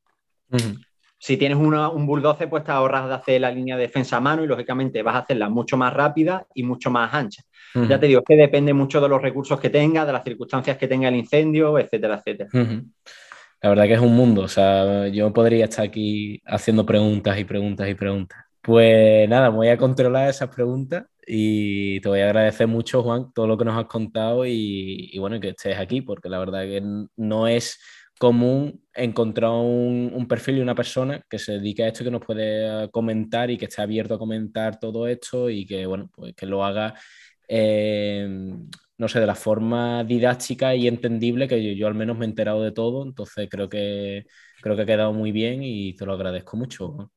Si 1.26 1.36
tienes 1.36 1.58
una- 1.58 1.88
un 1.88 2.06
bulldozer, 2.06 2.48
pues 2.48 2.62
te 2.62 2.70
ahorras 2.70 3.08
de 3.08 3.14
hacer 3.14 3.40
la 3.40 3.50
línea 3.50 3.76
de 3.76 3.82
defensa 3.82 4.18
a 4.18 4.20
mano 4.20 4.44
y 4.44 4.46
lógicamente 4.46 5.02
vas 5.02 5.16
a 5.16 5.18
hacerla 5.18 5.48
mucho 5.48 5.76
más 5.76 5.92
rápida 5.92 6.46
y 6.54 6.62
mucho 6.62 6.88
más 6.88 7.12
ancha. 7.12 7.42
Ya 7.74 7.98
te 7.98 8.06
digo, 8.06 8.20
es 8.20 8.24
que 8.24 8.36
depende 8.36 8.72
mucho 8.72 9.00
de 9.00 9.08
los 9.08 9.20
recursos 9.20 9.58
que 9.58 9.68
tenga, 9.68 10.06
de 10.06 10.12
las 10.12 10.22
circunstancias 10.22 10.78
que 10.78 10.86
tenga 10.86 11.08
el 11.08 11.16
incendio, 11.16 11.80
etcétera, 11.80 12.22
etcétera. 12.24 12.48
La 13.60 13.68
verdad 13.70 13.86
que 13.86 13.94
es 13.94 14.00
un 14.00 14.14
mundo, 14.14 14.42
o 14.42 14.48
sea, 14.48 15.08
yo 15.08 15.32
podría 15.32 15.64
estar 15.64 15.84
aquí 15.84 16.40
haciendo 16.46 16.86
preguntas 16.86 17.36
y 17.40 17.42
preguntas 17.44 17.88
y 17.88 17.94
preguntas. 17.96 18.38
Pues 18.62 19.28
nada, 19.28 19.48
voy 19.48 19.66
a 19.66 19.76
controlar 19.76 20.30
esas 20.30 20.48
preguntas 20.54 21.06
y 21.26 21.98
te 22.02 22.08
voy 22.08 22.20
a 22.20 22.26
agradecer 22.26 22.68
mucho, 22.68 23.02
Juan, 23.02 23.32
todo 23.34 23.48
lo 23.48 23.58
que 23.58 23.64
nos 23.64 23.76
has 23.76 23.86
contado 23.86 24.46
y, 24.46 25.10
y 25.12 25.18
bueno, 25.18 25.40
que 25.40 25.48
estés 25.48 25.76
aquí, 25.76 26.02
porque 26.02 26.28
la 26.28 26.38
verdad 26.38 26.62
que 26.62 26.84
no 27.16 27.48
es 27.48 27.80
común 28.18 28.82
encontrar 28.94 29.50
un, 29.50 30.10
un 30.14 30.28
perfil 30.28 30.58
y 30.58 30.60
una 30.60 30.74
persona 30.74 31.22
que 31.28 31.38
se 31.38 31.52
dedique 31.52 31.84
a 31.84 31.88
esto, 31.88 32.04
que 32.04 32.10
nos 32.10 32.24
puede 32.24 32.90
comentar 32.90 33.50
y 33.50 33.58
que 33.58 33.66
esté 33.66 33.82
abierto 33.82 34.14
a 34.14 34.18
comentar 34.18 34.78
todo 34.78 35.06
esto 35.06 35.50
y 35.50 35.66
que, 35.66 35.86
bueno, 35.86 36.10
pues 36.14 36.34
que 36.34 36.46
lo 36.46 36.64
haga 36.64 36.94
eh, 37.48 38.26
no 38.98 39.08
sé, 39.08 39.20
de 39.20 39.26
la 39.26 39.34
forma 39.34 40.04
didáctica 40.04 40.74
y 40.74 40.88
entendible 40.88 41.48
que 41.48 41.62
yo, 41.62 41.72
yo 41.72 41.86
al 41.86 41.94
menos 41.94 42.16
me 42.16 42.24
he 42.24 42.28
enterado 42.28 42.62
de 42.62 42.72
todo, 42.72 43.02
entonces 43.04 43.48
creo 43.50 43.68
que, 43.68 44.26
creo 44.62 44.74
que 44.74 44.82
ha 44.82 44.86
quedado 44.86 45.12
muy 45.12 45.32
bien 45.32 45.62
y 45.62 45.94
te 45.94 46.06
lo 46.06 46.14
agradezco 46.14 46.56
mucho. 46.56 47.10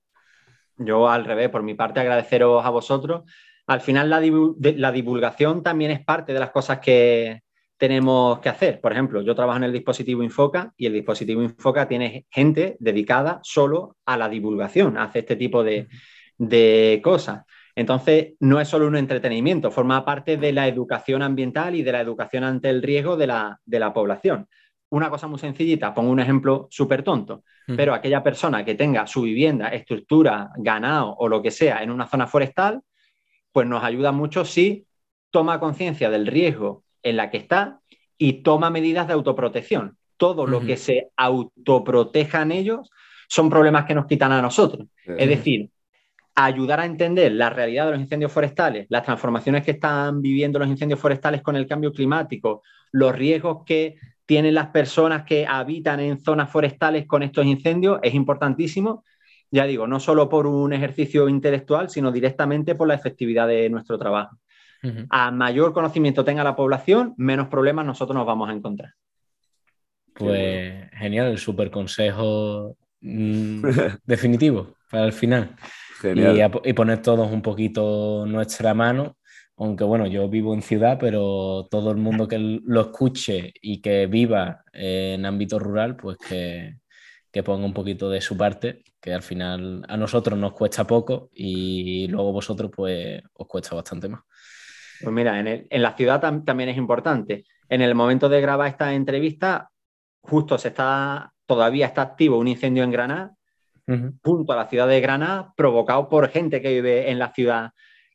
Yo 0.77 1.09
al 1.09 1.25
revés, 1.25 1.49
por 1.49 1.63
mi 1.63 1.73
parte, 1.73 1.99
agradeceros 1.99 2.65
a 2.65 2.69
vosotros. 2.69 3.23
Al 3.67 3.81
final 3.81 4.09
la, 4.09 4.19
la 4.19 4.91
divulgación 4.91 5.61
también 5.61 5.91
es 5.91 6.03
parte 6.03 6.33
de 6.33 6.39
las 6.39 6.51
cosas 6.51 6.79
que 6.79 7.41
tenemos 7.79 8.39
que 8.39 8.49
hacer. 8.49 8.81
Por 8.81 8.91
ejemplo, 8.91 9.21
yo 9.21 9.33
trabajo 9.33 9.57
en 9.57 9.63
el 9.63 9.73
dispositivo 9.73 10.21
Infoca 10.21 10.73
y 10.75 10.85
el 10.85 10.93
dispositivo 10.93 11.41
Infoca 11.41 11.87
tiene 11.87 12.25
gente 12.29 12.75
dedicada 12.79 13.39
solo 13.41 13.95
a 14.05 14.17
la 14.17 14.27
divulgación, 14.27 14.97
hace 14.97 15.19
este 15.19 15.37
tipo 15.37 15.63
de, 15.63 15.87
de 16.37 16.99
cosas. 17.01 17.45
Entonces, 17.75 18.33
no 18.41 18.59
es 18.59 18.67
solo 18.67 18.85
un 18.85 18.97
entretenimiento, 18.97 19.71
forma 19.71 20.03
parte 20.03 20.35
de 20.35 20.51
la 20.51 20.67
educación 20.67 21.21
ambiental 21.21 21.73
y 21.73 21.81
de 21.81 21.93
la 21.93 22.01
educación 22.01 22.43
ante 22.43 22.69
el 22.69 22.83
riesgo 22.83 23.15
de 23.15 23.27
la, 23.27 23.57
de 23.63 23.79
la 23.79 23.93
población. 23.93 24.49
Una 24.89 25.09
cosa 25.09 25.27
muy 25.27 25.39
sencillita, 25.39 25.93
pongo 25.93 26.11
un 26.11 26.19
ejemplo 26.19 26.67
súper 26.69 27.03
tonto, 27.03 27.43
pero 27.77 27.93
aquella 27.93 28.23
persona 28.23 28.65
que 28.65 28.75
tenga 28.75 29.05
su 29.05 29.21
vivienda, 29.21 29.69
estructura, 29.69 30.49
ganado 30.57 31.15
o 31.17 31.29
lo 31.29 31.41
que 31.41 31.51
sea 31.51 31.83
en 31.83 31.91
una 31.91 32.07
zona 32.07 32.25
forestal, 32.25 32.81
pues 33.51 33.67
nos 33.67 33.83
ayuda 33.83 34.11
mucho 34.11 34.43
si 34.43 34.87
toma 35.29 35.59
conciencia 35.59 36.09
del 36.09 36.25
riesgo 36.25 36.83
en 37.03 37.17
la 37.17 37.29
que 37.29 37.37
está 37.37 37.79
y 38.17 38.43
toma 38.43 38.69
medidas 38.69 39.07
de 39.07 39.13
autoprotección. 39.13 39.97
Todo 40.17 40.45
lo 40.45 40.59
que 40.59 40.75
se 40.75 41.11
autoprotejan 41.15 42.51
ellos 42.51 42.89
son 43.29 43.49
problemas 43.49 43.85
que 43.85 43.95
nos 43.95 44.05
quitan 44.05 44.31
a 44.33 44.41
nosotros. 44.41 44.87
Es 45.05 45.29
decir, 45.29 45.69
ayudar 46.35 46.79
a 46.79 46.85
entender 46.85 47.31
la 47.31 47.49
realidad 47.49 47.85
de 47.85 47.91
los 47.93 48.01
incendios 48.01 48.31
forestales, 48.31 48.87
las 48.89 49.03
transformaciones 49.03 49.63
que 49.63 49.71
están 49.71 50.21
viviendo 50.21 50.59
los 50.59 50.67
incendios 50.67 50.99
forestales 50.99 51.41
con 51.41 51.55
el 51.55 51.67
cambio 51.67 51.91
climático, 51.91 52.61
los 52.91 53.15
riesgos 53.15 53.63
que 53.65 53.95
tienen 54.25 54.53
las 54.53 54.67
personas 54.67 55.23
que 55.23 55.45
habitan 55.47 55.99
en 55.99 56.19
zonas 56.19 56.51
forestales 56.51 57.07
con 57.07 57.23
estos 57.23 57.45
incendios, 57.45 57.99
es 58.03 58.13
importantísimo. 58.13 59.03
Ya 59.51 59.65
digo, 59.65 59.87
no 59.87 59.99
solo 59.99 60.29
por 60.29 60.45
un 60.45 60.71
ejercicio 60.71 61.27
intelectual, 61.27 61.89
sino 61.89 62.11
directamente 62.11 62.75
por 62.75 62.87
la 62.87 62.93
efectividad 62.93 63.47
de 63.47 63.69
nuestro 63.69 63.97
trabajo. 63.97 64.37
A 65.09 65.31
mayor 65.31 65.73
conocimiento 65.73 66.23
tenga 66.23 66.43
la 66.43 66.55
población, 66.55 67.13
menos 67.17 67.47
problemas 67.47 67.85
nosotros 67.85 68.15
nos 68.15 68.25
vamos 68.25 68.49
a 68.49 68.53
encontrar. 68.53 68.93
Pues 70.13 70.89
genial, 70.93 71.27
el 71.27 71.37
super 71.37 71.71
consejo 71.71 72.75
mm, 73.01 73.61
definitivo 74.05 74.75
para 74.91 75.05
el 75.05 75.13
final. 75.13 75.55
Genial. 76.01 76.35
Y, 76.37 76.41
a- 76.41 76.51
y 76.65 76.73
poner 76.73 77.01
todos 77.01 77.31
un 77.31 77.41
poquito 77.41 78.25
nuestra 78.25 78.73
mano, 78.73 79.17
aunque 79.57 79.83
bueno, 79.83 80.07
yo 80.07 80.27
vivo 80.29 80.53
en 80.53 80.61
ciudad, 80.61 80.97
pero 80.99 81.67
todo 81.69 81.91
el 81.91 81.97
mundo 81.97 82.27
que 82.27 82.37
lo 82.39 82.81
escuche 82.81 83.53
y 83.61 83.81
que 83.81 84.07
viva 84.07 84.63
en 84.73 85.25
ámbito 85.25 85.59
rural, 85.59 85.95
pues 85.97 86.17
que, 86.17 86.75
que 87.31 87.43
ponga 87.43 87.65
un 87.65 87.73
poquito 87.73 88.09
de 88.09 88.21
su 88.21 88.35
parte, 88.37 88.83
que 89.01 89.13
al 89.13 89.21
final 89.21 89.85
a 89.87 89.97
nosotros 89.97 90.37
nos 90.39 90.53
cuesta 90.53 90.85
poco 90.87 91.29
y 91.33 92.07
luego 92.07 92.31
vosotros 92.33 92.71
pues 92.75 93.21
os 93.33 93.47
cuesta 93.47 93.75
bastante 93.75 94.07
más. 94.09 94.21
Pues 95.01 95.13
mira, 95.13 95.39
en, 95.39 95.47
el- 95.47 95.67
en 95.69 95.81
la 95.81 95.93
ciudad 95.95 96.21
tam- 96.21 96.43
también 96.45 96.69
es 96.69 96.77
importante. 96.77 97.45
En 97.69 97.81
el 97.81 97.95
momento 97.95 98.27
de 98.29 98.41
grabar 98.41 98.67
esta 98.67 98.93
entrevista, 98.93 99.69
justo 100.21 100.57
se 100.57 100.69
está, 100.69 101.31
todavía 101.45 101.85
está 101.87 102.01
activo 102.01 102.37
un 102.37 102.47
incendio 102.47 102.83
en 102.83 102.91
Granada, 102.91 103.33
junto 104.23 104.53
a 104.53 104.55
la 104.55 104.67
ciudad 104.67 104.87
de 104.87 105.01
Granada, 105.01 105.51
provocado 105.57 106.07
por 106.09 106.29
gente 106.29 106.61
que 106.61 106.69
vive 106.73 107.09
en 107.09 107.17
la 107.17 107.33
ciudad 107.33 107.71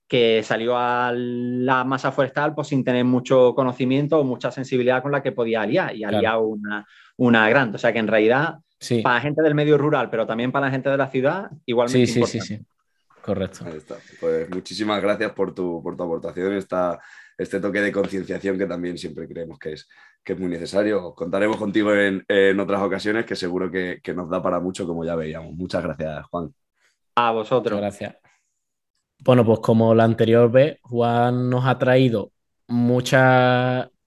que 0.06 0.42
salió 0.44 0.76
a 0.78 1.10
la 1.14 1.82
masa 1.82 2.12
forestal 2.12 2.54
pues, 2.54 2.68
sin 2.68 2.84
tener 2.84 3.04
mucho 3.04 3.54
conocimiento 3.56 4.20
o 4.20 4.24
mucha 4.24 4.52
sensibilidad 4.52 5.02
con 5.02 5.10
la 5.10 5.20
que 5.22 5.32
podía 5.32 5.62
aliar 5.62 5.92
y 5.96 6.00
Claro. 6.00 6.16
aliar 6.18 6.38
una, 6.38 6.86
una 7.16 7.48
grande. 7.48 7.76
O 7.76 7.78
sea 7.78 7.92
que 7.92 7.98
en 7.98 8.06
realidad, 8.06 8.56
Sí. 8.78 9.00
para 9.02 9.16
la 9.16 9.20
gente 9.22 9.42
del 9.42 9.54
medio 9.54 9.76
rural, 9.78 10.10
pero 10.10 10.26
también 10.26 10.52
para 10.52 10.66
la 10.66 10.72
gente 10.72 10.90
de 10.90 10.96
la 10.98 11.08
ciudad, 11.08 11.50
igualmente 11.66 12.06
Sí, 12.06 12.22
sí, 12.24 12.40
sí. 12.40 12.60
Correcto. 13.24 13.64
Ahí 13.64 13.78
está. 13.78 13.96
Pues 14.20 14.50
muchísimas 14.50 15.00
gracias 15.00 15.32
por 15.32 15.54
tu, 15.54 15.82
por 15.82 15.96
tu 15.96 16.02
aportación, 16.02 16.52
esta, 16.52 17.00
este 17.38 17.58
toque 17.58 17.80
de 17.80 17.90
concienciación 17.90 18.58
que 18.58 18.66
también 18.66 18.98
siempre 18.98 19.26
creemos 19.26 19.58
que 19.58 19.72
es, 19.72 19.88
que 20.22 20.34
es 20.34 20.38
muy 20.38 20.50
necesario. 20.50 21.14
Contaremos 21.14 21.56
contigo 21.56 21.94
en, 21.94 22.22
en 22.28 22.60
otras 22.60 22.82
ocasiones 22.82 23.24
que 23.24 23.34
seguro 23.34 23.70
que, 23.70 24.00
que 24.02 24.12
nos 24.12 24.28
da 24.28 24.42
para 24.42 24.60
mucho, 24.60 24.86
como 24.86 25.06
ya 25.06 25.16
veíamos. 25.16 25.54
Muchas 25.54 25.82
gracias, 25.82 26.26
Juan. 26.26 26.54
A 27.14 27.30
vosotros. 27.30 27.80
Gracias. 27.80 28.14
Bueno, 29.20 29.42
pues 29.42 29.60
como 29.60 29.94
la 29.94 30.04
anterior 30.04 30.50
vez, 30.50 30.78
Juan 30.82 31.48
nos 31.48 31.64
ha 31.64 31.78
traído 31.78 32.30
muchos 32.66 33.22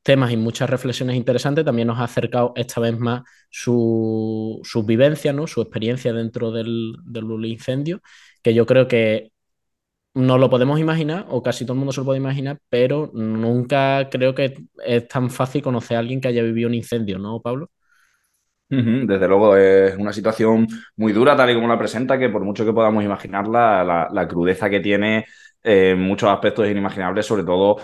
temas 0.03 0.32
y 0.32 0.38
muchas 0.38 0.69
reflexiones 0.69 1.15
interesantes. 1.15 1.65
También 1.65 1.88
nos 1.88 1.97
ha 1.97 2.03
acercado 2.03 2.53
esta 2.56 2.80
vez 2.82 2.99
más 2.99 3.23
su, 3.49 4.62
sus 4.63 4.86
vivencias, 4.86 5.34
¿no? 5.34 5.47
su 5.47 5.60
experiencia 5.62 6.13
dentro 6.13 6.51
del, 6.51 6.95
del 7.03 7.45
incendio, 7.45 8.01
que 8.47 8.53
yo 8.53 8.65
creo 8.65 8.88
que 8.88 9.33
no 10.13 10.38
lo 10.38 10.49
podemos 10.49 10.79
imaginar, 10.79 11.25
o 11.27 11.43
casi 11.43 11.65
todo 11.65 11.73
el 11.73 11.79
mundo 11.79 11.91
se 11.91 11.99
lo 11.99 12.05
puede 12.05 12.19
imaginar, 12.19 12.57
pero 12.69 13.12
nunca 13.13 14.07
creo 14.10 14.33
que 14.33 14.55
es 14.86 15.05
tan 15.10 15.29
fácil 15.29 15.62
conocer 15.62 15.97
a 15.97 15.99
alguien 15.99 16.21
que 16.21 16.29
haya 16.29 16.41
vivido 16.43 16.69
un 16.69 16.75
incendio, 16.75 17.19
¿no, 17.19 17.41
Pablo? 17.41 17.69
Desde 18.69 19.27
luego, 19.27 19.57
es 19.57 19.97
una 19.97 20.13
situación 20.13 20.65
muy 20.95 21.12
dura, 21.12 21.36
tal 21.36 21.49
y 21.49 21.55
como 21.55 21.67
la 21.67 21.77
presenta, 21.77 22.17
que 22.17 22.29
por 22.29 22.45
mucho 22.45 22.63
que 22.63 22.71
podamos 22.71 23.03
imaginarla, 23.03 24.07
la, 24.10 24.27
crudeza 24.29 24.69
que 24.69 24.79
tiene 24.79 25.25
eh, 25.62 25.93
muchos 25.97 26.29
aspectos 26.29 26.65
es 26.65 26.71
inimaginable, 26.71 27.21
sobre 27.21 27.43
todo 27.43 27.77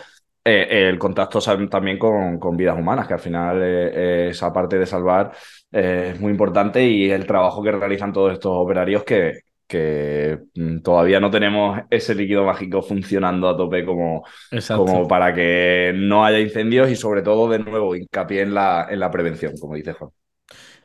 eh, 0.45 0.89
el 0.89 0.97
contacto 0.97 1.39
también 1.69 1.99
con, 1.99 2.39
con 2.39 2.56
vidas 2.56 2.80
humanas, 2.80 3.06
que 3.06 3.15
al 3.15 3.19
final 3.19 3.61
eh, 3.61 4.28
eh, 4.28 4.28
esa 4.30 4.53
parte 4.53 4.80
de 4.80 4.86
salvar 4.86 5.34
es 5.70 6.18
muy 6.22 6.32
importante 6.32 6.82
y 6.86 7.11
el 7.11 7.26
trabajo 7.28 7.61
que 7.61 7.72
realizan 7.74 8.14
todos 8.14 8.32
estos 8.32 8.51
operarios 8.53 9.03
que, 9.03 9.41
que 9.68 10.39
mm, 10.55 10.80
todavía 10.82 11.20
no 11.20 11.32
tenemos 11.32 11.80
ese 11.89 12.16
líquido 12.16 12.45
mágico 12.45 12.82
funcionando 12.82 13.49
a 13.49 13.57
tope 13.57 13.86
como, 13.86 14.24
Exacto. 14.51 14.97
como 14.97 15.07
para 15.07 15.34
que 15.34 15.93
no 15.95 16.26
haya 16.26 16.39
incendios 16.39 16.89
y 16.89 16.95
sobre 16.95 17.22
todo, 17.22 17.49
de 17.49 17.59
nuevo, 17.59 17.95
hincapié 17.95 18.41
en 18.41 18.53
la, 18.53 18.88
en 18.89 18.99
la 18.99 19.11
prevención, 19.11 19.53
como 19.59 19.76
dice 19.76 19.93
Juan. 19.93 20.11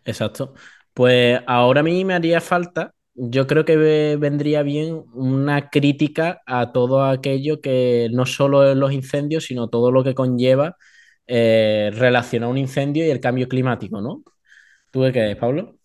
Exacto. 0.04 0.54
Pues 0.94 1.40
ahora 1.46 1.80
a 1.80 1.82
mí 1.82 2.04
me 2.04 2.14
haría 2.14 2.40
falta, 2.40 2.94
yo 3.14 3.46
creo 3.46 3.64
que 3.64 3.76
ve- 3.76 4.16
vendría 4.18 4.62
bien 4.62 5.04
una 5.12 5.70
crítica 5.70 6.42
a 6.46 6.72
todo 6.72 7.04
aquello 7.04 7.60
que 7.60 8.08
no 8.12 8.26
solo 8.26 8.74
los 8.74 8.92
incendios, 8.92 9.44
sino 9.44 9.68
todo 9.68 9.90
lo 9.92 10.02
que 10.04 10.14
conlleva 10.14 10.76
eh, 11.26 11.90
relacionar 11.94 12.48
un 12.50 12.58
incendio 12.58 13.06
y 13.06 13.10
el 13.10 13.20
cambio 13.20 13.48
climático, 13.48 14.00
¿no? 14.00 14.22
¿Tú 14.92 15.02
qué 15.02 15.12
crees, 15.12 15.36
Pablo? 15.36 15.76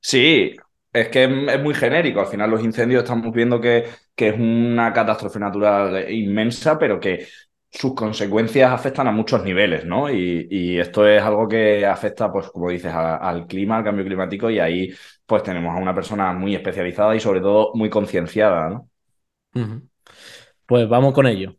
Sí, 0.00 0.56
es 0.94 1.08
que 1.10 1.24
es 1.24 1.60
muy 1.62 1.74
genérico. 1.74 2.20
Al 2.20 2.26
final 2.28 2.50
los 2.50 2.64
incendios 2.64 3.04
estamos 3.04 3.32
viendo 3.34 3.60
que, 3.60 3.86
que 4.16 4.28
es 4.28 4.34
una 4.38 4.92
catástrofe 4.92 5.38
natural 5.40 6.10
inmensa, 6.12 6.78
pero 6.78 7.00
que 7.00 7.26
sus 7.70 7.94
consecuencias 7.94 8.72
afectan 8.72 9.08
a 9.08 9.12
muchos 9.12 9.44
niveles, 9.44 9.84
¿no? 9.84 10.10
Y, 10.10 10.46
y 10.50 10.78
esto 10.78 11.06
es 11.08 11.22
algo 11.22 11.48
que 11.48 11.84
afecta, 11.86 12.32
pues, 12.32 12.48
como 12.50 12.70
dices, 12.70 12.92
al 12.94 13.46
clima, 13.46 13.78
al 13.78 13.84
cambio 13.84 14.04
climático, 14.06 14.50
y 14.50 14.60
ahí 14.60 14.94
pues 15.26 15.42
tenemos 15.42 15.76
a 15.76 15.80
una 15.80 15.94
persona 15.94 16.32
muy 16.34 16.54
especializada 16.54 17.16
y 17.16 17.20
sobre 17.20 17.40
todo 17.40 17.72
muy 17.74 17.90
concienciada, 17.90 18.70
¿no? 18.70 18.90
Pues 20.66 20.88
vamos 20.88 21.14
con 21.14 21.26
ello. 21.26 21.56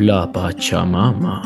La 0.00 0.30
Pachamama. 0.30 1.42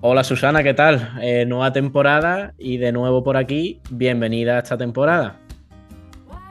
Hola 0.00 0.24
Susana, 0.24 0.64
¿qué 0.64 0.74
tal? 0.74 1.12
Eh, 1.22 1.44
nueva 1.46 1.72
temporada 1.72 2.54
y 2.58 2.78
de 2.78 2.90
nuevo 2.90 3.22
por 3.22 3.36
aquí. 3.36 3.80
Bienvenida 3.88 4.56
a 4.56 4.58
esta 4.62 4.76
temporada. 4.76 5.36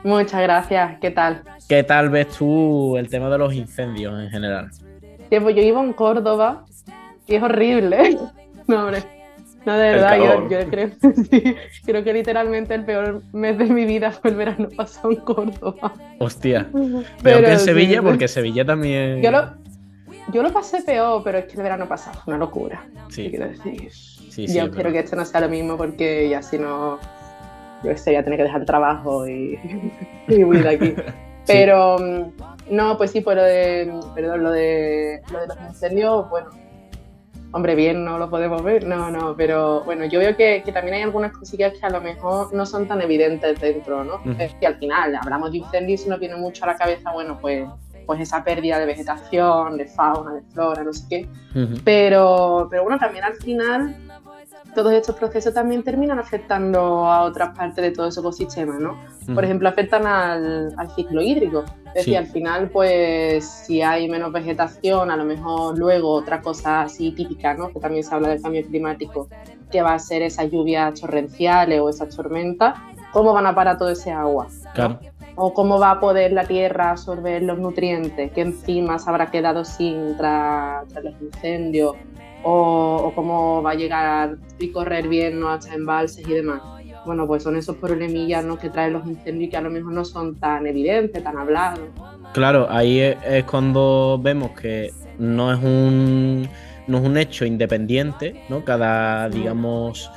Muchas 0.05 0.41
gracias, 0.41 0.97
¿qué 1.01 1.11
tal? 1.11 1.41
¿Qué 1.67 1.83
tal 1.83 2.09
ves 2.09 2.29
tú 2.29 2.95
el 2.95 3.09
tema 3.09 3.29
de 3.29 3.39
los 3.39 3.53
incendios 3.53 4.17
en 4.23 4.29
general? 4.29 4.71
Sí, 4.71 5.37
pues 5.41 5.53
yo 5.53 5.61
vivo 5.63 5.83
en 5.83 5.91
Córdoba 5.91 6.63
y 7.27 7.35
es 7.35 7.43
horrible. 7.43 8.17
No, 8.67 8.83
hombre. 8.83 9.16
No, 9.67 9.77
de 9.77 9.89
verdad, 9.89 10.17
yo, 10.17 10.47
yo 10.47 10.69
creo, 10.69 10.89
sí, 11.29 11.55
creo 11.85 12.01
que 12.01 12.13
literalmente 12.13 12.73
el 12.73 12.85
peor 12.85 13.21
mes 13.33 13.57
de 13.57 13.65
mi 13.65 13.83
vida 13.83 14.11
fue 14.11 14.29
el 14.29 14.37
verano 14.37 14.69
pasado 14.77 15.11
en 15.11 15.17
Córdoba. 15.17 15.93
Hostia. 16.19 16.69
Peor 16.71 17.03
Pero 17.21 17.41
que 17.41 17.51
en 17.51 17.59
Sevilla, 17.59 17.99
sí. 17.99 18.05
porque 18.05 18.29
Sevilla 18.29 18.63
también. 18.63 19.21
Yo 19.21 19.29
lo, 19.29 19.55
yo 20.31 20.41
lo 20.41 20.53
pasé 20.53 20.83
peor, 20.83 21.21
pero 21.21 21.39
es 21.39 21.45
que 21.47 21.57
el 21.57 21.63
verano 21.63 21.85
pasado 21.85 22.17
fue 22.23 22.33
una 22.33 22.45
locura. 22.45 22.85
Sí. 23.09 23.29
Quiero 23.29 23.49
decir. 23.49 23.91
Sí, 23.91 24.47
sí, 24.47 24.53
yo 24.53 24.63
es 24.63 24.69
espero 24.69 24.89
que 24.93 24.99
esto 24.99 25.17
no 25.17 25.25
sea 25.25 25.41
lo 25.41 25.49
mismo 25.49 25.75
porque 25.75 26.29
ya 26.29 26.41
si 26.41 26.57
no, 26.57 26.97
yo 27.83 27.89
qué 27.89 27.97
sé, 27.97 28.11
voy 28.11 28.19
a 28.19 28.23
tener 28.23 28.37
que 28.37 28.43
dejar 28.43 28.61
el 28.61 28.67
trabajo 28.67 29.27
y, 29.27 29.59
y 30.29 30.43
huir 30.45 30.63
de 30.63 30.69
aquí. 30.69 30.95
Pero 31.45 31.99
mm, 31.99 32.73
no, 32.73 32.97
pues 32.97 33.11
sí, 33.11 33.19
por 33.19 33.35
lo 33.35 33.43
de, 33.43 33.93
perdón, 34.15 34.43
lo 34.43 34.51
de, 34.51 35.21
lo 35.29 35.41
de 35.41 35.47
los 35.47 35.57
incendios, 35.67 36.29
bueno, 36.29 36.51
hombre, 37.51 37.75
bien 37.75 38.03
no 38.03 38.17
lo 38.17 38.29
podemos 38.29 38.63
ver, 38.63 38.85
no, 38.85 39.09
no, 39.09 39.35
pero 39.35 39.81
bueno, 39.83 40.05
yo 40.05 40.19
veo 40.19 40.35
que, 40.35 40.61
que 40.63 40.71
también 40.71 40.95
hay 40.95 41.01
algunas 41.03 41.31
cosillas 41.31 41.73
que 41.73 41.85
a 41.85 41.89
lo 41.89 42.01
mejor 42.01 42.53
no 42.53 42.65
son 42.65 42.87
tan 42.87 43.01
evidentes 43.01 43.59
dentro, 43.59 44.03
¿no? 44.03 44.15
Ujú. 44.15 44.35
Es 44.39 44.53
que 44.55 44.67
al 44.67 44.77
final 44.77 45.15
hablamos 45.15 45.51
de 45.51 45.59
incendios 45.59 46.05
y 46.05 46.09
nos 46.09 46.19
viene 46.19 46.35
mucho 46.35 46.63
a 46.65 46.67
la 46.67 46.75
cabeza, 46.75 47.11
bueno, 47.13 47.37
pues, 47.39 47.67
pues 48.05 48.21
esa 48.21 48.43
pérdida 48.43 48.79
de 48.79 48.85
vegetación, 48.85 49.77
de 49.77 49.85
fauna, 49.85 50.33
de 50.33 50.41
flora, 50.53 50.83
no 50.83 50.93
sé 50.93 51.05
qué. 51.09 51.29
Pero, 51.83 52.67
pero 52.69 52.83
bueno, 52.83 52.97
también 52.99 53.23
al 53.23 53.35
final 53.35 53.95
todos 54.75 54.93
estos 54.93 55.15
procesos 55.15 55.53
también 55.53 55.83
terminan 55.83 56.19
afectando 56.19 57.05
a 57.05 57.23
otras 57.23 57.57
partes 57.57 57.83
de 57.83 57.91
todo 57.91 58.07
ese 58.07 58.19
ecosistema, 58.19 58.77
¿no? 58.79 58.97
Por 59.33 59.43
ejemplo, 59.43 59.67
afectan 59.69 60.05
al, 60.05 60.73
al 60.77 60.89
ciclo 60.91 61.21
hídrico. 61.21 61.63
Es 61.87 61.93
decir, 61.93 62.13
Sí. 62.13 62.15
al 62.15 62.27
final, 62.27 62.69
pues 62.69 63.43
si 63.45 63.81
hay 63.81 64.07
menos 64.07 64.31
vegetación, 64.31 65.09
a 65.09 65.17
lo 65.17 65.25
mejor 65.25 65.77
luego 65.77 66.11
otra 66.11 66.41
cosa 66.41 66.81
así 66.83 67.11
típica, 67.11 67.53
¿no? 67.55 67.69
Que 67.69 67.79
también 67.79 68.03
se 68.03 68.13
habla 68.13 68.29
del 68.29 68.41
cambio 68.41 68.63
climático, 68.65 69.27
que 69.71 69.81
va 69.81 69.93
a 69.95 69.99
ser 69.99 70.21
esas 70.21 70.51
lluvias 70.51 70.99
torrenciales 71.01 71.79
o 71.81 71.89
esas 71.89 72.15
tormentas, 72.15 72.75
¿cómo 73.11 73.33
van 73.33 73.47
a 73.47 73.55
parar 73.55 73.77
todo 73.77 73.89
ese 73.89 74.11
agua? 74.11 74.47
Claro. 74.73 74.99
o 75.39 75.53
cómo 75.53 75.77
va 75.79 75.91
a 75.91 75.99
poder 75.99 76.31
la 76.33 76.45
tierra 76.45 76.89
absorber 76.91 77.43
los 77.43 77.59
nutrientes 77.59 78.31
que 78.31 78.41
encima 78.41 78.97
se 78.97 79.07
habrá 79.07 79.29
quedado 79.29 79.63
sin 79.65 80.17
tras, 80.17 80.87
tras 80.87 81.03
los 81.03 81.13
incendios, 81.21 81.95
o, 82.49 83.11
cómo 83.13 83.61
va 83.61 83.71
a 83.71 83.75
llegar 83.75 84.37
y 84.57 84.69
correr 84.69 85.09
bien 85.09 85.39
¿no? 85.39 85.49
hasta 85.49 85.73
embalses 85.73 86.25
y 86.25 86.31
demás. 86.31 86.61
Bueno, 87.05 87.27
pues 87.27 87.43
son 87.43 87.57
esos 87.57 87.75
problemillas 87.75 88.43
¿no? 88.45 88.57
que 88.57 88.69
traen 88.69 88.93
los 88.93 89.05
incendios 89.05 89.47
y 89.47 89.49
que 89.49 89.57
a 89.57 89.61
lo 89.61 89.69
mejor 89.69 89.91
no 89.91 90.05
son 90.05 90.35
tan 90.35 90.65
evidentes, 90.65 91.21
tan 91.21 91.37
hablados. 91.37 91.81
Claro, 92.33 92.67
ahí 92.69 92.99
es, 92.99 93.43
cuando 93.45 94.19
vemos 94.21 94.51
que 94.51 94.91
no 95.19 95.51
es 95.51 95.59
un 95.61 96.47
no 96.87 96.99
es 96.99 97.03
un 97.03 97.17
hecho 97.17 97.43
independiente, 97.43 98.45
¿no? 98.47 98.63
Cada, 98.63 99.27
digamos, 99.27 100.09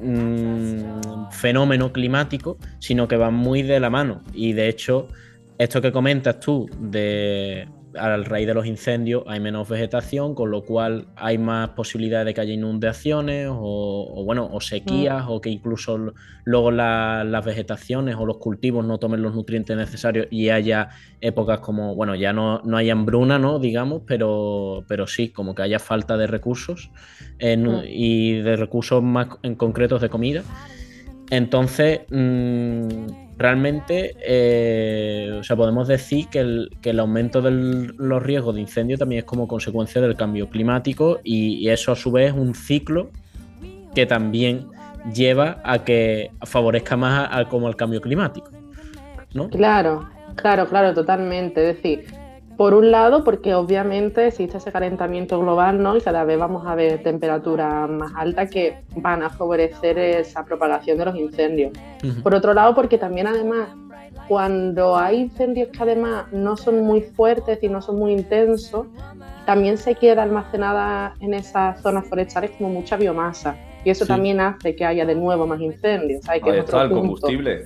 mm, 0.00 1.30
fenómeno 1.32 1.92
climático, 1.92 2.56
sino 2.78 3.06
que 3.06 3.18
van 3.18 3.34
muy 3.34 3.60
de 3.60 3.78
la 3.78 3.90
mano. 3.90 4.22
Y 4.32 4.54
de 4.54 4.68
hecho, 4.70 5.08
esto 5.58 5.82
que 5.82 5.92
comentas 5.92 6.40
tú 6.40 6.66
de 6.80 7.68
al 7.98 8.24
raíz 8.24 8.46
de 8.46 8.54
los 8.54 8.66
incendios 8.66 9.24
hay 9.26 9.40
menos 9.40 9.68
vegetación, 9.68 10.34
con 10.34 10.50
lo 10.50 10.64
cual 10.64 11.06
hay 11.16 11.36
más 11.38 11.70
posibilidades 11.70 12.26
de 12.26 12.34
que 12.34 12.40
haya 12.40 12.54
inundaciones 12.54 13.48
o, 13.50 14.12
o, 14.14 14.24
bueno, 14.24 14.48
o 14.52 14.60
sequías, 14.60 15.24
o 15.28 15.40
que 15.40 15.50
incluso 15.50 16.14
luego 16.44 16.70
la- 16.70 17.24
las 17.24 17.44
vegetaciones 17.44 18.16
o 18.16 18.24
los 18.24 18.38
cultivos 18.38 18.84
no 18.86 18.98
tomen 18.98 19.20
los 19.22 19.34
nutrientes 19.34 19.76
necesarios 19.76 20.26
y 20.30 20.48
haya 20.48 20.88
épocas 21.20 21.60
como, 21.60 21.94
bueno, 21.94 22.14
ya 22.14 22.32
no, 22.32 22.60
no 22.64 22.76
hay 22.76 22.90
hambruna, 22.90 23.38
¿no? 23.38 23.58
Digamos, 23.58 24.02
pero, 24.06 24.84
pero 24.88 25.06
sí, 25.06 25.30
como 25.30 25.54
que 25.54 25.62
haya 25.62 25.78
falta 25.78 26.16
de 26.16 26.26
recursos 26.26 26.90
en- 27.38 27.64
Mm. 27.64 27.82
y 27.86 28.32
de 28.40 28.56
recursos 28.56 29.02
más 29.02 29.28
en 29.42 29.54
concretos 29.56 30.00
de 30.00 30.08
comida. 30.08 30.42
Entonces, 31.30 32.00
mm, 32.10 33.27
realmente, 33.38 34.16
eh, 34.20 35.36
o 35.38 35.44
sea, 35.44 35.54
podemos 35.56 35.86
decir 35.86 36.26
que 36.28 36.40
el, 36.40 36.70
que 36.82 36.90
el 36.90 36.98
aumento 36.98 37.40
de 37.40 37.52
los 37.96 38.22
riesgos 38.22 38.56
de 38.56 38.60
incendio 38.62 38.98
también 38.98 39.20
es 39.20 39.24
como 39.24 39.46
consecuencia 39.46 40.00
del 40.00 40.16
cambio 40.16 40.48
climático 40.50 41.20
y, 41.22 41.68
eso 41.68 41.92
a 41.92 41.96
su 41.96 42.10
vez 42.10 42.32
es 42.32 42.38
un 42.38 42.54
ciclo 42.54 43.10
que 43.94 44.06
también 44.06 44.66
lleva 45.14 45.60
a 45.64 45.84
que 45.84 46.30
favorezca 46.42 46.96
más 46.96 47.28
a- 47.30 47.44
como 47.48 47.68
al 47.68 47.76
cambio 47.76 48.00
climático, 48.00 48.50
¿no? 49.34 49.48
Claro, 49.50 50.08
claro, 50.34 50.66
claro, 50.68 50.92
totalmente. 50.92 51.70
Es 51.70 51.76
decir, 51.76 52.06
por 52.58 52.74
un 52.74 52.90
lado, 52.90 53.22
porque 53.22 53.54
obviamente 53.54 54.26
existe 54.26 54.58
ese 54.58 54.72
calentamiento 54.72 55.38
global, 55.40 55.80
¿no? 55.80 55.96
Y 55.96 56.00
cada 56.00 56.24
vez 56.24 56.38
vamos 56.40 56.66
a 56.66 56.74
ver 56.74 57.02
temperaturas 57.04 57.88
más 57.88 58.10
altas 58.16 58.50
que 58.50 58.78
van 58.96 59.22
a 59.22 59.30
favorecer 59.30 59.96
esa 59.96 60.44
propagación 60.44 60.98
de 60.98 61.04
los 61.04 61.14
incendios. 61.16 61.72
Por 62.22 62.34
otro 62.34 62.52
lado, 62.52 62.74
porque 62.74 62.98
también 62.98 63.28
además, 63.28 63.68
cuando 64.26 64.96
hay 64.96 65.20
incendios 65.20 65.68
que 65.68 65.80
además 65.84 66.24
no 66.32 66.56
son 66.56 66.82
muy 66.82 67.00
fuertes 67.02 67.60
y 67.62 67.68
no 67.68 67.80
son 67.80 67.96
muy 67.96 68.12
intensos, 68.12 68.86
también 69.46 69.78
se 69.78 69.94
queda 69.94 70.24
almacenada 70.24 71.14
en 71.20 71.34
esas 71.34 71.80
zonas 71.80 72.06
forestales 72.08 72.50
como 72.58 72.70
mucha 72.70 72.96
biomasa. 72.96 73.54
Y 73.84 73.90
eso 73.90 74.04
Sí. 74.04 74.08
también 74.08 74.40
hace 74.40 74.74
que 74.74 74.84
haya 74.84 75.06
de 75.06 75.14
nuevo 75.14 75.46
más 75.46 75.60
incendios. 75.60 76.24
¿sabes? 76.24 76.42
Que 76.42 76.50
Ahí 76.50 76.58
está 76.58 76.82
el 76.82 76.88
punto. 76.88 77.00
combustible. 77.02 77.64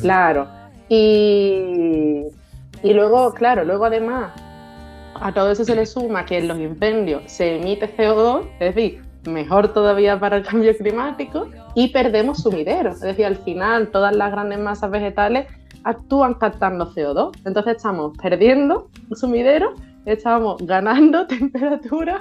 Claro. 0.00 0.48
Y, 0.88 2.24
y 2.84 2.92
luego, 2.92 3.32
claro, 3.32 3.64
luego 3.64 3.86
además 3.86 4.32
a 5.14 5.32
todo 5.32 5.50
eso 5.50 5.64
se 5.64 5.74
le 5.74 5.86
suma 5.86 6.26
que 6.26 6.36
en 6.36 6.48
los 6.48 6.58
incendios 6.58 7.22
se 7.26 7.56
emite 7.56 7.88
CO2, 7.96 8.46
es 8.60 8.74
decir, 8.74 9.02
mejor 9.26 9.72
todavía 9.72 10.20
para 10.20 10.36
el 10.36 10.42
cambio 10.46 10.76
climático, 10.76 11.48
y 11.74 11.88
perdemos 11.88 12.42
sumideros. 12.42 12.96
Es 12.96 13.02
decir, 13.02 13.24
al 13.24 13.36
final 13.36 13.88
todas 13.88 14.14
las 14.14 14.30
grandes 14.30 14.58
masas 14.58 14.90
vegetales 14.90 15.46
actúan 15.84 16.34
captando 16.34 16.92
CO2. 16.92 17.32
Entonces 17.46 17.76
estamos 17.76 18.16
perdiendo 18.18 18.90
sumideros, 19.14 19.80
estamos 20.04 20.58
ganando 20.66 21.26
temperatura, 21.26 22.18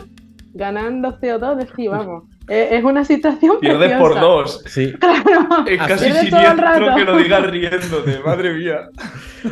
ganando 0.53 1.20
CO2, 1.20 1.59
es 1.59 1.70
decir, 1.70 1.89
vamos, 1.89 2.24
es, 2.48 2.72
es 2.74 2.84
una 2.84 3.06
situación 3.06 3.58
Pierdes 3.60 3.94
por 4.00 4.20
dos. 4.20 4.64
Sí. 4.68 4.94
Es 5.68 5.78
casi 5.80 6.12
siniestro 6.12 6.96
que 6.96 7.06
lo 7.06 7.18
digas 7.18 7.46
riéndote, 7.50 8.20
madre 8.26 8.54
mía. 8.54 8.89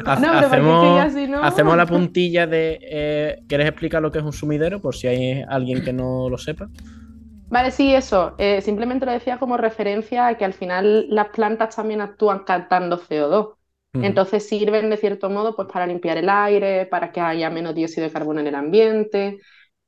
Ha- 0.05 0.15
No, 0.19 0.31
pero 0.31 0.31
porque 0.31 0.35
es 0.35 0.39
que 0.39 0.45
hacemos, 0.45 0.97
ya 0.97 1.09
si 1.09 1.27
no- 1.27 1.43
hacemos 1.43 1.77
la 1.77 1.85
puntilla 1.85 2.47
de. 2.47 2.79
eh, 2.81 3.39
¿Quieres 3.47 3.67
explicar 3.67 4.01
lo 4.01 4.11
que 4.11 4.19
es 4.19 4.23
un 4.23 4.33
sumidero? 4.33 4.81
Por 4.81 4.95
si 4.95 5.07
hay 5.07 5.43
alguien 5.47 5.83
que 5.83 5.93
no 5.93 6.29
lo 6.29 6.37
sepa. 6.37 6.67
Vale, 7.49 7.71
sí, 7.71 7.93
eso. 7.93 8.35
Eh, 8.37 8.61
simplemente 8.61 9.05
lo 9.05 9.11
decía 9.11 9.37
como 9.37 9.57
referencia 9.57 10.27
a 10.27 10.37
que 10.37 10.45
al 10.45 10.53
final 10.53 11.07
las 11.09 11.27
plantas 11.29 11.75
también 11.75 11.99
actúan 12.01 12.39
captando 12.45 12.97
CO2. 12.97 13.55
Ujú. 13.93 14.05
Entonces 14.05 14.47
sirven 14.47 14.89
de 14.89 14.95
cierto 14.95 15.29
modo 15.29 15.53
pues 15.55 15.67
para 15.71 15.85
limpiar 15.85 16.17
el 16.17 16.29
aire, 16.29 16.85
para 16.85 17.11
que 17.11 17.19
haya 17.19 17.49
menos 17.49 17.75
dióxido 17.75 18.07
de 18.07 18.13
carbono 18.13 18.39
en 18.39 18.47
el 18.47 18.55
ambiente. 18.55 19.39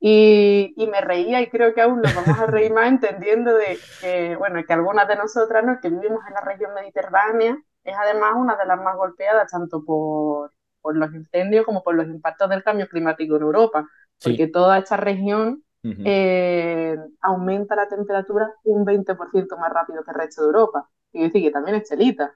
Y, 0.06 0.74
y 0.76 0.86
me 0.88 1.00
reía 1.00 1.40
y 1.40 1.48
creo 1.48 1.72
que 1.74 1.80
aún 1.80 2.02
nos 2.02 2.12
vamos 2.14 2.38
a 2.38 2.46
reír 2.46 2.72
más 2.72 2.88
entendiendo 2.88 3.54
de 3.54 3.86
que, 4.00 4.36
bueno, 4.36 4.62
que 4.66 4.72
algunas 4.74 5.08
de 5.08 5.16
nosotras, 5.16 5.64
¿no? 5.64 5.80
que 5.80 5.88
vivimos 5.88 6.20
en 6.28 6.34
la 6.34 6.42
región 6.42 6.74
mediterránea, 6.74 7.56
es 7.84 7.94
además 7.98 8.32
una 8.36 8.56
de 8.56 8.66
las 8.66 8.78
más 8.80 8.96
golpeadas 8.96 9.50
tanto 9.50 9.82
por, 9.84 10.52
por 10.82 10.96
los 10.96 11.12
incendios 11.14 11.64
como 11.64 11.82
por 11.82 11.94
los 11.94 12.06
impactos 12.06 12.50
del 12.50 12.62
cambio 12.62 12.86
climático 12.88 13.36
en 13.36 13.42
Europa, 13.42 13.88
Sí. 14.18 14.30
porque 14.30 14.48
toda 14.48 14.78
esta 14.78 14.96
región 14.98 15.64
eh, 16.02 16.96
aumenta 17.22 17.74
la 17.76 17.88
temperatura 17.88 18.52
un 18.64 18.84
20% 18.84 19.56
más 19.56 19.72
rápido 19.72 20.04
que 20.04 20.10
el 20.10 20.16
resto 20.18 20.42
de 20.42 20.46
Europa. 20.48 20.88
Y 21.12 21.22
decir 21.22 21.42
que 21.42 21.50
también 21.50 21.76
es 21.76 21.88
chelita. 21.88 22.34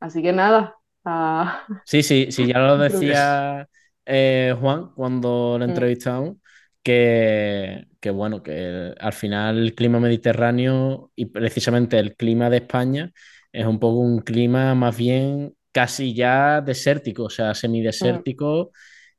Así 0.00 0.22
que 0.22 0.32
nada. 0.32 0.76
ah, 1.04 1.66
Sí, 1.84 2.02
sí, 2.02 2.30
sí, 2.32 2.46
ya 2.46 2.58
lo 2.60 2.78
decía 2.78 3.68
eh, 4.06 4.54
Juan 4.60 4.92
cuando 4.94 5.58
lo 5.58 5.64
Mm. 5.64 5.64
entrevistamos, 5.64 6.36
que, 6.82 7.86
que 8.00 8.10
bueno, 8.10 8.42
que 8.42 8.94
al 8.98 9.12
final 9.12 9.58
el 9.58 9.74
clima 9.74 10.00
mediterráneo 10.00 11.12
y 11.16 11.26
precisamente 11.26 11.98
el 11.98 12.16
clima 12.16 12.50
de 12.50 12.58
España 12.58 13.12
es 13.52 13.66
un 13.66 13.78
poco 13.80 13.98
un 14.00 14.20
clima 14.20 14.74
más 14.74 14.96
bien 14.96 15.54
casi 15.72 16.14
ya 16.14 16.60
desértico, 16.60 17.24
o 17.24 17.30
sea, 17.30 17.54
semidesértico 17.54 18.72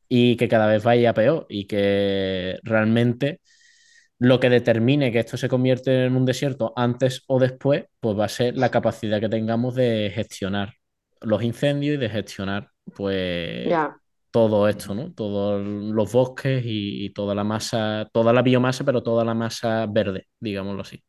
y 0.10 0.38
que 0.38 0.48
cada 0.50 0.68
vez 0.68 0.84
vaya 0.84 1.14
peor 1.14 1.46
y 1.50 1.68
que 1.68 2.60
realmente 2.64 3.42
lo 4.20 4.40
que 4.40 4.50
determine 4.50 5.12
que 5.12 5.20
esto 5.20 5.38
se 5.38 5.50
convierte 5.50 6.06
en 6.06 6.16
un 6.16 6.26
desierto 6.26 6.74
antes 6.76 7.24
o 7.28 7.40
después, 7.40 7.86
pues 8.00 8.18
va 8.18 8.26
a 8.26 8.30
ser 8.30 8.58
la 8.58 8.72
capacidad 8.72 9.20
que 9.20 9.30
tengamos 9.30 9.76
de 9.76 10.12
gestionar 10.14 10.76
los 11.22 11.44
incendios 11.44 11.96
y 11.96 11.98
de 11.98 12.10
gestionar, 12.10 12.70
pues, 12.96 13.68
Ya. 13.70 14.00
Todo 14.34 14.68
esto, 14.70 14.96
¿no? 14.96 15.14
Todos 15.14 15.64
los 15.66 16.14
bosques 16.14 16.64
y, 16.66 17.06
y 17.08 17.12
toda 17.14 17.36
la 17.36 17.46
masa, 17.46 18.10
toda 18.14 18.34
la 18.34 18.44
biomasa, 18.44 18.86
pero 18.86 19.04
toda 19.04 19.26
la 19.26 19.36
masa 19.36 19.88
verde, 19.88 20.28
digámoslo 20.42 20.84
así. 20.84 21.04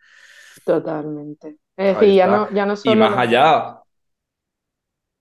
Totalmente. 0.64 1.58
Es 1.76 1.98
decir, 1.98 2.14
ya 2.16 2.26
no, 2.28 2.50
ya 2.52 2.66
no 2.66 2.76
Y 2.82 2.94
solo 2.94 2.96
más 2.96 3.16
los- 3.16 3.18
allá, 3.18 3.78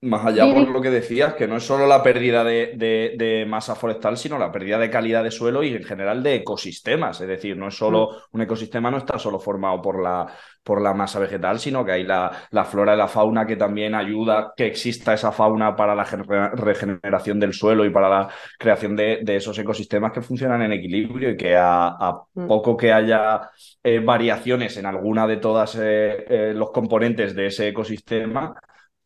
más 0.04 0.26
allá 0.26 0.51
por 0.51 0.70
lo 0.70 0.82
que 0.82 0.89
decías, 0.89 1.34
que 1.36 1.47
no 1.47 1.58
es 1.58 1.64
solo 1.66 1.88
la 1.88 2.04
pérdida 2.04 2.43
de, 2.43 2.74
de- 2.76 3.16
de 3.18 3.45
masa 3.45 3.76
forestal, 3.76 4.18
sino 4.18 4.38
la 4.38 4.51
pérdida 4.51 4.78
de 4.78 4.89
calidad 4.89 5.24
de 5.24 5.32
suelo 5.32 5.64
y 5.64 5.74
en 5.76 5.84
general 5.84 6.22
de 6.24 6.36
ecosistemas. 6.36 7.20
Es 7.22 7.28
decir, 7.28 7.58
no 7.58 7.68
es 7.70 7.76
solo 7.78 8.10
un 8.32 8.41
ecosistema, 8.41 8.91
no 8.91 8.97
está 8.97 9.18
solo 9.20 9.39
formado 9.39 9.82
por 9.82 10.01
la, 10.01 10.28
por 10.64 10.82
la 10.82 10.93
masa 10.93 11.20
vegetal, 11.20 11.60
sino 11.60 11.86
que 11.86 11.91
hay 11.93 12.04
la, 12.04 12.32
la 12.51 12.66
flora 12.66 12.93
y 12.95 12.97
la 12.97 13.08
fauna 13.08 13.45
que 13.47 13.56
también 13.56 13.95
ayuda 13.95 14.54
que 14.56 14.68
exista 14.68 15.14
esa 15.14 15.32
fauna 15.32 15.76
para 15.76 15.95
la 15.95 16.06
gen- 16.06 16.24
regeneración 16.26 17.39
del 17.39 17.54
suelo 17.54 17.86
y 17.86 17.89
para 17.89 18.10
la 18.10 18.30
creación 18.60 18.95
de, 18.95 19.20
de 19.24 19.36
esos 19.38 19.58
ecosistemas 19.58 20.12
que 20.12 20.22
funcionan 20.22 20.62
en 20.62 20.74
equilibrio 20.74 21.32
y 21.32 21.38
que 21.38 21.56
a, 21.56 21.88
a 21.88 22.24
Mm. 22.36 22.47
poco 22.47 22.76
que 22.78 22.91
haya 22.93 23.49
eh, 23.84 23.99
variaciones 23.99 24.78
en 24.78 24.86
alguna 24.86 25.28
de 25.28 25.38
todas 25.38 25.76
eh, 25.76 26.26
eh, 26.51 26.54
los 26.56 26.72
componentes 26.72 27.36
de 27.36 27.47
ese 27.47 27.68
ecosistema, 27.70 28.56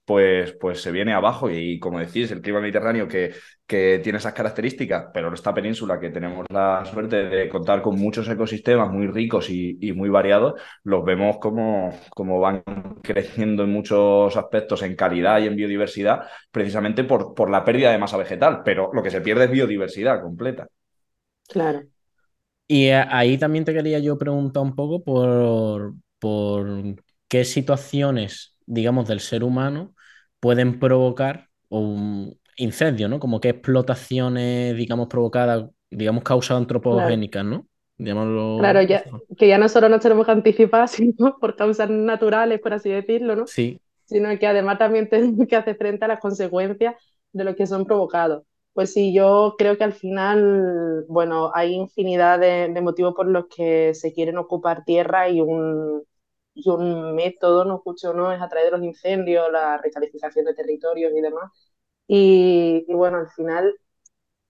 pues, 0.08 0.54
pues 0.54 0.82
se 0.82 0.92
viene 0.92 1.14
abajo. 1.14 1.52
Y 1.52 1.80
como 1.80 2.00
decís, 2.00 2.32
el 2.32 2.42
clima 2.42 2.62
mediterráneo 2.62 3.08
que, 3.08 3.36
que 3.68 4.00
tiene 4.04 4.20
esas 4.20 4.34
características, 4.34 5.08
pero 5.14 5.34
esta 5.34 5.54
península 5.54 6.00
que 6.00 6.10
tenemos 6.12 6.46
la 6.50 6.86
suerte 6.86 7.26
de 7.30 7.50
contar 7.50 7.84
con 7.84 7.98
muchos 8.00 8.28
ecosistemas 8.30 8.90
muy 8.92 9.08
ricos 9.08 9.50
y, 9.52 9.78
y 9.82 9.94
muy 9.94 10.10
variados, 10.10 10.60
los 10.84 11.06
vemos 11.06 11.38
como, 11.40 11.92
como 12.16 12.40
van 12.40 12.64
creciendo 13.04 13.64
en 13.64 13.72
muchos 13.72 14.36
aspectos 14.38 14.82
en 14.84 14.96
calidad 14.96 15.40
y 15.42 15.48
en 15.48 15.56
biodiversidad, 15.58 16.22
precisamente 16.52 17.04
por, 17.04 17.36
por 17.36 17.50
la 17.52 17.66
pérdida 17.66 17.92
de 17.92 18.00
masa 18.00 18.18
vegetal. 18.18 18.62
Pero 18.66 18.92
lo 18.94 19.04
que 19.04 19.12
se 19.12 19.22
pierde 19.22 19.46
es 19.46 19.52
biodiversidad 19.52 20.22
completa. 20.22 20.68
Claro. 21.48 21.88
Y 22.68 22.90
a- 22.92 23.16
ahí 23.18 23.40
también 23.40 23.66
te 23.66 23.74
quería 23.76 24.00
yo 24.00 24.18
preguntar 24.20 24.64
un 24.64 24.76
poco 24.76 25.04
por, 25.04 25.96
por 26.20 26.68
qué 27.30 27.46
situaciones, 27.46 28.58
digamos, 28.68 29.10
del 29.10 29.22
ser 29.22 29.44
humano 29.46 29.96
pueden 30.40 30.80
provocar 30.80 31.50
un 31.70 32.38
incendio, 32.58 33.08
¿no? 33.10 33.20
Como 33.20 33.40
qué 33.40 33.50
explotaciones, 33.50 34.76
digamos, 34.76 35.08
provocadas, 35.08 35.66
digamos, 35.90 36.24
causas 36.24 36.58
antropogénicas, 36.58 37.46
¿no? 37.46 37.68
Digámoslo 37.98 38.58
Claro, 38.60 38.82
ya, 38.84 39.04
que 39.38 39.48
ya 39.48 39.58
no 39.58 39.70
solo 39.70 39.90
nos 39.90 40.02
tenemos 40.02 40.26
que 40.26 40.32
anticipar, 40.32 40.88
sino 40.90 41.38
por 41.40 41.56
causas 41.56 41.90
naturales, 41.90 42.60
por 42.60 42.74
así 42.74 42.90
decirlo, 42.90 43.36
¿no? 43.36 43.48
Sí, 43.48 43.80
Sino 44.06 44.38
que 44.40 44.48
además 44.48 44.78
también 44.78 45.10
tenemos 45.10 45.48
que 45.48 45.56
hacer 45.56 45.78
frente 45.78 46.06
a 46.06 46.08
las 46.08 46.20
consecuencias 46.20 46.96
de 47.34 47.44
lo 47.44 47.56
que 47.56 47.68
son 47.68 47.86
provocados. 47.86 48.44
Pues 48.74 48.94
sí, 48.94 49.12
yo 49.12 49.56
creo 49.58 49.76
que 49.78 49.84
al 49.84 49.94
final, 49.94 51.04
bueno, 51.08 51.52
hay 51.56 51.74
infinidad 51.74 52.40
de, 52.40 52.70
de 52.72 52.82
motivos 52.82 53.16
por 53.16 53.28
los 53.28 53.46
que 53.48 53.96
se 53.96 54.14
quieren 54.14 54.38
ocupar 54.38 54.84
tierra 54.86 55.30
y 55.30 55.42
un, 55.42 56.04
y 56.58 56.70
un 56.70 57.16
método, 57.16 57.66
no 57.66 57.78
escucho, 57.78 58.14
¿no? 58.14 58.32
Es 58.34 58.42
a 58.42 58.50
través 58.50 58.72
de 58.72 58.78
los 58.78 58.86
incendios, 58.86 59.52
la 59.52 59.78
recalificación 59.80 60.46
de 60.46 60.56
territorios 60.56 61.14
y 61.16 61.22
demás. 61.22 61.52
Y, 62.08 62.86
y 62.88 62.94
bueno, 62.96 63.18
al 63.20 63.30
final 63.32 63.74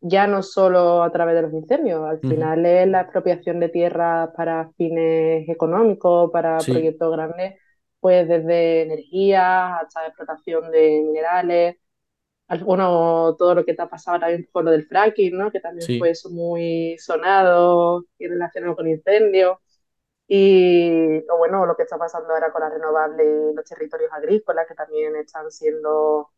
ya 0.02 0.28
no 0.28 0.44
solo 0.44 1.04
a 1.04 1.12
través 1.12 1.36
de 1.36 1.42
los 1.44 1.54
incendios, 1.54 2.04
al 2.08 2.22
final 2.26 2.66
es 2.66 2.88
la 2.88 3.02
expropiación 3.02 3.60
de 3.60 3.70
tierras 3.70 4.30
para 4.36 4.72
fines 4.78 5.48
económicos, 5.50 6.32
para 6.32 6.66
Sí. 6.66 6.68
proyectos 6.68 7.12
grandes, 7.12 7.56
pues 8.00 8.28
desde 8.28 8.84
energía 8.84 9.78
hasta 9.80 10.08
explotación 10.08 10.72
de 10.72 11.02
minerales, 11.06 11.78
al- 12.48 12.64
bueno, 12.64 13.36
todo 13.38 13.56
lo 13.56 13.66
que 13.66 13.74
te 13.74 13.82
ha 13.82 13.90
pasado 13.90 14.20
también 14.20 14.48
con 14.52 14.66
lo 14.66 14.72
del 14.72 14.88
fracking, 14.88 15.38
¿no? 15.38 15.52
Que 15.52 15.60
también 15.60 15.90
Sí. 15.90 15.98
fue 15.98 16.12
eso 16.12 16.30
muy 16.30 16.98
sonado 17.00 18.06
y 18.18 18.28
relacionado 18.28 18.76
con 18.76 18.88
incendios. 18.88 19.58
Y 20.28 21.20
o 21.30 21.38
bueno, 21.38 21.66
lo 21.66 21.76
que 21.76 21.84
está 21.84 21.98
pasando 21.98 22.34
ahora 22.34 22.52
con 22.52 22.62
las 22.62 22.74
renovables 22.74 23.28
y 23.52 23.56
los 23.56 23.66
territorios 23.66 24.12
agrícolas, 24.14 24.68
que 24.68 24.76
también 24.76 25.16
están 25.16 25.52
siendo 25.52 26.32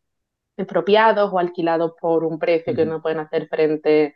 expropiados 0.56 1.32
o 1.32 1.38
alquilados 1.38 1.94
por 2.00 2.24
un 2.24 2.38
precio 2.38 2.74
que 2.74 2.86
no 2.86 3.02
pueden 3.02 3.20
hacer 3.20 3.48
frente 3.48 4.14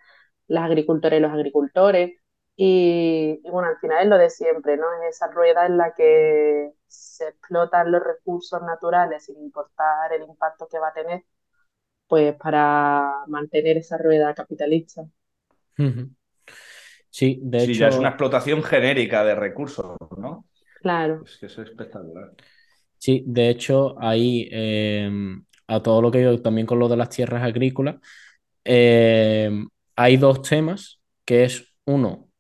las 0.49 0.65
agricultoras 0.65 1.19
y 1.19 1.23
los 1.23 1.33
agricultores. 1.33 2.13
Y, 2.57 3.41
y 3.45 3.51
bueno, 3.51 3.69
al 3.69 3.79
final 3.79 4.03
es 4.05 4.09
lo 4.11 4.19
de 4.19 4.31
siempre, 4.31 4.77
¿no? 4.77 4.87
Es 5.05 5.17
esa 5.17 5.29
rueda 5.29 5.67
en 5.67 5.77
la 5.79 5.95
que 5.95 6.73
se 6.87 7.29
explotan 7.29 7.91
los 7.93 8.03
recursos 8.05 8.63
naturales 8.63 9.25
sin 9.25 9.39
importar 9.43 10.13
el 10.13 10.23
impacto 10.25 10.69
que 10.69 10.79
va 10.79 10.89
a 10.89 10.93
tener, 10.95 11.25
pues 12.09 12.37
para 12.37 13.25
mantener 13.29 13.79
esa 13.79 13.99
rueda 13.99 14.35
capitalista. 14.35 15.05
Sí, 17.15 17.39
de 17.41 17.61
Sí, 17.61 17.75
ya 17.75 17.87
es 17.87 17.97
una 17.97 18.09
explotación 18.09 18.61
genérica 18.61 19.23
de 19.23 19.37
recursos, 19.37 19.97
¿no? 20.19 20.47
Claro. 20.83 21.23
Es 21.25 21.37
que 21.39 21.47
eso 21.47 21.63
es 21.63 21.69
espectacular. 21.71 22.33
sí, 22.99 23.23
de 23.25 23.51
hecho, 23.51 23.95
ahí 24.03 24.49
eh, 24.51 25.09
a 25.69 25.81
todo 25.81 26.03
lo 26.03 26.11
que 26.11 26.25
yo 26.25 26.43
también 26.43 26.67
con 26.67 26.81
lo 26.81 26.89
de 26.89 26.97
las 26.97 27.11
tierras 27.11 27.45
agrícolas, 27.45 27.99
eh, 28.65 29.49
hay 29.95 30.17
dos 30.17 30.43
temas, 30.43 31.01
que 31.25 31.45
es 31.45 31.65
uno, 31.85 32.31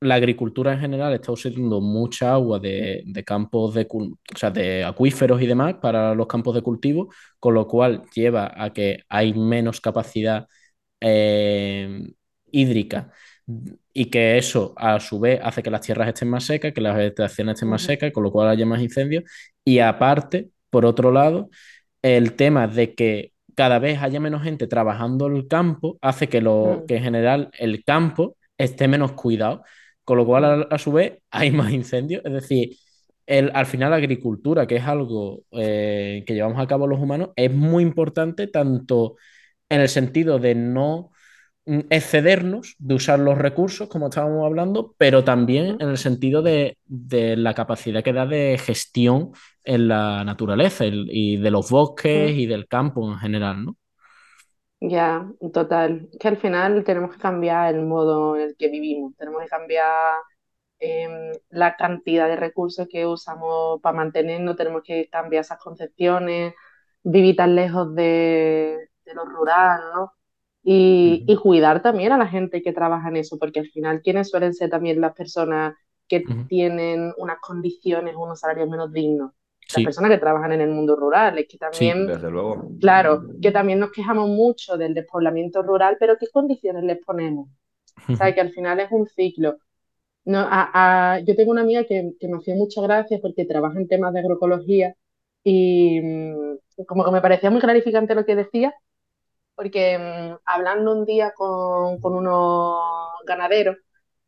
la 0.00 0.14
agricultura 0.14 0.72
en 0.72 0.80
general 0.80 1.12
está 1.12 1.32
usando 1.32 1.82
mucha 1.82 2.32
agua 2.32 2.58
de, 2.58 3.02
de 3.04 3.24
campos 3.24 3.74
de, 3.74 3.86
o 3.90 4.38
sea, 4.38 4.50
de 4.50 4.84
acuíferos 4.84 5.42
y 5.42 5.46
demás 5.46 5.74
para 5.82 6.14
los 6.14 6.26
campos 6.26 6.54
de 6.54 6.62
cultivo, 6.62 7.12
con 7.38 7.52
lo 7.52 7.68
cual 7.68 8.04
lleva 8.14 8.50
a 8.56 8.72
que 8.72 9.00
hay 9.10 9.34
menos 9.34 9.82
capacidad 9.82 10.46
eh, 10.98 12.00
hídrica 12.50 13.12
y 13.92 14.06
que 14.10 14.38
eso 14.38 14.74
a 14.76 15.00
su 15.00 15.20
vez 15.20 15.40
hace 15.42 15.62
que 15.62 15.70
las 15.70 15.80
tierras 15.82 16.08
estén 16.08 16.28
más 16.28 16.44
secas, 16.44 16.72
que 16.72 16.80
la 16.80 16.92
vegetación 16.94 17.48
esté 17.48 17.64
más 17.66 17.82
Ujú. 17.82 17.86
seca, 17.86 18.10
con 18.12 18.22
lo 18.24 18.32
cual 18.32 18.48
haya 18.48 18.66
más 18.66 18.80
incendios. 18.82 19.24
Y 19.64 19.78
aparte, 19.78 20.50
por 20.70 20.84
otro 20.84 21.12
lado, 21.12 21.50
el 22.02 22.34
tema 22.34 22.68
de 22.68 22.94
que 22.94 23.32
cada 23.54 23.78
vez 23.78 24.02
haya 24.02 24.20
menos 24.20 24.42
gente 24.42 24.66
trabajando 24.66 25.26
el 25.28 25.48
campo 25.48 25.98
hace 26.02 26.28
que, 26.28 26.40
lo, 26.40 26.84
que 26.86 26.96
en 26.96 27.02
general 27.04 27.50
el 27.58 27.84
campo 27.84 28.36
esté 28.58 28.88
menos 28.88 29.12
cuidado, 29.12 29.62
con 30.04 30.18
lo 30.18 30.26
cual 30.26 30.44
a, 30.44 30.54
a 30.74 30.78
su 30.78 30.92
vez 30.92 31.18
hay 31.30 31.50
más 31.52 31.72
incendios. 31.72 32.22
Es 32.24 32.32
decir, 32.32 32.76
el, 33.26 33.50
al 33.54 33.66
final 33.66 33.90
la 33.90 33.96
agricultura, 33.96 34.66
que 34.66 34.76
es 34.76 34.84
algo 34.84 35.42
eh, 35.52 36.22
que 36.26 36.34
llevamos 36.34 36.60
a 36.60 36.66
cabo 36.66 36.86
los 36.86 37.00
humanos, 37.00 37.30
es 37.36 37.52
muy 37.52 37.82
importante 37.82 38.46
tanto 38.46 39.16
en 39.68 39.80
el 39.80 39.88
sentido 39.88 40.38
de 40.38 40.54
no 40.54 41.10
excedernos, 41.90 42.76
de 42.78 42.94
usar 42.94 43.18
los 43.18 43.36
recursos, 43.38 43.88
como 43.88 44.08
estábamos 44.08 44.44
hablando, 44.46 44.94
pero 44.98 45.24
también 45.24 45.76
en 45.80 45.88
el 45.90 45.98
sentido 45.98 46.42
de, 46.42 46.78
de 46.84 47.36
la 47.36 47.54
capacidad 47.54 48.04
que 48.04 48.12
da 48.12 48.26
de 48.26 48.58
gestión 48.58 49.32
en 49.64 49.88
la 49.88 50.24
naturaleza 50.24 50.84
el- 50.84 51.08
y 51.10 51.36
de 51.38 51.50
los 51.50 51.70
bosques 51.70 52.30
Mm. 52.30 52.36
y 52.36 52.46
del 52.46 52.68
campo 52.68 53.10
en 53.10 53.18
general, 53.18 53.64
¿no? 53.64 53.76
Ya, 54.80 55.26
total. 55.52 56.08
Que 56.20 56.28
al 56.28 56.36
final 56.36 56.84
tenemos 56.84 57.12
que 57.14 57.18
cambiar 57.20 57.74
el 57.74 57.82
modo 57.86 58.36
en 58.36 58.42
el 58.42 58.56
que 58.56 58.68
vivimos, 58.68 59.16
tenemos 59.16 59.42
que 59.42 59.48
cambiar 59.48 60.14
em, 60.80 61.32
la 61.50 61.76
cantidad 61.76 62.28
de 62.28 62.36
recursos 62.36 62.88
que 62.90 63.06
usamos 63.06 63.80
para 63.82 63.96
mantenernos, 63.96 64.56
tenemos 64.56 64.82
que 64.84 65.08
cambiar 65.10 65.42
esas 65.42 65.58
concepciones 65.60 66.54
vivir 67.04 67.36
tan 67.36 67.56
lejos 67.56 67.94
de, 67.96 68.90
de 69.06 69.14
lo 69.14 69.24
rural, 69.26 69.80
¿no? 69.94 70.14
Y, 70.68 71.24
y 71.28 71.36
cuidar 71.36 71.80
también 71.82 72.12
a 72.12 72.18
la 72.18 72.26
gente 72.26 72.62
que 72.62 72.72
trabaja 72.72 73.08
en 73.08 73.16
eso, 73.16 73.38
porque 73.38 73.60
al 73.60 73.68
final, 73.70 74.02
¿quiénes 74.02 74.30
suelen 74.30 74.52
ser 74.54 74.68
también 74.70 75.00
las 75.00 75.14
personas 75.14 75.76
que 76.08 76.24
tienen 76.48 77.12
unas 77.18 77.38
condiciones, 77.40 78.16
unos 78.16 78.40
salarios 78.40 78.68
menos 78.68 78.92
dignos? 78.92 79.32
Las 79.72 79.82
Sí. 79.82 79.84
personas 79.84 80.10
que 80.10 80.18
trabajan 80.18 80.52
en 80.52 80.60
el 80.62 80.70
mundo 80.70 80.96
rural, 80.96 81.38
es 81.38 81.46
que 81.48 81.58
Sí, 81.70 81.90
también 81.90 82.06
desde 82.06 82.30
luego. 82.30 82.68
Claro, 82.80 83.22
que 83.40 83.52
también 83.52 83.78
nos 83.80 83.92
quejamos 83.92 84.28
mucho 84.28 84.76
del 84.76 84.94
despoblamiento 84.94 85.62
rural, 85.62 85.96
pero 85.98 86.16
¿qué 86.18 86.26
condiciones 86.28 86.84
les 86.84 86.98
ponemos? 87.04 87.48
O 87.48 88.16
sea, 88.16 88.34
que 88.34 88.40
al 88.42 88.50
final 88.52 88.80
es 88.80 88.90
un 88.92 89.06
ciclo. 89.06 89.58
No, 90.24 90.40
a- 90.40 91.14
a- 91.14 91.20
yo 91.20 91.36
tengo 91.36 91.52
una 91.52 91.62
amiga 91.62 91.84
que, 91.84 92.12
que 92.20 92.28
me 92.28 92.38
hacía 92.38 92.54
mucha 92.56 92.82
gracia 92.82 93.18
porque 93.22 93.44
trabaja 93.46 93.78
en 93.78 93.88
temas 93.88 94.12
de 94.12 94.20
agroecología 94.20 94.94
y 95.44 96.00
mm, 96.02 96.58
como 96.86 97.04
que 97.04 97.10
me 97.12 97.22
parecía 97.22 97.50
muy 97.50 97.60
clarificante 97.60 98.14
lo 98.14 98.24
que 98.26 98.36
decía, 98.36 98.74
porque 99.56 99.98
mm, 99.98 100.38
hablando 100.44 100.92
un 100.92 101.04
día 101.06 101.32
con, 101.34 102.00
con 102.00 102.14
unos 102.14 102.78
ganaderos, 103.26 103.78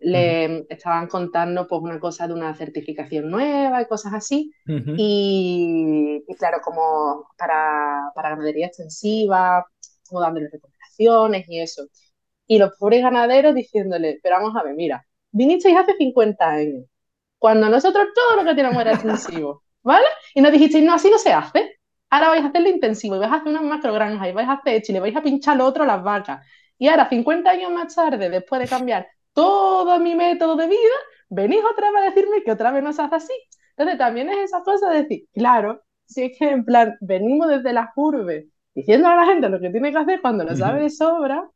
le 0.01 0.67
estaban 0.73 1.09
contando 1.09 1.67
pues 1.67 1.83
una 1.83 1.99
cosa 2.01 2.27
de 2.29 2.35
una 2.35 2.55
certificación 2.55 3.31
nueva 3.31 3.83
y 3.83 3.87
cosas 3.87 4.15
así. 4.15 4.53
Y 4.97 6.25
claro, 6.39 6.59
como 6.63 7.29
para, 7.37 8.11
para 8.15 8.31
ganadería 8.31 8.67
extensiva, 8.67 9.67
como 10.09 10.21
dándole 10.21 10.49
recomendaciones 10.51 11.49
y 11.49 11.61
eso. 11.61 11.87
Y 12.47 12.59
los 12.59 12.73
pobres 12.79 13.03
ganaderos 13.03 13.55
diciéndole, 13.55 14.21
pero 14.23 14.37
vamos 14.37 14.57
a 14.57 14.63
ver, 14.65 14.75
mira, 14.75 15.07
vinisteis 15.33 15.77
hace 15.77 15.95
50 15.97 16.49
años, 16.49 16.85
cuando 17.39 17.69
nosotros 17.69 18.09
todo 18.15 18.37
lo 18.43 18.49
que 18.49 18.57
teníamos 18.57 18.81
era 18.83 18.93
extensivo, 18.95 19.65
¿vale? 19.83 20.07
Y 20.35 20.41
nos 20.41 20.53
dijisteis, 20.53 20.85
no, 20.85 20.95
así 20.95 21.11
no 21.11 21.19
se 21.19 21.33
hace. 21.33 21.78
Ahora 22.11 22.31
vais 22.31 22.45
a 22.45 22.49
hacerlo 22.49 22.69
intensivo 22.69 23.17
y 23.17 23.19
vais 23.19 23.33
a 23.33 23.37
hacer 23.37 23.49
unas 23.49 23.65
macrogranjas 23.65 24.29
y 24.29 24.33
vais 24.33 24.49
a 24.49 24.53
hacer 24.53 24.75
esto 24.77 24.93
y 24.93 24.95
le 24.95 25.01
vais 25.01 25.17
a 25.17 25.23
pinchar 25.23 25.57
lo 25.57 25.67
otro 25.67 25.85
a 25.85 25.87
las 25.87 26.03
vacas. 26.03 26.47
Y 26.79 26.89
ahora, 26.89 27.09
50 27.09 27.51
años 27.51 27.73
más 27.73 27.95
tarde, 27.95 28.31
después 28.31 28.61
de 28.61 28.69
cambiar 28.69 29.09
todo 29.33 29.99
mi 29.99 30.15
método 30.15 30.57
de 30.57 30.69
vida, 30.69 30.97
venís 31.29 31.61
otra 31.71 31.91
vez 31.91 32.03
a 32.03 32.05
decirme 32.07 32.43
que 32.45 32.53
otra 32.53 32.71
vez 32.73 32.83
no 32.83 32.93
se 32.93 33.03
hace 33.03 33.17
así. 33.17 33.33
Entonces 33.77 33.99
también 33.99 34.29
es 34.31 34.39
esa 34.39 34.63
cosa 34.63 34.91
de 34.91 35.03
decir, 35.03 35.29
claro, 35.33 35.83
si 36.07 36.25
es 36.25 36.39
que 36.39 36.51
en 36.51 36.65
plan, 36.65 36.97
venimos 37.01 37.49
desde 37.49 37.73
las 37.73 37.93
curvas 37.95 38.45
diciendo 38.75 39.09
a 39.09 39.17
la 39.17 39.27
gente 39.27 39.49
lo 39.49 39.61
que 39.61 39.71
tiene 39.71 39.93
que 39.93 39.99
hacer 39.99 40.21
cuando 40.21 40.45
lo 40.45 40.57
sabe 40.57 40.83
de 40.83 40.91
sobra 40.91 41.49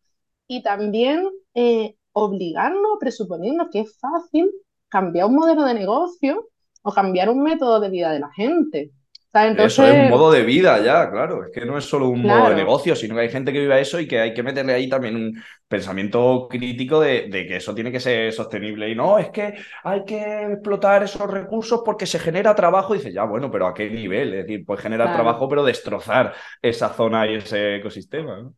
y 0.46 0.62
también 0.62 1.28
eh, 1.54 1.96
obligarnos, 2.12 2.98
presuponiendo 3.00 3.68
que 3.70 3.80
es 3.80 3.98
fácil 3.98 4.50
cambiar 4.88 5.26
un 5.26 5.36
modelo 5.36 5.64
de 5.64 5.74
negocio 5.74 6.48
o 6.82 6.92
cambiar 6.92 7.30
un 7.30 7.42
método 7.42 7.80
de 7.80 7.90
vida 7.90 8.10
de 8.12 8.20
la 8.20 8.30
gente. 8.32 8.92
O 9.34 9.38
sea, 9.38 9.46
entonces, 9.48 9.74
Eso 9.74 9.86
es 9.86 9.94
un 9.94 10.08
modo 10.08 10.30
de 10.32 10.42
vida 10.44 10.80
ya, 10.82 11.10
claro. 11.10 11.44
Es 11.44 11.50
que 11.52 11.66
no 11.66 11.76
es 11.76 11.84
solo 11.84 12.08
un 12.08 12.24
modo 12.24 12.48
de 12.48 12.54
negocio, 12.54 12.96
sino 12.96 13.14
que 13.14 13.20
hay 13.22 13.28
gente 13.30 13.52
que 13.52 13.60
vive 13.60 13.80
eso 13.80 14.00
y 14.00 14.08
que 14.08 14.18
hay 14.18 14.32
que 14.32 14.42
meterle 14.42 14.72
ahí 14.72 14.88
también 14.88 15.14
un 15.14 15.42
pensamiento 15.68 16.48
crítico 16.50 17.00
de, 17.00 17.28
de 17.28 17.46
que 17.46 17.56
eso 17.56 17.74
tiene 17.74 17.92
que 17.92 18.00
ser 18.00 18.32
sostenible. 18.32 18.88
Y 18.90 18.94
no, 18.94 19.18
es 19.18 19.28
que 19.30 19.54
hay 19.84 20.04
que 20.06 20.52
explotar 20.52 21.02
esos 21.02 21.30
recursos 21.30 21.82
porque 21.84 22.06
se 22.06 22.18
genera 22.18 22.54
trabajo. 22.54 22.94
Y 22.94 22.98
dice, 22.98 23.12
ya, 23.12 23.24
bueno, 23.24 23.50
pero 23.50 23.66
¿a 23.66 23.74
qué 23.74 23.90
nivel? 23.90 24.32
Es 24.34 24.46
decir, 24.46 24.64
pues 24.66 24.80
generar 24.80 25.08
Claro. 25.08 25.22
trabajo, 25.22 25.48
pero 25.48 25.64
destrozar 25.64 26.34
esa 26.62 26.88
zona 26.94 27.26
y 27.30 27.34
ese 27.34 27.76
ecosistema. 27.76 28.38
¿no? 28.40 28.54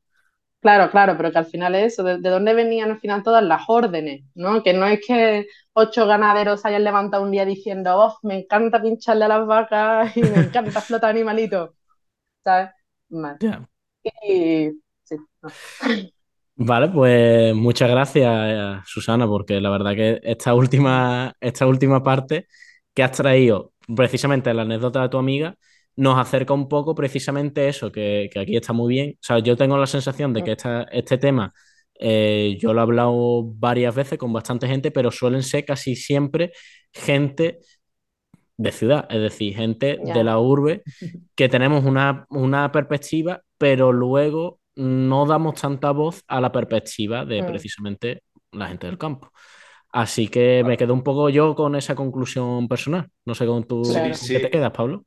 Claro, 0.64 0.90
claro, 0.90 1.14
pero 1.18 1.30
que 1.30 1.36
al 1.38 1.44
final 1.46 1.74
es 1.74 1.92
eso, 1.92 2.02
de, 2.02 2.18
de 2.18 2.30
dónde 2.30 2.54
venían 2.54 2.90
al 2.90 2.98
final 2.98 3.22
todas 3.22 3.42
las 3.44 3.62
órdenes, 3.68 4.24
¿no? 4.34 4.62
Que 4.62 4.72
no 4.72 4.86
es 4.86 4.98
que 5.06 5.46
ocho 5.74 6.06
ganaderos 6.06 6.62
se 6.62 6.68
hayan 6.68 6.84
levantado 6.84 7.22
un 7.22 7.30
día 7.32 7.44
diciendo, 7.44 7.94
oh, 7.98 8.18
me 8.22 8.38
encanta 8.40 8.80
pincharle 8.80 9.26
a 9.26 9.28
las 9.28 9.46
vacas 9.46 10.16
y 10.16 10.22
me 10.22 10.38
encanta 10.38 10.78
explotar 10.78 11.10
animalitos, 11.10 11.70
¿sabes? 12.44 12.70
Vale. 13.10 13.40
Y 14.24 14.70
sí, 15.04 15.16
no. 15.42 15.50
Vale, 16.56 16.88
pues 16.88 17.52
muchas 17.54 17.90
gracias, 17.90 18.86
Susana, 18.86 19.26
porque 19.26 19.60
la 19.60 19.70
verdad 19.70 19.94
que 19.94 20.20
esta 20.22 20.54
última, 20.54 21.34
esta 21.40 21.66
última 21.66 22.02
parte 22.02 22.46
que 22.94 23.02
has 23.02 23.10
traído, 23.12 23.72
precisamente 23.96 24.54
la 24.54 24.62
anécdota 24.62 25.02
de 25.02 25.08
tu 25.08 25.18
amiga, 25.18 25.56
nos 25.96 26.18
acerca 26.18 26.54
un 26.54 26.68
poco 26.68 26.94
precisamente 26.94 27.68
eso, 27.68 27.90
que, 27.92 28.28
que 28.32 28.40
aquí 28.40 28.56
está 28.56 28.72
muy 28.72 28.94
bien. 28.94 29.10
O 29.14 29.18
sea, 29.20 29.38
yo 29.40 29.56
tengo 29.56 29.76
la 29.78 29.86
sensación 29.86 30.32
de 30.32 30.42
que 30.44 30.52
esta- 30.52 30.84
este 30.84 31.18
tema 31.18 31.52
eh, 32.00 32.56
yo 32.60 32.72
lo 32.74 32.80
he 32.80 32.82
hablado 32.82 33.44
varias 33.44 33.94
veces 33.94 34.18
con 34.18 34.32
bastante 34.32 34.66
gente, 34.66 34.90
pero 34.90 35.10
suelen 35.12 35.42
ser 35.44 35.64
casi 35.64 35.94
siempre 35.96 36.52
gente 36.92 37.60
de 38.56 38.72
ciudad, 38.72 39.06
es 39.10 39.20
decir, 39.20 39.54
gente 39.56 39.98
Ya. 40.04 40.14
de 40.14 40.24
la 40.24 40.38
urbe 40.38 40.82
que 41.34 41.48
tenemos 41.48 41.84
una, 41.84 42.26
una 42.30 42.70
perspectiva, 42.72 43.42
pero 43.58 43.92
luego 43.92 44.60
no 44.76 45.26
damos 45.26 45.60
tanta 45.60 45.90
voz 45.92 46.22
a 46.28 46.40
la 46.40 46.52
perspectiva 46.52 47.24
de 47.24 47.42
Mm. 47.42 47.46
precisamente 47.46 48.22
la 48.52 48.68
gente 48.68 48.86
del 48.86 48.98
campo. 48.98 49.30
Así 49.92 50.28
que 50.28 50.64
me 50.64 50.76
quedo 50.76 50.92
un 50.94 51.02
poco 51.04 51.28
yo 51.30 51.54
con 51.54 51.76
esa 51.76 51.94
conclusión 51.94 52.66
personal. 52.68 53.08
No 53.24 53.34
sé 53.34 53.46
con 53.46 53.64
tú 53.64 53.84
Sí, 53.84 53.94
qué 53.94 54.14
sí. 54.14 54.38
te 54.40 54.50
quedas, 54.50 54.72
Pablo. 54.72 55.04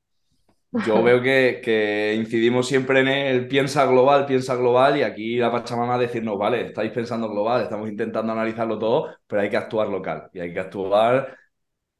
Yo 0.71 1.01
veo 1.01 1.21
que, 1.21 1.61
que 1.63 2.13
incidimos 2.15 2.67
siempre 2.67 2.99
en 2.99 3.07
el 3.07 3.47
piensa 3.47 3.85
global, 3.85 4.25
piensa 4.25 4.55
global, 4.55 4.97
y 4.97 5.03
aquí 5.03 5.37
la 5.37 5.51
Pachamama 5.51 5.97
decirnos, 5.97 6.37
vale, 6.37 6.67
estáis 6.67 6.91
pensando 6.91 7.29
global, 7.29 7.63
estamos 7.63 7.89
intentando 7.89 8.33
analizarlo 8.33 8.77
todo, 8.77 9.15
pero 9.25 9.41
hay 9.41 9.49
que 9.49 9.57
actuar 9.57 9.87
local, 9.89 10.29
y 10.33 10.39
hay 10.39 10.53
que 10.53 10.59
actuar 10.59 11.37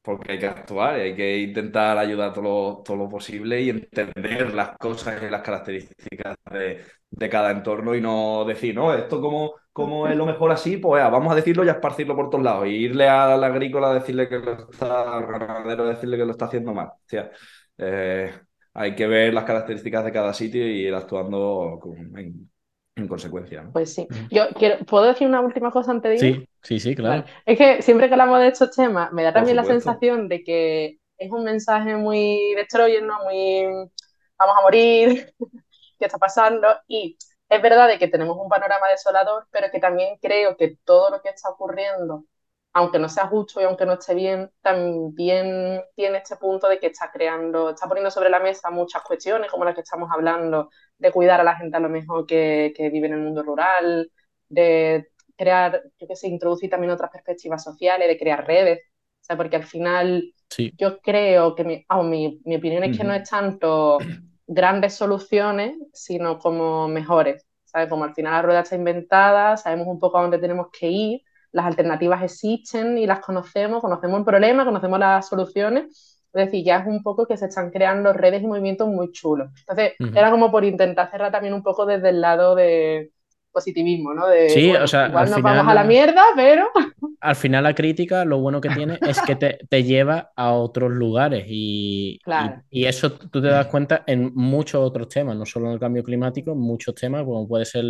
porque 0.01 0.33
hay 0.33 0.39
que 0.39 0.47
actuar, 0.47 0.97
y 0.99 1.01
hay 1.01 1.15
que 1.15 1.37
intentar 1.39 1.97
ayudar 1.97 2.33
todo 2.33 2.43
lo, 2.43 2.83
todo 2.83 2.97
lo 2.97 3.09
posible 3.09 3.61
y 3.61 3.69
entender 3.69 4.53
las 4.53 4.77
cosas 4.77 5.21
y 5.23 5.29
las 5.29 5.41
características 5.41 6.37
de, 6.51 6.83
de 7.09 7.29
cada 7.29 7.51
entorno 7.51 7.95
y 7.95 8.01
no 8.01 8.45
decir, 8.45 8.75
no, 8.75 8.93
esto 8.93 9.21
como, 9.21 9.55
como 9.73 10.07
es 10.07 10.15
lo 10.15 10.25
mejor 10.25 10.51
así, 10.51 10.77
pues 10.77 11.03
ah, 11.03 11.09
vamos 11.09 11.31
a 11.33 11.35
decirlo 11.35 11.65
y 11.65 11.69
a 11.69 11.73
esparcirlo 11.73 12.15
por 12.15 12.29
todos 12.29 12.43
lados, 12.43 12.67
y 12.67 12.71
irle 12.71 13.07
al 13.09 13.43
agrícola 13.43 13.91
a 13.91 13.93
decirle 13.95 14.29
que 14.29 14.39
lo 14.39 14.53
está, 14.71 15.17
al 15.17 15.25
ganadero 15.27 15.83
a 15.83 15.89
decirle 15.89 16.17
que 16.17 16.25
lo 16.25 16.31
está 16.31 16.45
haciendo 16.45 16.73
mal. 16.73 16.87
O 16.87 16.99
sea, 17.05 17.29
eh, 17.77 18.31
hay 18.77 18.95
que 18.95 19.07
ver 19.07 19.33
las 19.33 19.43
características 19.45 20.05
de 20.05 20.11
cada 20.11 20.33
sitio 20.33 20.65
y 20.67 20.87
ir 20.87 20.93
actuando 20.95 21.79
con- 21.81 22.17
en, 22.17 22.51
en 22.95 23.07
consecuencia. 23.07 23.63
¿no? 23.63 23.71
Pues 23.71 23.93
sí. 23.93 24.07
Yo 24.31 24.49
quiero, 24.55 24.83
¿puedo 24.85 25.05
decir 25.05 25.27
una 25.27 25.41
última 25.41 25.71
cosa 25.71 25.91
antes 25.91 26.09
de 26.11 26.17
irme? 26.17 26.37
Sí, 26.37 26.49
sí, 26.63 26.79
sí, 26.79 26.95
claro. 26.95 27.21
Vale. 27.21 27.31
Es 27.45 27.57
que 27.57 27.81
siempre 27.81 28.07
que 28.07 28.13
hablamos 28.15 28.39
de 28.39 28.47
estos 28.47 28.71
temas, 28.75 29.11
me 29.13 29.23
da 29.23 29.33
Por 29.33 29.43
también 29.43 29.55
la 29.57 29.63
sensación 29.65 30.27
de 30.29 30.43
que 30.43 30.97
es 31.17 31.31
un 31.31 31.43
mensaje 31.43 31.95
muy 31.95 32.53
destroyer, 32.55 33.03
¿no? 33.03 33.23
Muy 33.23 33.65
vamos 34.37 34.55
a 34.57 34.61
morir, 34.61 35.33
¿qué 35.99 36.05
está 36.05 36.17
pasando? 36.17 36.67
Y 36.87 37.17
es 37.49 37.61
verdad 37.61 37.87
de 37.87 37.99
que 37.99 38.07
tenemos 38.07 38.37
un 38.37 38.49
panorama 38.49 38.87
desolador, 38.89 39.47
pero 39.51 39.69
que 39.71 39.79
también 39.79 40.17
creo 40.21 40.57
que 40.57 40.77
todo 40.85 41.09
lo 41.11 41.21
que 41.21 41.29
está 41.29 41.49
ocurriendo, 41.49 42.25
aunque 42.77 42.99
no 42.99 43.09
sea 43.09 43.27
justo 43.27 43.61
y 43.61 43.63
aunque 43.65 43.85
no 43.85 43.93
esté 43.93 44.13
bien, 44.15 44.51
también 44.61 45.81
tiene 45.95 46.19
este 46.19 46.37
punto 46.37 46.67
de 46.69 46.79
que 46.79 46.87
está 46.87 47.11
creando, 47.11 47.71
está 47.71 47.87
poniendo 47.87 48.11
sobre 48.11 48.29
la 48.29 48.39
mesa 48.39 48.69
muchas 48.71 49.01
cuestiones, 49.03 49.49
como 49.51 49.65
las 49.65 49.75
que 49.75 49.81
estamos 49.81 50.09
hablando, 50.11 50.69
de 50.97 51.11
cuidar 51.11 51.41
a 51.41 51.43
la 51.43 51.55
gente 51.55 51.77
a 51.77 51.79
lo 51.79 51.89
mejor 51.89 52.25
que, 52.27 52.73
que 52.75 52.89
vive 52.89 53.07
en 53.07 53.13
el 53.13 53.19
mundo 53.21 53.43
rural, 53.43 54.11
de 54.49 55.09
crear, 55.35 55.83
yo 55.99 56.07
qué 56.07 56.15
sé, 56.15 56.27
introducir 56.27 56.69
también 56.69 56.91
otras 56.91 57.11
perspectivas 57.11 57.63
sociales, 57.63 58.07
de 58.07 58.17
crear 58.17 58.45
redes, 58.45 58.79
o 59.21 59.23
sea, 59.25 59.37
porque 59.37 59.55
al 59.57 59.65
final 59.65 60.33
Sí. 60.49 60.77
yo 60.77 60.99
creo 61.01 61.55
que 61.55 61.63
mi, 61.63 61.85
ah, 61.89 62.03
mi, 62.03 62.41
mi 62.45 62.55
opinión 62.57 62.83
es 62.83 62.95
que 62.95 63.03
no 63.03 63.13
es 63.13 63.27
tanto 63.29 64.11
grandes 64.47 64.95
soluciones, 64.95 65.75
sino 65.93 66.39
como 66.39 66.87
mejores, 66.87 67.45
¿sabes? 67.65 67.89
Como 67.89 68.03
al 68.03 68.13
final 68.13 68.33
la 68.33 68.41
rueda 68.43 68.61
está 68.61 68.75
inventada, 68.75 69.57
sabemos 69.57 69.87
un 69.87 69.99
poco 69.99 70.17
a 70.17 70.21
dónde 70.21 70.37
tenemos 70.39 70.67
que 70.77 70.87
ir, 70.89 71.21
las 71.51 71.65
alternativas 71.65 72.23
existen 72.23 72.97
y 72.97 73.05
las 73.07 73.19
conocemos, 73.19 73.81
conocemos 73.81 74.19
el 74.19 74.25
problema, 74.25 74.65
conocemos 74.65 74.99
las 74.99 75.27
soluciones, 75.27 76.21
es 76.33 76.45
decir, 76.45 76.63
ya 76.65 76.77
es 76.79 76.87
un 76.87 77.01
poco 77.01 77.25
que 77.25 77.37
se 77.37 77.45
están 77.45 77.71
creando 77.71 78.13
redes 78.13 78.43
y 78.43 78.47
movimientos 78.47 78.87
muy 78.87 79.11
chulos. 79.11 79.49
Entonces, 79.61 79.93
era 80.15 80.29
como 80.29 80.51
por 80.51 80.63
intentar 80.65 81.09
cerrar 81.09 81.31
también 81.31 81.53
un 81.53 81.63
poco 81.63 81.85
desde 81.85 82.09
el 82.09 82.21
lado 82.21 82.53
de 82.55 83.11
positivismo, 83.51 84.13
¿no? 84.13 84.27
De, 84.27 84.49
Sí, 84.49 84.67
bueno, 84.69 84.83
o 84.83 84.87
sea, 84.87 85.07
igual 85.07 85.23
al 85.23 85.29
nos 85.31 85.37
final- 85.37 85.55
vamos 85.57 85.71
a 85.71 85.73
la 85.73 85.83
mierda, 85.83 86.23
pero... 86.35 86.69
Al 87.19 87.35
final 87.35 87.63
la 87.63 87.73
crítica 87.73 88.23
lo 88.25 88.39
bueno 88.39 88.61
que 88.61 88.69
tiene 88.69 88.99
es 89.01 89.19
que 89.21 89.35
te, 89.35 89.57
te 89.67 89.83
lleva 89.83 90.31
a 90.35 90.51
otros 90.53 90.91
lugares 90.91 91.45
y, 91.47 92.19
Claro. 92.23 92.61
y, 92.69 92.81
y 92.81 92.85
eso 92.85 93.11
tú 93.13 93.41
te 93.41 93.47
das 93.47 93.65
cuenta 93.67 94.03
en 94.05 94.31
muchos 94.35 94.83
otros 94.83 95.09
temas, 95.09 95.35
no 95.35 95.43
solo 95.45 95.65
en 95.67 95.73
el 95.73 95.79
cambio 95.79 96.03
climático, 96.03 96.51
en 96.51 96.59
muchos 96.59 96.93
temas, 96.93 97.23
como 97.23 97.47
puede 97.47 97.65
ser 97.65 97.83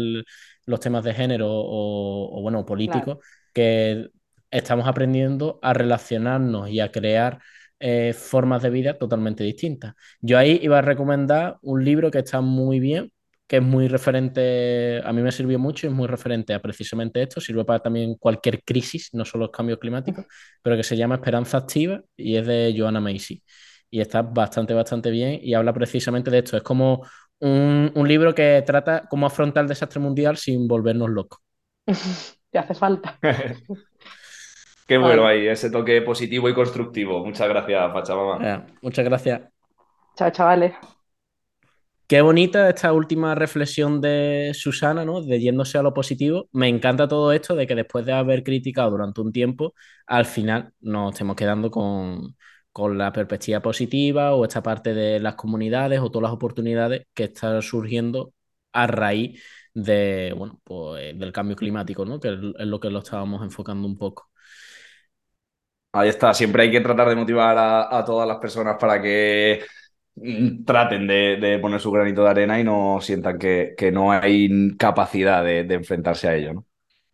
los 0.66 0.80
temas 0.80 1.04
de 1.04 1.14
género 1.14 1.48
o, 1.50 2.40
o, 2.40 2.42
bueno, 2.42 2.66
políticos, 2.66 3.18
que 3.58 4.10
estamos 4.52 4.88
aprendiendo 4.88 5.60
a 5.62 5.74
relacionarnos 5.74 6.70
y 6.70 6.80
a 6.80 6.92
crear 6.92 7.40
eh, 7.80 8.14
formas 8.14 8.64
de 8.64 8.70
vida 8.70 8.98
totalmente 8.98 9.44
distintas. 9.44 9.94
Yo 10.22 10.38
ahí 10.38 10.60
iba 10.62 10.80
a 10.80 10.82
recomendar 10.82 11.58
un 11.62 11.84
libro 11.86 12.12
que 12.12 12.20
está 12.20 12.42
muy 12.42 12.80
bien, 12.80 13.12
que 13.48 13.58
es 13.58 13.64
muy 13.64 13.88
referente, 13.88 15.02
a 15.06 15.14
mí 15.14 15.22
me 15.22 15.32
sirvió 15.32 15.58
mucho 15.60 15.88
y 15.88 15.90
es 15.90 15.96
muy 15.96 16.08
referente 16.08 16.54
a 16.54 16.62
precisamente 16.62 17.22
esto, 17.24 17.40
sirve 17.42 17.64
para 17.66 17.80
también 17.82 18.16
cualquier 18.16 18.64
crisis, 18.64 19.10
no 19.14 19.24
solo 19.26 19.46
los 19.46 19.52
cambios 19.56 19.80
climáticos, 19.80 20.26
pero 20.62 20.76
que 20.78 20.84
se 20.84 20.98
llama 20.98 21.16
Esperanza 21.16 21.58
Activa 21.58 22.02
y 22.18 22.36
es 22.38 22.46
de 22.48 22.76
Joanna 22.78 23.00
Macy. 23.02 23.42
Y 23.90 24.02
está 24.02 24.22
bastante, 24.22 24.74
bastante 24.74 25.10
bien 25.12 25.40
y 25.42 25.54
habla 25.54 25.74
precisamente 25.74 26.30
de 26.32 26.40
esto. 26.40 26.58
Es 26.58 26.64
como 26.64 27.04
Un, 27.40 27.92
un 27.96 28.08
libro 28.08 28.34
que 28.34 28.64
trata 28.66 29.08
cómo 29.10 29.28
afrontar 29.28 29.64
el 29.64 29.70
desastre 29.70 30.00
mundial 30.00 30.38
sin 30.38 30.68
volvernos 30.68 31.10
locos. 31.10 31.40
Hace 32.58 32.74
falta. 32.74 33.18
Qué 34.88 34.98
bueno 34.98 35.28
ahí, 35.28 35.48
ese 35.48 35.70
toque 35.70 36.02
positivo 36.02 36.48
y 36.48 36.54
constructivo. 36.54 37.26
Muchas 37.26 37.50
gracias, 37.50 37.94
Pachamama. 37.94 38.38
Eh, 38.42 38.64
muchas 38.82 39.04
gracias. 39.04 39.42
Chao, 40.16 40.32
chavales. 40.32 40.74
Qué 42.08 42.22
bonita 42.22 42.70
esta 42.70 42.94
última 42.94 43.36
reflexión 43.36 44.00
de 44.00 44.54
Susana, 44.54 45.04
¿no? 45.04 45.22
De 45.22 45.42
yéndose 45.42 45.78
a 45.78 45.82
lo 45.82 45.94
positivo. 45.94 46.48
Me 46.54 46.70
encanta 46.70 47.06
todo 47.06 47.34
esto 47.34 47.54
de 47.54 47.68
que 47.68 47.76
después 47.76 48.06
de 48.06 48.14
haber 48.14 48.44
criticado 48.44 48.92
durante 48.92 49.20
un 49.20 49.34
tiempo, 49.34 49.74
al 50.06 50.26
final 50.26 50.72
nos 50.80 51.12
estemos 51.12 51.36
quedando 51.36 51.70
con, 51.70 52.38
con 52.72 52.98
la 52.98 53.12
perspectiva 53.12 53.60
positiva 53.60 54.36
o 54.36 54.46
esta 54.46 54.64
parte 54.64 54.94
de 54.94 55.20
las 55.20 55.36
comunidades 55.36 56.00
o 56.00 56.10
todas 56.10 56.30
las 56.30 56.32
oportunidades 56.32 57.08
que 57.14 57.26
están 57.26 57.62
surgiendo 57.62 58.34
a 58.72 58.88
raíz 58.88 59.44
de, 59.78 60.34
bueno, 60.38 60.60
pues, 60.64 61.18
del 61.20 61.32
cambio 61.32 61.56
climático, 61.56 62.06
¿no? 62.06 62.20
Que 62.20 62.30
es 62.30 62.68
lo 62.68 62.80
que 62.80 62.90
lo 62.90 63.00
estábamos 63.00 63.44
enfocando 63.44 63.88
un 63.88 63.98
poco. 63.98 64.30
Ahí 65.94 66.10
está, 66.10 66.34
siempre 66.34 66.64
hay 66.64 66.72
que 66.72 66.82
tratar 66.82 67.10
de 67.10 67.16
motivar 67.16 67.58
a, 67.58 67.98
a 67.98 68.06
todas 68.06 68.28
las 68.28 68.38
personas 68.38 68.78
para 68.80 69.02
que 69.02 69.62
mm, 70.16 70.64
traten 70.66 71.08
de, 71.08 71.38
de 71.38 71.60
poner 71.60 71.80
su 71.80 71.92
granito 71.92 72.24
de 72.24 72.30
arena 72.30 72.60
y 72.60 72.64
no 72.64 73.00
sientan 73.02 73.40
que, 73.40 73.74
que 73.78 73.92
no 73.92 74.12
hay 74.12 74.76
capacidad 74.78 75.44
de, 75.44 75.64
de 75.64 75.76
enfrentarse 75.76 76.28
a 76.28 76.36
ello, 76.36 76.54
¿no? 76.54 76.68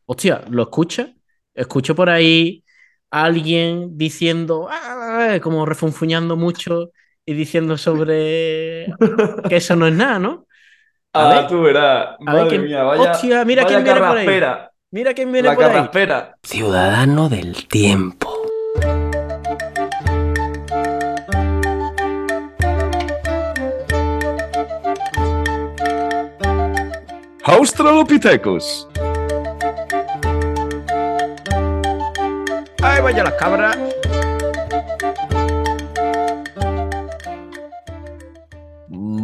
Hostia, 0.05 0.43
¿lo 0.49 0.63
escucha? 0.63 1.13
Escucho 1.53 1.95
por 1.95 2.09
ahí 2.09 2.63
a 3.11 3.23
alguien 3.25 3.97
diciendo, 3.97 4.67
"Ah", 4.69 5.39
como 5.41 5.65
refunfuñando 5.65 6.35
mucho 6.35 6.91
y 7.25 7.33
diciendo 7.33 7.77
sobre 7.77 8.97
que 9.47 9.55
eso 9.57 9.75
no 9.75 9.87
es 9.87 9.93
nada, 9.93 10.19
¿no? 10.19 10.47
A 11.15 11.29
Ah, 11.29 11.33
ver, 11.35 11.47
tú 11.47 11.61
verás. 11.61 12.07
a 12.07 12.33
ver 12.33 12.43
Madre 12.43 12.49
quién- 12.49 12.63
mía, 12.63 12.83
vaya, 12.83 13.11
Hostia, 13.11 13.45
mira 13.45 13.63
vaya 13.63 13.75
quién 13.75 13.83
viene 13.83 13.99
por 13.99 14.17
ahí. 14.17 14.25
Mira 14.91 15.13
quién 15.13 15.31
viene 15.31 15.47
La 15.49 15.55
por 15.55 15.63
ahí. 15.65 15.71
Ciudadano 16.41 17.29
del 17.29 17.67
tiempo. 17.67 18.33
Australopithecus. 27.53 28.87
¡Ay, 32.81 33.01
vaya 33.01 33.23
las 33.23 33.33
cabras! 33.33 33.77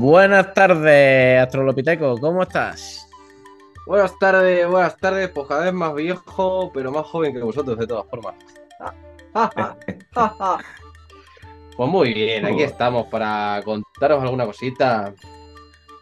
Buenas 0.10 0.56
tardes, 0.56 1.40
Astrolopiteco, 1.40 2.18
¿cómo 2.18 2.42
estás? 2.42 3.08
Buenas 3.86 4.18
tardes, 4.18 4.68
buenas 4.68 4.98
tardes, 4.98 5.30
pues 5.30 5.46
cada 5.48 5.66
vez 5.66 5.74
más 5.74 5.94
viejo, 5.94 6.72
pero 6.74 6.92
más 6.92 7.06
joven 7.06 7.32
que 7.32 7.44
vosotros 7.44 7.78
de 7.78 7.86
todas 7.86 8.08
formas. 8.10 8.34
Pues 11.78 11.90
muy 11.90 12.12
bien, 12.12 12.44
aquí 12.44 12.64
estamos 12.64 13.06
para 13.06 13.62
contaros 13.64 14.24
alguna 14.24 14.48
cosita. 14.48 15.14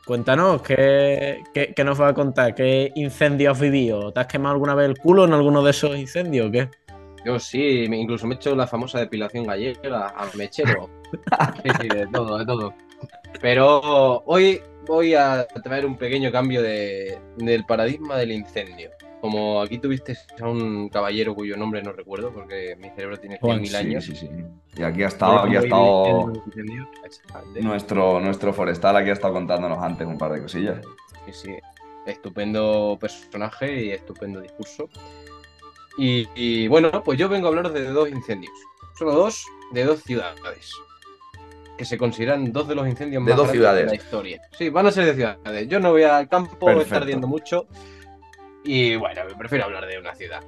Cuéntanos, 0.05 0.61
¿qué, 0.61 1.43
qué, 1.53 1.73
qué 1.75 1.83
nos 1.83 1.99
va 2.01 2.07
a 2.07 2.13
contar? 2.13 2.55
¿Qué 2.55 2.93
incendio 2.95 3.51
has 3.51 3.59
vivido? 3.59 4.13
¿Te 4.13 4.21
has 4.21 4.27
quemado 4.27 4.53
alguna 4.53 4.73
vez 4.73 4.87
el 4.87 4.97
culo 4.97 5.25
en 5.25 5.33
alguno 5.33 5.61
de 5.61 5.71
esos 5.71 5.97
incendios 5.97 6.47
o 6.47 6.51
qué? 6.51 6.69
Yo 7.25 7.37
sí, 7.39 7.83
incluso 7.83 8.25
me 8.25 8.35
he 8.35 8.37
hecho 8.37 8.55
la 8.55 8.67
famosa 8.67 8.99
depilación 8.99 9.45
gallega 9.45 10.07
al 10.07 10.29
mechero. 10.35 10.89
Sí, 11.63 11.69
sí, 11.81 11.87
de 11.89 12.07
todo, 12.07 12.37
de 12.37 12.45
todo. 12.45 12.73
Pero 13.41 14.23
hoy 14.25 14.61
voy 14.85 15.13
a 15.13 15.45
traer 15.63 15.85
un 15.85 15.97
pequeño 15.97 16.31
cambio 16.31 16.61
de, 16.61 17.19
del 17.37 17.65
paradigma 17.65 18.17
del 18.17 18.31
incendio. 18.31 18.91
Como 19.21 19.61
aquí 19.61 19.79
tuviste 19.79 20.15
a 20.39 20.47
un 20.47 20.89
caballero 20.89 21.33
cuyo 21.33 21.57
nombre 21.57 21.81
no 21.81 21.91
recuerdo 21.91 22.31
porque 22.31 22.75
mi 22.79 22.89
cerebro 22.91 23.17
tiene 23.17 23.39
100.000 23.39 23.65
Sí, 23.65 23.75
años. 23.75 24.05
sí, 24.05 24.15
sí. 24.15 24.29
Y 24.77 24.83
aquí 24.83 25.03
ha 25.03 25.07
estado, 25.07 25.39
aquí 25.39 25.55
ha 25.55 25.59
estado 25.59 26.31
nuestro, 27.61 28.19
nuestro 28.19 28.53
forestal, 28.53 28.95
aquí 28.95 29.09
ha 29.09 29.13
estado 29.13 29.33
contándonos 29.33 29.79
antes 29.79 30.05
un 30.07 30.17
par 30.17 30.33
de 30.33 30.41
cosillas. 30.41 30.85
Sí, 31.25 31.33
sí. 31.33 31.55
Estupendo 32.05 32.97
personaje 33.01 33.85
y 33.85 33.91
estupendo 33.91 34.39
discurso. 34.39 34.87
Y, 35.97 36.27
y, 36.35 36.67
bueno, 36.67 37.03
pues 37.03 37.17
yo 37.17 37.27
vengo 37.27 37.47
a 37.47 37.49
hablar 37.49 37.71
de 37.73 37.85
dos 37.85 38.09
incendios. 38.09 38.53
Solo 38.97 39.13
dos 39.13 39.43
de 39.71 39.83
dos 39.83 40.03
ciudades. 40.03 40.71
Que 41.77 41.85
se 41.85 41.97
consideran 41.97 42.51
dos 42.51 42.67
de 42.67 42.75
los 42.75 42.87
incendios 42.87 43.23
De 43.23 43.29
más 43.31 43.37
dos 43.37 43.51
ciudades. 43.51 43.83
de 43.85 43.89
la 43.91 43.95
historia. 43.95 44.41
Sí, 44.57 44.69
van 44.69 44.87
a 44.87 44.91
ser 44.91 45.05
de 45.05 45.13
ciudades. 45.13 45.67
Yo 45.67 45.79
no 45.79 45.91
voy 45.91 46.03
al 46.03 46.27
campo, 46.27 46.57
Perfecto. 46.65 46.81
está 46.81 46.97
ardiendo 46.97 47.27
mucho. 47.27 47.67
Y 48.63 48.95
bueno, 48.95 49.21
prefiero 49.37 49.65
hablar 49.65 49.85
de 49.85 49.99
una 49.99 50.15
ciudad. 50.15 50.41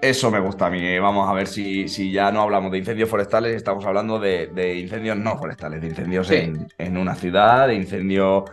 Eso 0.00 0.30
me 0.32 0.40
gusta 0.40 0.66
a 0.66 0.70
mí. 0.70 0.98
Vamos 0.98 1.28
a 1.28 1.32
ver 1.32 1.46
si, 1.46 1.86
si 1.88 2.10
ya 2.10 2.32
no 2.32 2.42
hablamos 2.42 2.72
de 2.72 2.78
incendios 2.78 3.08
forestales, 3.08 3.54
estamos 3.54 3.84
hablando 3.84 4.18
de, 4.18 4.48
de 4.48 4.74
incendios 4.78 5.16
no 5.16 5.38
forestales, 5.38 5.80
de 5.80 5.88
incendios 5.88 6.26
Sí. 6.26 6.34
en, 6.36 6.66
en 6.78 6.96
una 6.96 7.14
ciudad, 7.14 7.68
de 7.68 7.74
incendios 7.74 8.44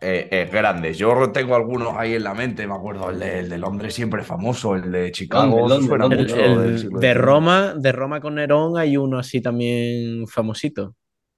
eh, 0.00 0.28
eh, 0.30 0.48
grandes. 0.52 0.98
Yo 0.98 1.30
tengo 1.32 1.54
algunos 1.54 1.96
ahí 1.96 2.14
en 2.14 2.24
la 2.24 2.34
mente, 2.34 2.66
me 2.66 2.74
acuerdo, 2.74 3.10
el 3.10 3.18
de, 3.18 3.40
el 3.40 3.48
de 3.48 3.58
Londres 3.58 3.94
siempre 3.94 4.22
famoso, 4.22 4.74
el 4.74 4.90
de 4.92 5.10
Chicago, 5.12 5.66
Londres, 5.66 5.66
eso 5.66 5.80
suena 5.80 6.08
Londres, 6.08 6.08
mucho 6.08 6.36
El- 6.38 6.58
del 6.58 6.78
siglo 6.78 7.00
de. 7.00 7.14
Roma, 7.14 7.74
de 7.76 7.92
Roma 7.92 8.20
con 8.20 8.36
Nerón 8.36 8.78
hay 8.78 8.96
uno 8.96 9.18
así 9.18 9.40
también 9.40 10.26
famosito. 10.26 10.96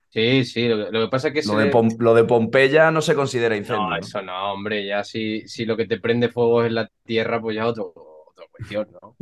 Sí, 0.08 0.44
sí, 0.44 0.66
lo 0.68 0.76
que, 0.86 0.90
lo 0.92 1.00
que 1.04 1.08
pasa 1.10 1.28
es 1.28 1.34
que 1.34 1.42
Lo 1.42 1.56
de, 1.56 1.70
Pom- 1.70 1.96
lo 1.98 2.14
de 2.14 2.24
Pompeya 2.24 2.90
no 2.90 3.00
se 3.00 3.14
considera 3.14 3.56
incendio. 3.56 3.96
Eso 4.00 4.22
no, 4.22 4.52
hombre, 4.52 4.84
ya 4.86 5.04
si, 5.04 5.46
si 5.48 5.64
lo 5.64 5.76
que 5.76 5.86
te 5.86 6.00
prende 6.00 6.28
fuego 6.28 6.64
es 6.64 6.72
la 6.72 6.90
tierra, 7.04 7.40
pues 7.40 7.56
ya 7.56 7.62
es 7.62 7.68
otro, 7.68 7.92
otra 8.28 8.46
cuestión, 8.50 8.90
¿no? 9.00 9.16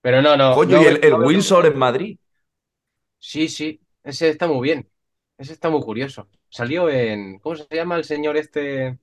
Pero 0.00 0.22
no, 0.22 0.36
no. 0.36 0.54
Coño, 0.56 0.76
no 0.76 0.82
y 0.82 0.86
el, 0.86 1.00
el 1.04 1.14
Windsor 1.14 1.66
en 1.66 1.76
Madrid. 1.78 2.16
Sí, 3.18 3.48
sí, 3.48 3.80
ese 4.02 4.28
está 4.30 4.46
muy 4.48 4.60
bien. 4.68 4.90
Ese 5.42 5.54
está 5.54 5.70
muy 5.70 5.80
curioso. 5.80 6.28
Salió 6.48 6.88
en. 6.88 7.40
¿Cómo 7.40 7.56
se 7.56 7.66
llama 7.68 7.96
el 7.96 8.04
señor 8.04 8.36
este 8.36 8.96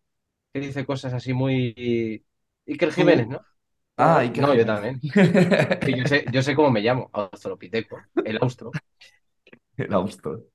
que 0.53 0.59
dice 0.61 0.85
cosas 0.85 1.13
así 1.13 1.33
muy. 1.33 2.25
Iker 2.65 2.93
Jiménez, 2.93 3.27
¿no? 3.27 3.41
Ah, 3.97 4.19
Iker 4.19 4.41
No, 4.43 4.55
yo 4.55 4.65
también. 4.65 5.01
Sí, 5.83 5.93
yo 5.97 6.05
sé, 6.05 6.23
yo 6.31 6.41
sé 6.41 6.55
cómo 6.55 6.71
me 6.71 6.79
llamo, 6.79 7.09
Australopiteco, 7.11 7.99
el 8.23 8.37
austro. 8.41 8.71
El 9.75 9.93
Austro. 9.93 10.45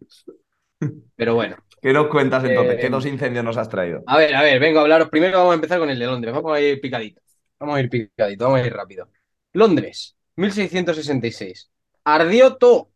Pero 1.16 1.34
bueno. 1.34 1.56
¿Qué 1.82 1.92
nos 1.92 2.08
cuentas 2.08 2.44
entonces? 2.44 2.76
Eh, 2.76 2.78
¿Qué 2.80 2.88
dos 2.88 3.04
incendios 3.04 3.44
nos 3.44 3.58
has 3.58 3.68
traído? 3.68 4.02
A 4.06 4.16
ver, 4.16 4.34
a 4.34 4.42
ver, 4.42 4.58
vengo 4.60 4.78
a 4.78 4.82
hablaros. 4.82 5.10
Primero 5.10 5.36
vamos 5.38 5.52
a 5.52 5.56
empezar 5.56 5.78
con 5.78 5.90
el 5.90 5.98
de 5.98 6.06
Londres. 6.06 6.34
Vamos 6.34 6.56
a 6.56 6.60
ir 6.60 6.80
picadito. 6.80 7.20
Vamos 7.58 7.76
a 7.76 7.80
ir 7.80 7.90
picadito, 7.90 8.44
vamos 8.44 8.60
a 8.60 8.66
ir 8.66 8.72
rápido. 8.72 9.08
Londres, 9.52 10.16
1666. 10.36 11.70
Ardió 12.04 12.56
todo. 12.56 12.90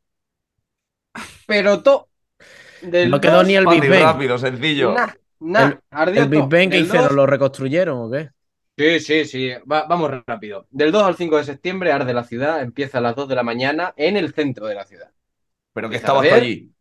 Pero 1.46 1.82
todo. 1.82 2.08
Del 2.82 3.10
No 3.10 3.20
quedó 3.20 3.42
ni 3.42 3.54
el 3.56 3.66
Big 3.66 3.88
Bang. 3.88 4.02
rápido, 4.02 4.38
sencillo. 4.38 4.92
Nah, 4.94 5.08
nah, 5.40 5.66
El- 5.68 5.80
ardió 5.90 6.22
¿El 6.22 6.28
Big. 6.28 6.40
Bang 6.48 6.70
que 6.70 6.78
hicieron? 6.80 7.08
dos- 7.08 7.16
¿Lo 7.16 7.26
reconstruyeron 7.26 7.98
o 7.98 8.10
qué? 8.10 8.30
Sí, 8.76 9.00
sí, 9.00 9.24
sí. 9.24 9.50
Va- 9.70 9.86
vamos 9.88 10.10
rápido. 10.26 10.66
Del 10.70 10.92
2 10.92 11.02
al 11.02 11.16
5 11.16 11.36
de 11.36 11.44
septiembre 11.44 11.90
arde 11.90 12.14
la 12.14 12.22
ciudad. 12.24 12.62
Empieza 12.62 12.98
a 12.98 13.00
las 13.00 13.16
2 13.16 13.28
de 13.28 13.34
la 13.34 13.42
mañana 13.42 13.92
en 13.96 14.16
el 14.16 14.32
centro 14.32 14.66
de 14.66 14.74
la 14.76 14.84
ciudad. 14.84 15.10
Pero 15.72 15.90
que 15.90 15.96
estabas 15.96 16.22
tú 16.22 16.28
arder. 16.28 16.42
allí. 16.44 16.72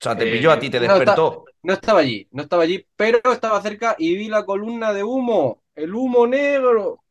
O 0.00 0.04
sea, 0.04 0.16
te 0.16 0.28
Eh, 0.28 0.32
pilló 0.32 0.52
a 0.52 0.58
ti, 0.58 0.70
te 0.70 0.78
no, 0.80 0.84
está- 0.86 0.94
despertó. 0.96 1.44
No 1.62 1.72
estaba 1.74 2.00
allí, 2.00 2.28
no 2.32 2.42
estaba 2.42 2.64
allí, 2.64 2.86
pero 2.96 3.20
estaba 3.32 3.62
cerca 3.62 3.96
y 3.98 4.16
vi 4.16 4.28
la 4.28 4.44
columna 4.44 4.92
de 4.92 5.04
humo. 5.04 5.62
El 5.74 5.94
humo 5.94 6.26
negro. 6.26 7.04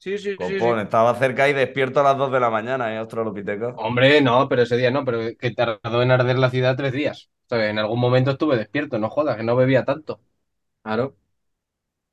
Sí, 0.00 0.16
sí, 0.16 0.36
sí, 0.38 0.54
estaba 0.54 1.14
cerca 1.16 1.48
y 1.48 1.52
despierto 1.52 2.00
a 2.00 2.04
las 2.04 2.16
2 2.16 2.30
de 2.30 2.38
la 2.38 2.50
mañana, 2.50 2.94
¿eh, 2.94 2.98
Australopiteco? 2.98 3.74
Hombre, 3.78 4.20
no, 4.20 4.48
pero 4.48 4.62
ese 4.62 4.76
día 4.76 4.92
no, 4.92 5.04
pero 5.04 5.18
que 5.36 5.50
tardó 5.50 6.02
en 6.02 6.12
arder 6.12 6.38
la 6.38 6.50
ciudad 6.50 6.76
tres 6.76 6.92
días. 6.92 7.30
O 7.46 7.56
sea, 7.56 7.68
en 7.68 7.78
algún 7.80 7.98
momento 7.98 8.30
estuve 8.30 8.56
despierto, 8.56 8.98
no 8.98 9.10
jodas, 9.10 9.36
que 9.36 9.42
no 9.42 9.56
bebía 9.56 9.84
tanto. 9.84 10.20
Claro. 10.82 11.16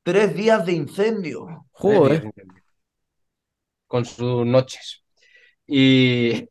Tres 0.02 0.36
días 0.36 0.66
de 0.66 0.74
incendio. 0.74 1.68
tres 1.80 2.02
días 2.02 2.10
Joder. 2.10 2.18
sin 2.18 2.28
incendio. 2.28 2.64
Con 3.88 4.06
sus 4.06 4.46
noches. 4.48 5.04
Y 5.68 6.50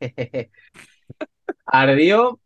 ardió, 1.66 2.40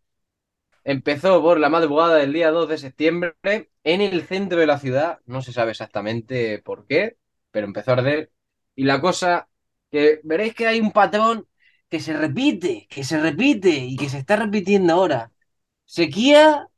empezó 0.84 1.42
por 1.42 1.58
la 1.58 1.68
madrugada 1.68 2.16
del 2.16 2.32
día 2.32 2.50
2 2.50 2.68
de 2.68 2.78
septiembre 2.78 3.34
en 3.82 4.00
el 4.02 4.22
centro 4.22 4.58
de 4.58 4.66
la 4.66 4.78
ciudad. 4.78 5.20
No 5.26 5.42
se 5.42 5.52
sabe 5.52 5.70
exactamente 5.70 6.60
por 6.62 6.86
qué, 6.86 7.16
pero 7.56 7.68
empezó 7.68 7.92
a 7.92 7.94
arder. 7.94 8.30
Y 8.74 8.84
la 8.84 9.00
cosa, 9.00 9.48
que 9.90 10.20
veréis 10.24 10.54
que 10.54 10.66
hay 10.66 10.78
un 10.78 10.92
patrón 10.92 11.48
que 11.88 12.00
se 12.00 12.14
repite, 12.14 12.86
que 12.90 13.02
se 13.02 13.18
repite 13.18 13.70
y 13.70 13.96
que 13.96 14.10
se 14.10 14.18
está 14.18 14.36
repitiendo 14.36 14.92
ahora. 14.92 15.32
Sequía, 15.86 16.68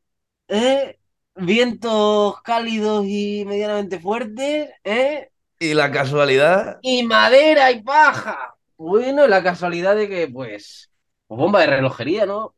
¿eh? 0.46 1.00
vientos 1.34 2.40
cálidos 2.42 3.06
y 3.08 3.44
medianamente 3.44 3.98
fuertes, 3.98 4.70
¿eh? 4.84 5.32
Y 5.58 5.74
la 5.74 5.90
casualidad. 5.90 6.78
y 6.80 7.02
madera 7.02 7.72
y 7.72 7.82
paja. 7.82 8.54
Bueno, 8.76 9.26
la 9.26 9.42
casualidad 9.42 9.96
de 9.96 10.08
que, 10.08 10.28
pues, 10.28 10.92
pues 11.26 11.40
bomba 11.40 11.62
de 11.62 11.66
relojería, 11.66 12.24
¿no? 12.24 12.54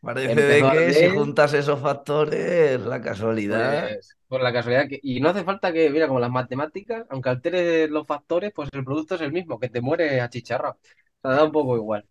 Parece 0.00 0.34
de 0.34 0.70
que 0.72 0.92
si 0.92 1.08
juntas 1.10 1.54
esos 1.54 1.78
factores, 1.78 2.80
la 2.80 3.00
casualidad. 3.00 3.90
Pues, 3.90 4.16
por 4.30 4.42
la 4.42 4.52
casualidad 4.52 4.88
que. 4.88 5.00
Y 5.02 5.20
no 5.20 5.30
hace 5.30 5.44
falta 5.44 5.72
que, 5.72 5.90
mira, 5.90 6.06
como 6.08 6.20
las 6.20 6.30
matemáticas, 6.30 7.06
aunque 7.10 7.30
alteres 7.30 7.90
los 7.90 8.06
factores, 8.06 8.52
pues 8.54 8.68
el 8.72 8.84
producto 8.84 9.16
es 9.16 9.22
el 9.22 9.32
mismo, 9.32 9.58
que 9.60 9.68
te 9.70 9.80
muere 9.82 10.20
achicharrado. 10.20 10.78
O 11.22 11.28
sea, 11.28 11.32
da 11.36 11.44
un 11.44 11.52
poco 11.52 11.76
igual. 11.76 12.06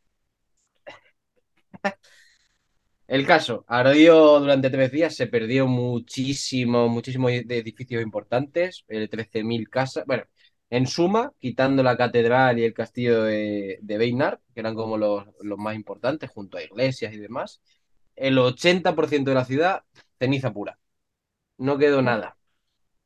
El 3.08 3.26
caso, 3.26 3.66
ardió 3.68 4.40
durante 4.40 4.70
tres 4.70 4.92
días, 4.92 5.16
se 5.16 5.26
perdió 5.28 5.68
muchísimo, 5.68 6.88
muchísimo 6.90 7.28
de 7.30 7.58
edificios 7.58 8.04
importantes, 8.04 8.86
eh, 8.88 9.08
13.000 9.08 9.68
casas. 9.70 10.06
Bueno, 10.06 10.24
en 10.70 10.86
suma, 10.86 11.32
quitando 11.40 11.82
la 11.82 11.98
catedral 11.98 12.60
y 12.60 12.64
el 12.66 12.74
castillo 12.74 13.24
de, 13.24 13.80
de 13.82 13.98
Beinar, 13.98 14.40
que 14.54 14.60
eran 14.60 14.76
como 14.76 14.98
los, 14.98 15.26
los 15.42 15.58
más 15.58 15.76
importantes, 15.76 16.30
junto 16.30 16.58
a 16.58 16.64
iglesias 16.64 17.14
y 17.14 17.18
demás, 17.18 17.62
el 18.16 18.38
80% 18.38 19.32
de 19.32 19.36
la 19.36 19.46
ciudad, 19.46 19.84
ceniza 20.20 20.54
pura. 20.54 20.78
No 21.60 21.78
quedó 21.78 22.02
nada. 22.02 22.38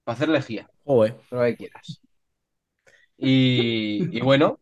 Para 0.06 0.16
hacer 0.16 0.30
lejía. 0.30 0.70
Joder. 0.86 1.18
Lo 1.32 1.42
que 1.44 1.58
quieras. 1.58 2.02
Y, 3.18 4.08
y 4.12 4.22
bueno, 4.22 4.60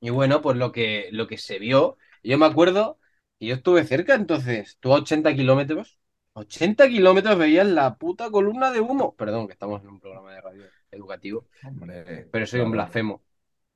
y 0.00 0.10
bueno, 0.10 0.40
pues 0.42 0.56
lo 0.56 0.72
que, 0.72 1.08
lo 1.12 1.26
que 1.26 1.38
se 1.38 1.58
vio, 1.58 1.96
yo 2.22 2.38
me 2.38 2.46
acuerdo 2.46 2.98
que 3.38 3.46
yo 3.46 3.54
estuve 3.54 3.84
cerca 3.84 4.14
entonces, 4.14 4.76
tú 4.80 4.92
a 4.92 4.96
80 4.98 5.34
kilómetros, 5.34 5.98
80 6.34 6.88
kilómetros 6.88 7.38
veías 7.38 7.66
la 7.66 7.96
puta 7.96 8.30
columna 8.30 8.70
de 8.72 8.80
humo. 8.80 9.14
Perdón, 9.16 9.46
que 9.46 9.52
estamos 9.52 9.82
en 9.82 9.88
un 9.88 10.00
programa 10.00 10.32
de 10.34 10.40
radio 10.40 10.64
educativo, 10.90 11.46
Hombre, 11.64 12.26
pero 12.30 12.46
soy 12.46 12.60
un 12.60 12.72
blasfemo. 12.72 13.22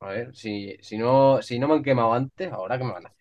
A 0.00 0.08
ver, 0.10 0.34
si, 0.34 0.76
si 0.82 0.98
no, 0.98 1.40
si 1.42 1.58
no 1.58 1.68
me 1.68 1.74
han 1.74 1.82
quemado 1.82 2.12
antes, 2.12 2.52
ahora 2.52 2.78
que 2.78 2.84
me 2.84 2.92
van 2.92 3.06
a 3.06 3.08
hacer. 3.08 3.15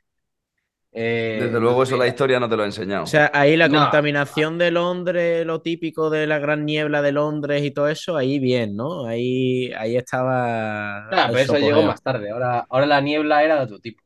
Eh, 0.96 1.44
Desde 1.44 1.60
luego, 1.60 1.84
eso 1.84 1.98
la 1.98 2.08
entonces, 2.08 2.08
historia 2.08 2.40
no 2.40 2.50
te 2.50 2.56
lo 2.58 2.64
ha 2.64 2.66
enseñado. 2.66 3.06
O 3.06 3.08
sea, 3.08 3.30
ahí 3.34 3.56
la 3.56 3.70
No. 3.70 3.70
contaminación 3.70 4.58
de 4.58 4.72
Londres, 4.72 5.46
lo 5.46 5.62
típico 5.62 6.10
de 6.10 6.26
la 6.28 6.40
gran 6.40 6.66
niebla 6.66 7.02
de 7.04 7.12
Londres 7.12 7.64
y 7.64 7.72
todo 7.72 7.88
eso, 7.90 8.18
ahí 8.18 8.40
bien, 8.40 8.76
¿no? 8.76 9.06
Ahí, 9.06 9.72
ahí 9.74 9.96
estaba. 9.98 11.10
claro, 11.10 11.32
pero 11.32 11.44
eso 11.44 11.58
llegó 11.60 11.84
más 11.84 12.02
tarde. 12.02 12.30
Ahora, 12.32 12.66
ahora 12.70 12.86
la 12.86 13.02
niebla 13.02 13.44
era 13.44 13.56
de 13.58 13.64
otro 13.64 13.80
tipo. 13.80 14.04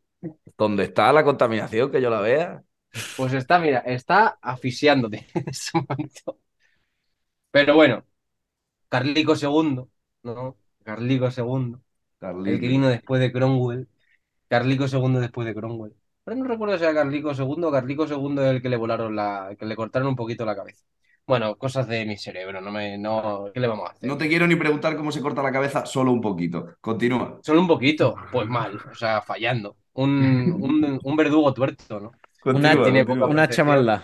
¿Dónde 0.57 0.83
está 0.83 1.11
la 1.13 1.23
contaminación? 1.23 1.91
Que 1.91 2.01
yo 2.01 2.09
la 2.09 2.19
vea. 2.21 2.63
Pues 3.15 3.33
está, 3.33 3.59
mira, 3.59 3.79
está 3.79 4.39
asfixiándote 4.41 5.27
en 5.35 5.49
ese 5.49 5.71
momento. 5.77 6.39
Pero 7.51 7.75
bueno, 7.75 8.05
Carlico 8.89 9.35
II, 9.35 9.91
¿no? 10.23 10.57
Carlico 10.83 11.31
II, 11.31 11.81
el 12.43 12.59
que 12.61 12.67
vino 12.69 12.89
después 12.89 13.21
de 13.21 13.31
Cromwell. 13.33 13.89
Carlico 14.49 14.87
II 14.87 15.21
después 15.21 15.47
de 15.47 15.55
Cromwell. 15.55 15.95
Pero 16.29 16.41
no 16.41 16.47
recuerdo 16.47 16.77
si 16.77 16.83
era 16.83 16.93
Carlico 16.93 17.33
II 17.33 17.63
o 17.63 17.71
Carlico 17.71 18.05
II 18.05 18.35
es 18.37 18.51
el 18.51 18.61
que 18.61 18.69
le 18.69 18.77
volaron 18.77 19.15
la, 19.15 19.55
que 19.57 19.65
le 19.65 19.75
cortaron 19.75 20.09
un 20.09 20.15
poquito 20.15 20.45
la 20.45 20.55
cabeza. 20.55 20.85
Bueno, 21.25 21.55
cosas 21.55 21.87
de 21.87 22.05
mi 22.05 22.17
cerebro, 22.17 22.61
no 22.61 22.69
me, 22.69 22.99
no, 22.99 23.49
¿qué 23.51 23.59
le 23.59 23.67
vamos 23.67 23.89
a 23.89 23.93
hacer? 23.93 24.07
No 24.07 24.15
te 24.15 24.27
quiero 24.27 24.45
ni 24.45 24.55
preguntar 24.55 24.95
cómo 24.95 25.11
se 25.11 25.21
corta 25.21 25.41
la 25.41 25.51
cabeza, 25.51 25.87
solo 25.87 26.11
un 26.11 26.21
poquito. 26.21 26.75
Continúa. 26.81 27.39
Solo 27.41 27.61
un 27.61 27.67
poquito, 27.67 28.13
pues 28.31 28.47
mal, 28.47 28.77
o 28.91 28.93
sea, 28.93 29.23
fallando. 29.23 29.77
Un, 29.93 30.55
un, 30.59 30.99
un 31.03 31.15
verdugo 31.15 31.51
tuerto, 31.51 31.99
¿no? 31.99 32.11
Una, 32.45 32.79
tiene 32.83 33.05
poca 33.05 33.25
una 33.25 33.49
chamalda. 33.49 34.03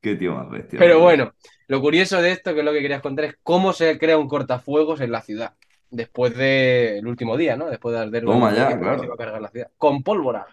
Qué 0.00 0.16
tío 0.16 0.34
más 0.34 0.48
bestia. 0.48 0.78
Pero 0.78 0.98
bueno, 0.98 1.34
lo 1.68 1.80
curioso 1.82 2.22
de 2.22 2.32
esto, 2.32 2.54
que 2.54 2.60
es 2.60 2.64
lo 2.64 2.72
que 2.72 2.80
querías 2.80 3.02
contar, 3.02 3.26
es 3.26 3.34
cómo 3.42 3.74
se 3.74 3.98
crea 3.98 4.16
un 4.16 4.28
cortafuegos 4.28 5.02
en 5.02 5.12
la 5.12 5.20
ciudad. 5.20 5.52
Después 5.92 6.36
del 6.36 7.06
último 7.06 7.36
día, 7.36 7.56
¿no? 7.56 7.66
Después 7.66 7.94
de 7.94 8.00
arder 8.00 8.24
Toma 8.24 8.52
ya, 8.54 8.78
claro. 8.78 8.98
se 8.98 9.04
iba 9.06 9.14
a 9.14 9.18
cargar 9.18 9.42
la 9.42 9.48
ciudad. 9.50 9.70
Con 9.76 10.02
pólvora. 10.02 10.46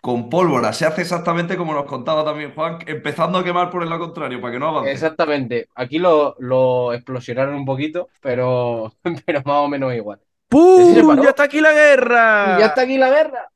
Con 0.00 0.28
pólvora, 0.30 0.72
se 0.72 0.84
hace 0.84 1.02
exactamente 1.02 1.56
como 1.56 1.74
nos 1.74 1.84
contaba 1.84 2.24
también 2.24 2.52
Juan, 2.54 2.78
empezando 2.86 3.38
a 3.38 3.44
quemar 3.44 3.70
por 3.70 3.82
el 3.84 3.88
lado 3.88 4.00
contrario, 4.06 4.40
para 4.40 4.52
que 4.52 4.58
no 4.58 4.68
avance. 4.68 4.90
Exactamente. 4.92 5.68
Aquí 5.74 5.98
lo, 5.98 6.34
lo 6.38 6.92
explosionaron 6.92 7.54
un 7.54 7.64
poquito, 7.64 8.08
pero, 8.20 8.92
pero 9.26 9.42
más 9.44 9.58
o 9.58 9.68
menos 9.68 9.94
igual. 9.94 10.20
¡Pum! 10.48 11.20
¡Ya 11.22 11.30
está 11.30 11.44
aquí 11.44 11.60
la 11.60 11.72
guerra! 11.72 12.58
¡Ya 12.58 12.66
está 12.66 12.82
aquí 12.82 12.98
la 12.98 13.10
guerra! 13.10 13.48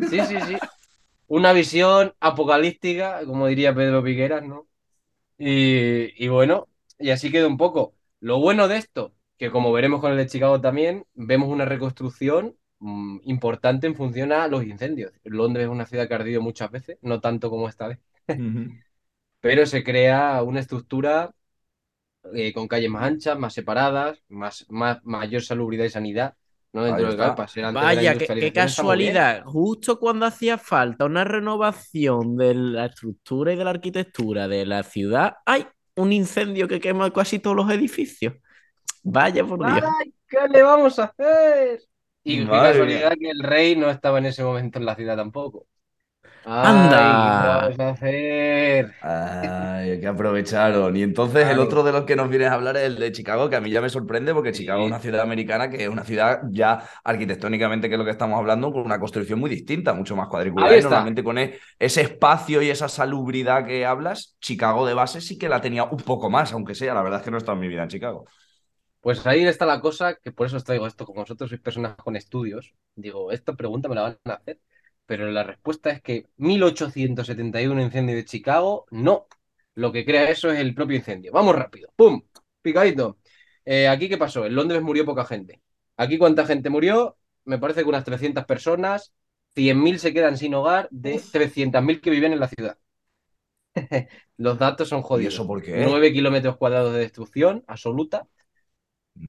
Sí, 0.00 0.24
sí, 0.24 0.40
sí. 0.40 0.56
Una 1.28 1.52
visión 1.52 2.14
apocalíptica, 2.20 3.24
como 3.26 3.46
diría 3.48 3.74
Pedro 3.74 4.02
Piqueras, 4.04 4.44
¿no? 4.44 4.68
Y, 5.38 6.24
y 6.24 6.28
bueno, 6.28 6.68
y 6.98 7.10
así 7.10 7.30
quedó 7.32 7.48
un 7.48 7.58
poco. 7.58 7.94
Lo 8.20 8.40
bueno 8.40 8.68
de 8.68 8.78
esto, 8.78 9.14
que 9.36 9.50
como 9.50 9.72
veremos 9.72 10.00
con 10.00 10.12
el 10.12 10.18
de 10.18 10.26
Chicago 10.26 10.60
también, 10.60 11.04
vemos 11.14 11.48
una 11.48 11.64
reconstrucción 11.64 12.56
mm, 12.78 13.18
importante 13.24 13.86
en 13.86 13.94
función 13.94 14.32
a 14.32 14.48
los 14.48 14.64
incendios. 14.64 15.12
Londres 15.24 15.64
es 15.64 15.70
una 15.70 15.86
ciudad 15.86 16.08
que 16.08 16.14
ha 16.14 16.18
ardido 16.18 16.40
muchas 16.40 16.70
veces, 16.70 16.98
no 17.02 17.20
tanto 17.20 17.50
como 17.50 17.68
esta 17.68 17.88
vez, 17.88 17.98
pero 19.40 19.66
se 19.66 19.82
crea 19.82 20.42
una 20.42 20.60
estructura 20.60 21.34
eh, 22.32 22.52
con 22.52 22.68
calles 22.68 22.90
más 22.90 23.02
anchas, 23.02 23.38
más 23.38 23.52
separadas, 23.52 24.22
más, 24.28 24.64
más, 24.70 24.98
mayor 25.04 25.42
salubridad 25.42 25.84
y 25.84 25.90
sanidad, 25.90 26.34
¿no? 26.72 26.84
Dentro 26.84 27.04
Ahí 27.04 27.04
de 27.04 27.10
está. 27.10 27.26
Calpa, 27.26 27.48
ser 27.48 27.64
antes 27.66 27.80
de 27.82 27.86
la 27.86 27.94
Vaya, 27.94 28.18
qué, 28.18 28.52
casualidad. 28.52 29.44
Justo 29.44 29.98
cuando 29.98 30.24
hacía 30.24 30.56
falta 30.56 31.04
una 31.04 31.24
renovación 31.24 32.36
de 32.36 32.54
la 32.54 32.86
estructura 32.86 33.52
y 33.52 33.56
de 33.56 33.64
la 33.64 33.70
arquitectura 33.70 34.48
de 34.48 34.64
la 34.64 34.82
ciudad, 34.84 35.34
hay 35.44 35.66
un 35.96 36.12
incendio 36.12 36.66
que 36.66 36.80
quema 36.80 37.12
casi 37.12 37.38
todos 37.38 37.56
los 37.56 37.70
edificios. 37.70 38.34
Vaya 39.04 39.44
por 39.46 39.64
Dios. 39.64 39.84
¡Ay, 40.00 40.14
qué 40.28 40.38
le 40.48 40.62
vamos 40.62 40.98
a 40.98 41.04
hacer! 41.04 41.80
Y 42.24 42.48
qué 42.48 42.60
casualidad 42.60 43.12
que 43.20 43.30
el 43.30 43.40
rey 43.42 43.76
no 43.76 43.90
estaba 43.90 44.18
en 44.18 44.26
ese 44.26 44.42
momento 44.44 44.78
en 44.78 44.86
la 44.86 44.94
ciudad 44.96 45.16
tampoco. 45.16 45.66
¡Ay, 46.42 46.70
Anda. 46.70 47.38
qué 47.38 47.46
vamos 47.46 47.78
a 47.80 47.90
hacer! 47.90 48.94
Ay, 49.06 50.00
que 50.00 50.06
aprovecharon. 50.06 50.96
Y 50.96 51.02
entonces 51.02 51.46
el 51.48 51.58
otro 51.58 51.82
de 51.82 51.92
los 51.92 52.04
que 52.04 52.16
nos 52.16 52.30
vienes 52.30 52.48
a 52.48 52.54
hablar 52.54 52.78
es 52.78 52.84
el 52.84 52.96
de 52.98 53.12
Chicago, 53.12 53.50
que 53.50 53.56
a 53.56 53.60
mí 53.60 53.70
ya 53.70 53.82
me 53.82 53.90
sorprende 53.90 54.32
porque 54.32 54.50
Chicago 54.52 54.80
es 54.80 54.86
una 54.86 54.98
ciudad 54.98 55.20
americana 55.20 55.68
que 55.68 55.82
es 55.82 55.88
una 55.90 56.04
ciudad 56.04 56.40
ya 56.50 56.82
arquitectónicamente, 57.04 57.88
que 57.88 57.96
es 57.96 57.98
lo 57.98 58.04
que 58.06 58.10
estamos 58.12 58.38
hablando, 58.38 58.72
con 58.72 58.82
una 58.86 58.98
construcción 58.98 59.38
muy 59.40 59.50
distinta, 59.50 59.92
mucho 59.92 60.16
más 60.16 60.28
cuadricular. 60.28 60.72
Ahí 60.72 60.78
Y 60.78 60.82
normalmente 60.82 61.22
con 61.22 61.36
e- 61.36 61.58
ese 61.78 62.00
espacio 62.00 62.62
y 62.62 62.70
esa 62.70 62.88
salubridad 62.88 63.66
que 63.66 63.84
hablas, 63.84 64.36
Chicago 64.40 64.86
de 64.86 64.94
base 64.94 65.20
sí 65.20 65.36
que 65.36 65.50
la 65.50 65.60
tenía 65.60 65.84
un 65.84 65.98
poco 65.98 66.30
más, 66.30 66.54
aunque 66.54 66.74
sea. 66.74 66.94
La 66.94 67.02
verdad 67.02 67.18
es 67.20 67.24
que 67.26 67.30
no 67.30 67.36
he 67.36 67.40
estado 67.40 67.56
en 67.56 67.60
mi 67.60 67.68
vida 67.68 67.82
en 67.82 67.88
Chicago. 67.90 68.24
Pues 69.04 69.26
ahí 69.26 69.44
está 69.44 69.66
la 69.66 69.80
cosa, 69.82 70.14
que 70.16 70.32
por 70.32 70.46
eso 70.46 70.56
os 70.56 70.64
traigo 70.64 70.86
esto, 70.86 71.04
como 71.04 71.20
vosotros 71.20 71.50
sois 71.50 71.60
personas 71.60 71.94
con 71.96 72.16
estudios, 72.16 72.72
digo, 72.96 73.32
esta 73.32 73.52
pregunta 73.54 73.86
me 73.88 73.94
la 73.96 74.02
van 74.02 74.18
a 74.24 74.32
hacer, 74.40 74.60
pero 75.04 75.30
la 75.30 75.44
respuesta 75.44 75.90
es 75.90 76.00
que 76.00 76.26
1871 76.38 77.82
incendio 77.82 78.16
de 78.16 78.24
Chicago, 78.24 78.86
no. 78.90 79.26
Lo 79.74 79.92
que 79.92 80.06
crea 80.06 80.30
eso 80.30 80.50
es 80.50 80.58
el 80.58 80.74
propio 80.74 80.96
incendio. 80.96 81.32
Vamos 81.32 81.54
rápido, 81.54 81.90
¡pum! 81.96 82.22
Picadito. 82.62 83.18
Eh, 83.66 83.88
¿Aquí 83.88 84.08
qué 84.08 84.16
pasó? 84.16 84.46
En 84.46 84.54
Londres 84.54 84.80
murió 84.80 85.04
poca 85.04 85.26
gente. 85.26 85.60
¿Aquí 85.98 86.16
cuánta 86.16 86.46
gente 86.46 86.70
murió? 86.70 87.18
Me 87.44 87.58
parece 87.58 87.82
que 87.82 87.88
unas 87.90 88.04
300 88.04 88.46
personas, 88.46 89.12
100.000 89.54 89.98
se 89.98 90.14
quedan 90.14 90.38
sin 90.38 90.54
hogar, 90.54 90.88
de 90.90 91.20
300.000 91.30 92.00
que 92.00 92.10
viven 92.10 92.32
en 92.32 92.40
la 92.40 92.48
ciudad. 92.48 92.78
Los 94.38 94.58
datos 94.58 94.88
son 94.88 95.00
¿Y 95.00 95.02
jodidos. 95.02 95.34
eso 95.34 95.46
por 95.46 95.62
qué? 95.62 95.84
9 95.84 96.12
kilómetros 96.12 96.56
cuadrados 96.56 96.94
de 96.94 97.00
destrucción 97.00 97.64
absoluta. 97.66 98.26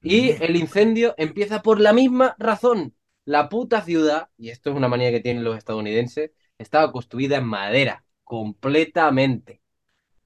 Y 0.02 0.30
el 0.42 0.56
incendio 0.56 1.14
empieza 1.16 1.62
por 1.62 1.80
la 1.80 1.92
misma 1.92 2.34
razón. 2.38 2.94
La 3.24 3.48
puta 3.48 3.82
ciudad, 3.82 4.28
y 4.36 4.50
esto 4.50 4.70
es 4.70 4.76
una 4.76 4.88
manía 4.88 5.10
que 5.10 5.20
tienen 5.20 5.44
los 5.44 5.56
estadounidenses, 5.58 6.30
estaba 6.58 6.92
construida 6.92 7.38
en 7.38 7.46
madera, 7.46 8.04
completamente. 8.24 9.60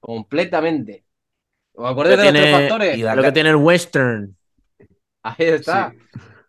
Completamente. 0.00 1.04
¿Os 1.74 1.90
acordáis 1.90 2.18
de 2.18 2.24
los 2.24 2.32
tres 2.34 2.50
factores? 2.50 2.98
y 2.98 3.02
lo 3.02 3.22
que 3.22 3.32
tiene 3.32 3.50
el 3.50 3.56
western. 3.56 4.36
Ahí 5.22 5.34
está. 5.46 5.92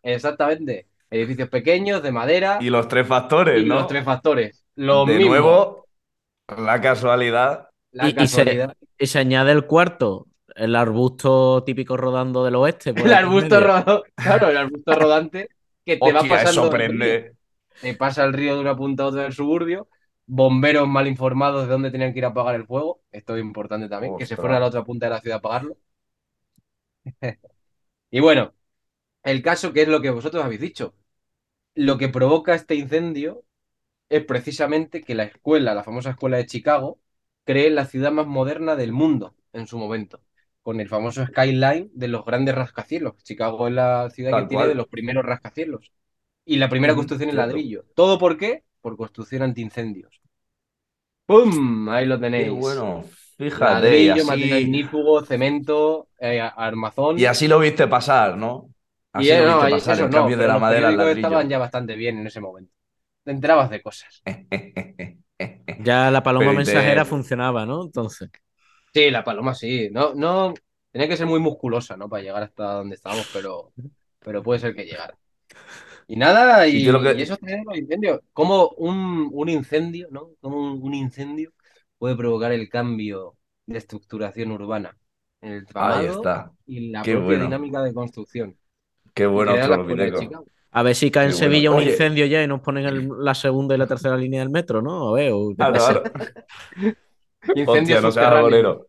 Exactamente. 0.03 0.88
Edificios 1.09 1.49
pequeños, 1.49 2.01
de 2.03 2.12
madera, 2.12 2.57
Y 2.62 2.70
los 2.70 2.88
tres 2.88 3.07
factores, 3.07 3.62
y 3.62 3.66
¿no? 3.66 3.76
los 3.76 3.88
tres 3.88 4.03
factores. 4.05 4.64
Lo 4.76 5.05
de 5.05 5.18
mismo. 5.18 5.32
nuevo, 5.32 5.88
la 6.57 6.82
casualidad. 6.82 7.70
La 7.91 8.09
y, 8.09 8.16
y 8.24 8.28
se, 8.28 8.45
casualidad. 8.45 8.74
y 8.97 9.07
se 9.07 9.20
añade 9.20 9.51
el 9.51 9.66
cuarto, 9.68 10.28
el 10.56 10.76
arbusto 10.76 11.64
típico 11.64 11.97
rodando 11.97 12.43
del 12.43 12.56
oeste. 12.56 12.93
por 12.93 13.06
El 13.08 13.14
arbusto. 13.14 13.60
Claro, 14.16 14.49
el 14.49 14.58
arbusto 14.58 14.93
rodante 14.95 15.49
que 15.86 15.97
te 15.97 16.12
va 16.12 16.24
pasando. 16.24 16.49
eso 16.49 16.66
el 16.66 16.72
prende. 16.72 17.20
río. 17.22 17.32
Te 17.82 17.95
pasa 17.95 18.24
el 18.24 18.34
río 18.34 18.56
de 18.56 18.62
una 18.62 18.76
punta 18.76 19.04
a 19.04 19.08
otra 19.08 19.24
del 19.24 19.34
suburbio. 19.34 19.88
Bomberos 20.28 20.88
mal 20.88 21.08
informados 21.08 21.64
de 21.64 21.72
dónde 21.72 21.91
tenían 21.91 22.14
que 22.14 22.20
ir 22.20 22.26
a 22.26 22.30
apagar 22.30 22.56
el 22.56 22.66
fuego. 22.66 23.02
Esto 23.12 23.36
es 23.36 23.41
importante 23.41 23.89
también, 23.89 24.18
que 24.18 24.26
se 24.26 24.36
fueron 24.36 24.58
a 24.58 24.60
la 24.60 24.68
otra 24.68 24.84
punta 24.84 25.08
de 25.08 25.10
la 25.10 25.20
ciudad 25.22 25.36
a 25.36 25.39
apagarlo. 25.39 25.78
y 28.12 28.20
bueno, 28.20 28.54
el 29.24 29.41
caso 29.41 29.74
que 29.74 29.84
es 29.84 29.88
lo 29.88 30.02
que 30.02 30.10
vosotros 30.10 30.43
habéis 30.43 30.62
dicho. 30.62 30.95
Lo 31.76 31.97
que 31.97 32.10
provoca 32.10 32.54
este 32.54 32.76
incendio 32.76 33.43
es 34.10 34.26
precisamente 34.26 35.02
que 35.02 35.16
la 35.16 35.24
escuela, 35.24 35.74
la 35.74 35.84
famosa 35.84 36.12
escuela 36.12 36.38
de 36.38 36.45
Chicago, 36.45 36.99
cree 37.45 37.70
la 37.70 37.86
ciudad 37.86 38.12
más 38.12 38.28
moderna 38.28 38.76
del 38.76 38.91
mundo 38.91 39.36
en 39.54 39.68
su 39.68 39.78
momento, 39.78 40.22
con 40.62 40.80
el 40.80 40.88
famoso 40.88 41.26
skyline 41.26 41.89
de 41.93 42.07
los 42.07 42.26
grandes 42.26 42.55
rascacielos. 42.55 43.16
Chicago 43.24 43.68
es 43.68 43.74
la 43.74 44.09
ciudad 44.09 44.32
Tal 44.32 44.43
que 44.43 44.49
tiene 44.49 44.68
de 44.68 44.76
los 44.76 44.88
primeros 44.88 45.26
rascacielos 45.26 45.91
y 46.45 46.57
la 46.57 46.70
primera 46.70 46.95
construcción 46.95 47.30
en 47.30 47.36
ladrillo. 47.38 47.84
¿Todo 47.95 48.18
por 48.18 48.38
qué? 48.38 48.64
por 48.82 48.97
construcción 48.97 49.43
antiincendios. 49.43 50.22
¡Pum! 51.26 51.88
Ahí 51.89 52.05
lo 52.05 52.20
tenéis. 52.20 52.45
Qué 52.45 52.49
bueno. 52.51 53.03
Fíjate, 53.38 53.74
Ladrillo, 53.74 54.14
así, 54.14 54.26
material 54.26 54.62
ignífugo, 54.62 55.26
cemento, 55.26 56.07
eh, 56.20 56.39
armazón. 56.41 57.18
y 57.20 57.26
así 57.26 57.47
lo 57.47 57.59
viste 57.59 57.88
pasar, 57.88 58.38
¿no? 58.38 58.70
Así 59.14 59.28
Y, 59.28 59.32
eh, 59.32 59.41
lo 59.41 59.47
no, 59.47 59.57
viste 59.57 59.72
pasar, 59.72 59.93
eso 59.95 60.05
el 60.05 60.09
no, 60.12 60.18
cambio 60.18 60.38
de 60.38 60.47
la 60.47 60.59
madera 60.59 60.88
al 60.89 60.97
ladrillo. 60.97 61.28
estaban 61.28 61.49
ya 61.49 61.57
bastante 61.57 61.95
bien 61.95 62.20
en 62.20 62.28
ese 62.28 62.39
momento. 62.39 62.74
Te 63.24 63.32
enterabas 63.32 63.70
de 63.70 63.82
cosas. 63.82 64.22
Ya 65.78 66.12
la 66.12 66.24
paloma 66.24 66.45
Pero 66.45 66.57
mensajera 66.57 67.05
funcionaba, 67.05 67.66
¿no? 67.66 67.84
Entonces. 67.84 68.30
Sí, 68.93 69.09
la 69.09 69.23
paloma 69.23 69.55
sí. 69.55 69.89
No, 69.91 70.13
no, 70.15 70.53
tenía 70.91 71.07
que 71.07 71.15
ser 71.17 71.25
muy 71.27 71.39
musculosa, 71.39 71.95
¿no? 71.95 72.09
Para 72.09 72.23
llegar 72.23 72.43
hasta 72.43 72.73
donde 72.73 72.95
estábamos, 72.95 73.29
pero, 73.31 73.73
pero 74.21 74.43
puede 74.43 74.59
ser 74.59 74.75
que 74.75 74.85
llegara. 74.85 75.17
Y 76.07 76.17
nada, 76.17 76.67
y, 76.67 76.77
Y 76.77 76.83
que- 77.01 77.15
y 77.17 77.21
eso 77.21 77.37
también 77.37 77.63
los 77.65 77.77
incendios. 77.77 78.21
Como 78.33 78.69
un, 78.77 79.29
un 79.33 79.49
incendio, 79.49 80.07
¿no? 80.11 80.31
Como 80.41 80.57
un, 80.59 80.83
un 80.83 80.93
incendio 80.93 81.53
puede 81.97 82.15
provocar 82.17 82.51
el 82.53 82.69
cambio 82.69 83.37
de 83.65 83.77
estructuración 83.79 84.51
urbana 84.51 84.97
en 85.41 85.53
el 85.53 85.65
tramado 85.67 86.11
está. 86.17 86.51
y 86.65 86.89
la 86.91 87.03
Qué 87.03 87.11
propia 87.11 87.37
bueno. 87.37 87.45
dinámica 87.45 87.81
de 87.83 87.93
construcción. 87.93 88.57
Qué 89.13 89.25
bueno. 89.25 89.53
A 90.73 90.83
ver 90.83 90.95
si 90.95 91.11
cae 91.11 91.25
en 91.25 91.29
Qué 91.29 91.35
bueno. 91.35 91.39
Sevilla 91.39 91.71
un 91.71 91.77
Oye. 91.77 91.91
incendio 91.91 92.25
ya 92.25 92.41
y 92.43 92.47
nos 92.47 92.61
ponen 92.61 92.85
el- 92.85 93.09
la 93.19 93.35
segunda 93.35 93.75
y 93.75 93.77
la 93.77 93.87
tercera 93.87 94.15
línea 94.17 94.39
del 94.39 94.49
metro, 94.49 94.81
¿no? 94.81 95.09
A 95.09 95.13
ver, 95.13 95.31
o 95.33 95.53
Claro, 95.55 95.73
claro. 95.73 96.03
Incendio 97.53 97.97
Hostia, 97.97 98.01
no 98.01 98.11
seas 98.11 98.29
agorero. 98.31 98.87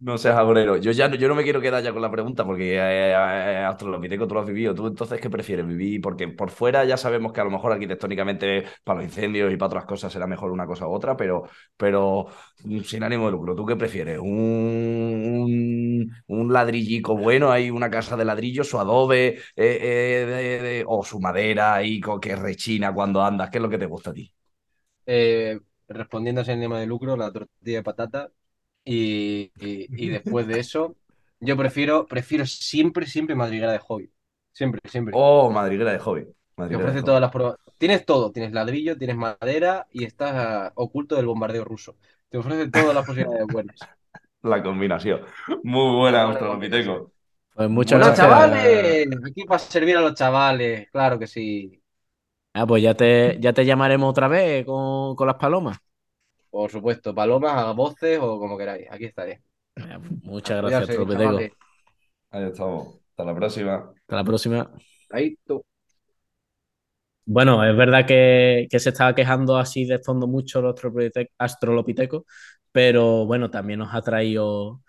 No 0.00 0.16
seas 0.16 0.36
agorero. 0.38 0.76
Yo 0.76 0.92
ya 0.92 1.08
no, 1.08 1.16
yo 1.16 1.26
no 1.28 1.34
me 1.34 1.42
quiero 1.42 1.60
quedar 1.60 1.82
ya 1.82 1.92
con 1.92 2.02
la 2.02 2.10
pregunta 2.10 2.44
porque 2.46 2.76
eh, 2.76 3.10
eh, 3.12 3.64
Australopiteco 3.66 4.28
tú 4.28 4.34
lo 4.34 4.40
has 4.40 4.46
vivido. 4.46 4.72
¿Tú 4.74 4.86
entonces 4.86 5.20
qué 5.20 5.28
prefieres 5.28 5.66
vivir? 5.66 6.00
Porque 6.00 6.28
por 6.28 6.50
fuera 6.50 6.84
ya 6.84 6.96
sabemos 6.96 7.32
que 7.32 7.40
a 7.40 7.44
lo 7.44 7.50
mejor 7.50 7.72
arquitectónicamente 7.72 8.64
para 8.84 8.98
los 9.00 9.06
incendios 9.08 9.52
y 9.52 9.56
para 9.56 9.68
otras 9.68 9.84
cosas 9.86 10.12
será 10.12 10.28
mejor 10.28 10.52
una 10.52 10.66
cosa 10.66 10.86
u 10.86 10.92
otra, 10.92 11.16
pero, 11.16 11.44
pero 11.76 12.28
mm, 12.64 12.80
sin 12.82 13.02
ánimo 13.02 13.26
de 13.26 13.32
lucro. 13.32 13.56
¿Tú 13.56 13.66
qué 13.66 13.74
prefieres? 13.76 14.18
¿Un, 14.20 14.28
un, 14.28 16.12
un 16.28 16.52
ladrillico 16.52 17.16
bueno, 17.16 17.50
hay 17.50 17.70
una 17.70 17.90
casa 17.90 18.16
de 18.16 18.24
ladrillo, 18.24 18.64
su 18.64 18.78
adobe 18.78 19.28
eh, 19.28 19.40
eh, 19.56 20.26
de- 20.26 20.62
de- 20.62 20.84
o 20.86 21.04
su 21.04 21.20
madera 21.20 21.74
ahí 21.74 22.00
que 22.22 22.36
rechina 22.36 22.92
cuando 22.94 23.22
andas? 23.22 23.50
¿Qué 23.50 23.58
es 23.58 23.62
lo 23.62 23.68
que 23.70 23.78
te 23.78 23.86
gusta 23.86 24.10
a 24.10 24.14
ti? 24.14 24.32
Eh, 25.06 25.58
respondiendo 25.88 26.40
a 26.40 26.44
ese 26.44 26.56
tema 26.56 26.80
de 26.80 26.86
lucro, 26.86 27.16
la 27.16 27.32
tortilla 27.32 27.78
de 27.78 27.82
patata. 27.84 28.30
Y, 28.84 29.52
y- 29.56 29.90
y 29.96 30.08
después 30.10 30.46
de 30.46 30.58
eso, 30.60 30.96
yo 31.40 31.56
prefiero, 31.56 32.06
prefiero 32.06 32.46
siempre, 32.46 33.06
siempre 33.06 33.34
madriguera 33.36 33.72
de 33.72 33.78
hobby. 33.80 34.12
Siempre, 34.52 34.80
siempre. 34.90 35.20
Oh, 35.22 35.50
madriguera 35.50 35.92
de 35.92 35.98
hobby. 35.98 36.26
Te 36.68 36.76
Madriguera 36.76 36.90
de 36.90 36.96
ofrece 36.96 37.02
hobby. 37.02 37.02
todas 37.02 37.20
las 37.20 37.30
pruebas. 37.30 37.56
Tienes 37.78 38.04
todo, 38.04 38.30
tienes 38.32 38.52
ladrillo, 38.52 38.96
tienes 38.98 39.16
madera 39.16 39.86
y 39.90 40.04
estás 40.04 40.72
oculto 40.74 41.16
del 41.16 41.26
bombardeo 41.26 41.64
ruso. 41.64 41.96
Te 42.28 42.38
ofrece 42.38 42.70
todas 42.70 42.94
las 42.94 43.04
posibilidades 43.04 43.46
buenas. 43.48 43.90
La 44.42 44.62
combinación. 44.62 45.24
Muy 45.62 45.96
buena, 45.96 46.22
Australopiteco. 46.22 47.12
Pues 47.54 47.68
muchas 47.68 48.00
Bueno, 48.00 48.14
gracias. 48.16 48.16
chavales, 48.16 49.08
aquí 49.26 49.44
para 49.44 49.58
servir 49.58 49.96
a 49.96 50.00
los 50.00 50.14
chavales, 50.14 50.88
claro 50.92 51.18
que 51.18 51.26
sí. 51.26 51.77
Ah, 52.58 52.66
pues 52.66 52.82
ya 52.82 52.94
te, 52.94 53.38
ya 53.40 53.52
te 53.52 53.64
llamaremos 53.64 54.10
otra 54.10 54.28
vez 54.28 54.64
con, 54.66 55.14
con 55.16 55.26
las 55.26 55.36
palomas. 55.36 55.78
Por 56.50 56.70
supuesto, 56.70 57.14
palomas, 57.14 57.54
a 57.54 57.72
voces 57.72 58.18
o 58.20 58.38
como 58.38 58.56
queráis. 58.58 58.86
Aquí 58.90 59.04
estaré. 59.06 59.42
Muchas 60.24 60.56
Ya 60.64 60.80
gracias, 60.80 60.86
sé, 60.86 60.92
Australopiteco. 60.92 61.28
chavales. 61.28 61.52
Ahí 62.30 62.44
estamos. 62.44 63.00
Hasta 63.10 63.24
la 63.24 63.34
próxima. 63.34 63.94
Hasta 64.02 64.16
la 64.16 64.24
próxima. 64.24 64.70
Ahí 65.10 65.36
tú. 65.46 65.64
Bueno, 67.24 67.62
es 67.64 67.76
verdad 67.76 68.06
que, 68.06 68.66
que 68.70 68.78
se 68.78 68.88
estaba 68.90 69.14
quejando 69.14 69.58
así 69.58 69.84
de 69.84 69.98
fondo 69.98 70.26
mucho 70.26 70.60
Australopite- 70.62 71.30
Australopiteco, 71.38 72.24
pero 72.72 73.26
bueno, 73.26 73.50
también 73.50 73.80
nos 73.80 73.94
ha 73.94 74.00
traído 74.02 74.82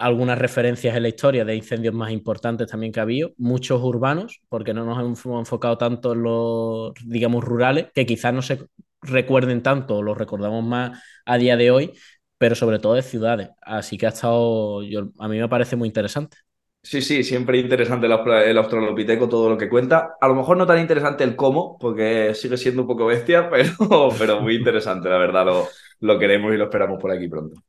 algunas 0.00 0.38
referencias 0.38 0.96
en 0.96 1.02
la 1.02 1.08
historia 1.08 1.44
de 1.44 1.54
incendios 1.54 1.94
más 1.94 2.10
importantes 2.10 2.68
también 2.68 2.92
que 2.92 3.00
ha 3.00 3.04
habido, 3.04 3.32
muchos 3.36 3.82
urbanos, 3.82 4.40
porque 4.48 4.74
no 4.74 4.84
nos 4.84 4.98
hemos 4.98 5.38
enfocado 5.40 5.78
tanto 5.78 6.12
en 6.12 6.22
los, 6.22 6.94
digamos, 7.04 7.44
rurales, 7.44 7.86
que 7.94 8.06
quizás 8.06 8.34
no 8.34 8.42
se 8.42 8.66
recuerden 9.02 9.62
tanto 9.62 9.96
o 9.98 10.02
los 10.02 10.16
recordamos 10.18 10.64
más 10.64 11.02
a 11.24 11.38
día 11.38 11.56
de 11.56 11.70
hoy, 11.70 11.92
pero 12.38 12.54
sobre 12.54 12.78
todo 12.78 12.94
de 12.94 13.02
ciudades. 13.02 13.50
Así 13.62 13.98
que 13.98 14.06
ha 14.06 14.10
estado, 14.10 14.80
a 14.80 15.28
mí 15.28 15.38
me 15.38 15.48
parece 15.48 15.76
muy 15.76 15.88
interesante. 15.88 16.36
Sí, 16.82 17.02
sí, 17.02 17.22
siempre 17.24 17.58
interesante 17.58 18.06
el, 18.06 18.12
el 18.12 18.58
Australopiteco, 18.58 19.28
todo 19.28 19.50
lo 19.50 19.58
que 19.58 19.68
cuenta. 19.68 20.16
A 20.20 20.28
lo 20.28 20.34
mejor 20.34 20.56
no 20.56 20.66
tan 20.66 20.78
interesante 20.78 21.24
el 21.24 21.36
cómo, 21.36 21.76
porque 21.78 22.34
sigue 22.34 22.56
siendo 22.56 22.82
un 22.82 22.88
poco 22.88 23.04
bestia, 23.06 23.50
pero, 23.50 24.08
pero 24.18 24.40
muy 24.40 24.56
interesante, 24.56 25.08
la 25.10 25.18
verdad. 25.18 25.44
Lo, 25.46 25.68
lo 26.00 26.18
queremos 26.18 26.54
y 26.54 26.56
lo 26.56 26.64
esperamos 26.64 27.00
por 27.00 27.10
aquí 27.10 27.28
pronto. 27.28 27.60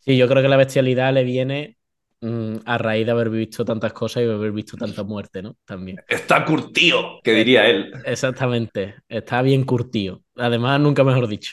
Sí, 0.00 0.16
yo 0.16 0.28
creo 0.28 0.42
que 0.42 0.48
la 0.48 0.56
bestialidad 0.56 1.12
le 1.12 1.24
viene 1.24 1.78
mm, 2.20 2.56
a 2.64 2.78
raíz 2.78 3.06
de 3.06 3.12
haber 3.12 3.30
visto 3.30 3.64
tantas 3.64 3.92
cosas 3.92 4.22
y 4.22 4.26
de 4.26 4.34
haber 4.34 4.52
visto 4.52 4.76
tanta 4.76 5.02
muerte, 5.04 5.42
¿no? 5.42 5.56
También. 5.64 6.02
Está 6.06 6.44
curtido, 6.44 7.20
que 7.24 7.32
diría 7.32 7.66
él. 7.66 7.92
Exactamente, 8.02 8.96
está 9.08 9.42
bien 9.42 9.64
curtido. 9.64 10.22
Además, 10.36 10.80
nunca 10.80 11.04
mejor 11.04 11.28
dicho. 11.28 11.52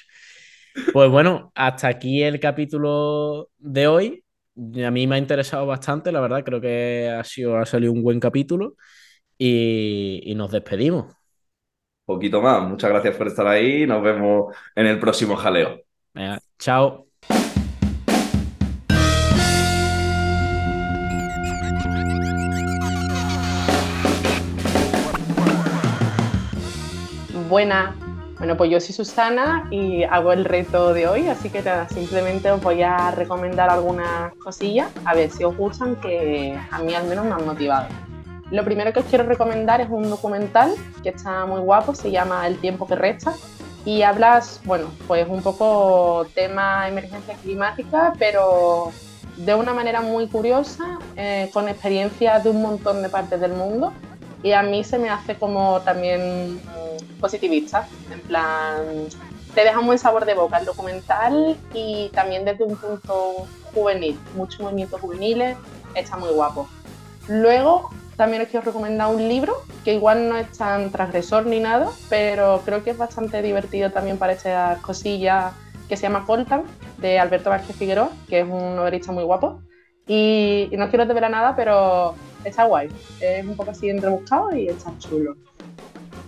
Pues 0.91 1.09
bueno, 1.11 1.51
hasta 1.55 1.87
aquí 1.89 2.23
el 2.23 2.39
capítulo 2.39 3.49
de 3.57 3.87
hoy. 3.87 4.23
A 4.85 4.91
mí 4.91 5.07
me 5.07 5.15
ha 5.15 5.17
interesado 5.19 5.67
bastante, 5.67 6.11
la 6.11 6.21
verdad, 6.21 6.43
creo 6.43 6.61
que 6.61 7.09
ha 7.09 7.23
sido, 7.23 7.57
ha 7.57 7.65
salido 7.65 7.91
un 7.93 8.03
buen 8.03 8.19
capítulo 8.19 8.75
y, 9.37 10.21
y 10.25 10.35
nos 10.35 10.51
despedimos. 10.51 11.13
Poquito 12.05 12.41
más. 12.41 12.61
Muchas 12.67 12.89
gracias 12.89 13.15
por 13.15 13.27
estar 13.27 13.45
ahí. 13.47 13.85
Nos 13.85 14.01
vemos 14.01 14.55
en 14.75 14.87
el 14.87 14.99
próximo 14.99 15.35
jaleo. 15.35 15.81
Venga, 16.13 16.41
chao. 16.59 17.06
Buena. 27.49 27.95
Bueno, 28.37 28.57
pues 28.57 28.69
yo 28.69 28.79
soy 28.79 28.93
Susana 28.93 29.67
y 29.71 30.03
hago 30.03 30.33
el 30.33 30.43
reto 30.43 30.93
de 30.93 31.07
hoy, 31.07 31.27
así 31.27 31.49
que 31.49 31.63
simplemente 31.89 32.51
os 32.51 32.61
voy 32.61 32.83
a 32.83 33.11
recomendar 33.11 33.69
algunas 33.69 34.33
cosillas, 34.35 34.89
a 35.05 35.15
ver 35.15 35.31
si 35.31 35.43
os 35.43 35.55
gustan, 35.55 35.95
que 35.95 36.59
a 36.69 36.79
mí 36.79 36.93
al 36.93 37.05
menos 37.05 37.25
me 37.25 37.31
han 37.31 37.45
motivado. 37.45 37.87
Lo 38.51 38.63
primero 38.63 38.91
que 38.91 38.99
os 38.99 39.05
quiero 39.05 39.23
recomendar 39.23 39.81
es 39.81 39.89
un 39.89 40.09
documental 40.09 40.75
que 41.01 41.09
está 41.09 41.45
muy 41.45 41.61
guapo, 41.61 41.95
se 41.95 42.11
llama 42.11 42.45
El 42.47 42.57
tiempo 42.57 42.85
que 42.85 42.95
resta 42.95 43.33
y 43.85 44.01
hablas, 44.01 44.61
bueno, 44.65 44.87
pues 45.07 45.27
un 45.27 45.41
poco 45.41 46.27
tema 46.35 46.87
emergencia 46.87 47.35
climática, 47.35 48.13
pero 48.19 48.91
de 49.37 49.55
una 49.55 49.73
manera 49.73 50.01
muy 50.01 50.27
curiosa, 50.27 50.99
eh, 51.15 51.49
con 51.53 51.69
experiencias 51.69 52.43
de 52.43 52.49
un 52.49 52.61
montón 52.61 53.01
de 53.01 53.09
partes 53.09 53.39
del 53.39 53.53
mundo 53.53 53.93
y 54.43 54.51
a 54.51 54.61
mí 54.61 54.83
se 54.83 54.99
me 54.99 55.09
hace 55.09 55.35
como 55.35 55.81
también 55.81 56.61
positivista, 57.19 57.87
en 58.11 58.19
plan, 58.21 59.07
te 59.53 59.61
deja 59.63 59.79
un 59.79 59.87
buen 59.87 59.99
sabor 59.99 60.25
de 60.25 60.33
boca 60.33 60.57
el 60.59 60.65
documental 60.65 61.57
y 61.73 62.09
también 62.13 62.45
desde 62.45 62.63
un 62.63 62.75
punto 62.75 63.47
juvenil, 63.73 64.19
muchos 64.35 64.59
movimientos 64.59 65.01
juveniles, 65.01 65.57
está 65.95 66.17
muy 66.17 66.29
guapo. 66.29 66.67
Luego 67.27 67.89
también 68.15 68.41
os 68.41 68.49
quiero 68.49 68.65
recomendar 68.65 69.13
un 69.13 69.27
libro 69.27 69.53
que 69.83 69.93
igual 69.93 70.27
no 70.27 70.37
es 70.37 70.51
tan 70.57 70.91
transgresor 70.91 71.45
ni 71.45 71.59
nada, 71.59 71.89
pero 72.09 72.61
creo 72.65 72.83
que 72.83 72.91
es 72.91 72.97
bastante 72.97 73.41
divertido 73.41 73.91
también 73.91 74.17
para 74.17 74.33
estas 74.33 74.79
cosillas, 74.79 75.53
que 75.87 75.95
se 75.95 76.03
llama 76.03 76.25
Coltan, 76.25 76.63
de 76.97 77.19
Alberto 77.19 77.49
Vázquez 77.49 77.75
Figueroa, 77.75 78.09
que 78.27 78.41
es 78.41 78.45
un 78.45 78.75
novelista 78.75 79.11
muy 79.11 79.23
guapo. 79.23 79.61
Y, 80.07 80.69
y 80.71 80.77
no 80.77 80.89
quiero 80.89 81.05
desvelar 81.05 81.31
nada, 81.31 81.55
pero 81.55 82.15
está 82.43 82.63
guay. 82.65 82.89
Es 83.19 83.45
un 83.45 83.55
poco 83.55 83.71
así 83.71 83.89
entrebuscado 83.89 84.55
y 84.55 84.67
está 84.67 84.91
chulo. 84.99 85.35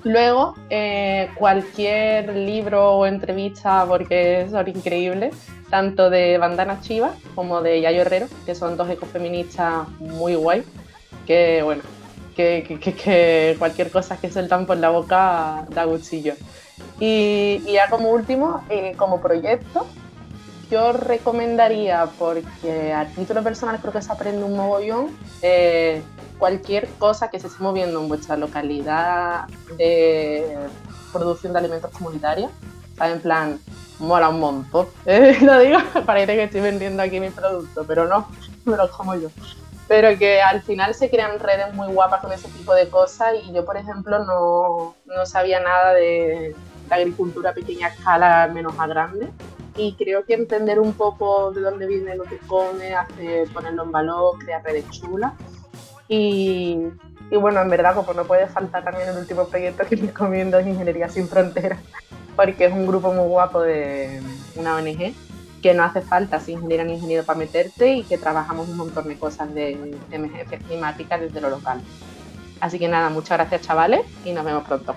Luego, 0.04 0.56
eh, 0.70 1.30
cualquier 1.36 2.34
libro 2.36 2.94
o 2.96 3.06
entrevista, 3.06 3.86
porque 3.88 4.48
son 4.50 4.68
increíbles, 4.70 5.36
tanto 5.70 6.10
de 6.10 6.38
Bandana 6.38 6.80
Chiva 6.82 7.12
como 7.36 7.62
de 7.62 7.82
Yayo 7.82 8.02
Herrero, 8.02 8.28
que 8.46 8.56
son 8.56 8.78
dos 8.78 8.90
ecofeministas 8.90 9.88
muy 10.00 10.36
guay, 10.36 10.64
que 11.28 11.62
bueno, 11.64 11.84
que- 12.36 12.64
que 12.80 13.56
cualquier 13.60 13.92
cosa 13.92 14.18
que 14.18 14.32
sueltan 14.32 14.66
por 14.66 14.78
la 14.78 14.90
boca 14.90 15.66
da 15.70 15.84
gustillo. 15.84 16.34
Y, 17.00 17.62
y 17.66 17.74
ya 17.74 17.90
como 17.90 18.10
último, 18.12 18.64
eh, 18.70 18.94
como 18.98 19.22
proyecto, 19.22 19.86
yo 20.70 20.94
recomendaría, 20.94 22.08
porque 22.18 22.94
a 22.94 23.06
título 23.08 23.44
personal 23.44 23.80
creo 23.80 23.94
que 23.94 24.02
se 24.02 24.12
aprende 24.12 24.44
un 24.44 24.56
mogollón, 24.56 25.18
eh, 25.42 26.02
cualquier 26.38 26.88
cosa 27.00 27.30
que 27.30 27.40
se 27.40 27.48
esté 27.48 27.62
moviendo 27.62 28.00
en 28.02 28.08
vuestra 28.08 28.38
localidad 28.38 29.48
de 29.78 30.58
producción 31.12 31.54
de 31.54 31.60
alimentos 31.60 31.92
comunitarios, 31.92 32.52
¿sabes? 32.98 33.16
En 33.16 33.22
plan, 33.22 33.60
mola 34.00 34.30
un 34.30 34.40
montón. 34.40 34.88
Eh, 35.06 35.38
lo 35.42 35.60
digo, 35.60 35.80
parece 36.06 36.36
que 36.36 36.44
estoy 36.44 36.62
vendiendo 36.62 37.02
aquí 37.04 37.20
mi 37.20 37.30
producto, 37.30 37.84
pero 37.88 38.08
no, 38.08 38.28
me 38.66 38.78
lo 38.78 38.90
como 38.92 39.16
yo. 39.16 39.30
Pero 39.88 40.16
que 40.20 40.40
al 40.40 40.62
final 40.62 40.94
se 40.94 41.10
crean 41.10 41.40
redes 41.40 41.74
muy 41.74 41.88
guapas 41.92 42.22
con 42.22 42.32
ese 42.32 42.48
tipo 42.50 42.76
de 42.76 42.90
cosas 42.90 43.34
y 43.44 43.52
yo, 43.54 43.66
por 43.66 43.76
ejemplo, 43.76 44.24
no, 44.24 44.94
no 45.06 45.26
sabía 45.26 45.60
nada 45.60 45.96
de, 45.96 46.56
agricultura 46.96 47.52
a 47.52 47.54
pequeña 47.54 47.88
escala 47.88 48.50
menos 48.54 48.74
a 48.78 48.88
grande. 48.88 49.30
Y 49.76 49.94
creo 49.94 50.26
que 50.26 50.34
entender 50.34 50.80
un 50.80 50.94
poco 50.94 51.52
de 51.52 51.62
dónde 51.62 51.88
viene 51.88 52.16
lo 52.16 52.24
que 52.24 52.38
come, 52.40 52.94
hace, 52.94 53.46
ponerlo 53.54 53.84
en 53.84 53.92
valor, 53.92 54.38
crear 54.40 54.64
redes 54.64 54.90
chulas. 54.90 55.34
Y, 56.08 56.80
y 57.32 57.38
bueno, 57.38 57.62
en 57.62 57.70
verdad, 57.70 57.96
como 57.96 58.14
no 58.14 58.26
puede 58.26 58.48
faltar 58.48 58.84
también 58.84 59.10
el 59.10 59.18
último 59.18 59.48
proyecto 59.48 59.86
que 59.86 59.96
recomiendo 59.96 60.60
es 60.60 60.68
Ingeniería 60.68 61.08
Sin 61.08 61.28
Fronteras, 61.28 61.80
porque 62.36 62.66
es 62.66 62.74
un 62.74 62.88
grupo 62.88 63.14
muy 63.14 63.28
guapo 63.28 63.62
de 63.62 64.22
una 64.56 64.76
ONG 64.76 65.14
que 65.62 65.74
no 65.74 65.84
hace 65.84 66.02
falta 66.02 66.40
ser 66.40 66.56
ingeniero 66.56 66.86
ni 66.86 66.94
ingeniero 66.94 67.24
para 67.24 67.38
meterte 67.38 67.96
y 67.96 68.04
que 68.04 68.18
trabajamos 68.18 68.70
un 68.70 68.78
montón 68.78 69.08
de 69.08 69.18
cosas 69.18 69.54
de, 69.54 69.98
de 70.10 70.16
emergencias 70.16 70.64
climáticas 70.64 71.22
desde 71.22 71.42
lo 71.42 71.50
local. 71.50 71.82
Así 72.60 72.80
que 72.80 72.88
nada, 72.88 73.10
muchas 73.10 73.38
gracias 73.38 73.62
chavales 73.62 74.02
y 74.26 74.32
nos 74.32 74.44
vemos 74.44 74.66
pronto. 74.66 74.96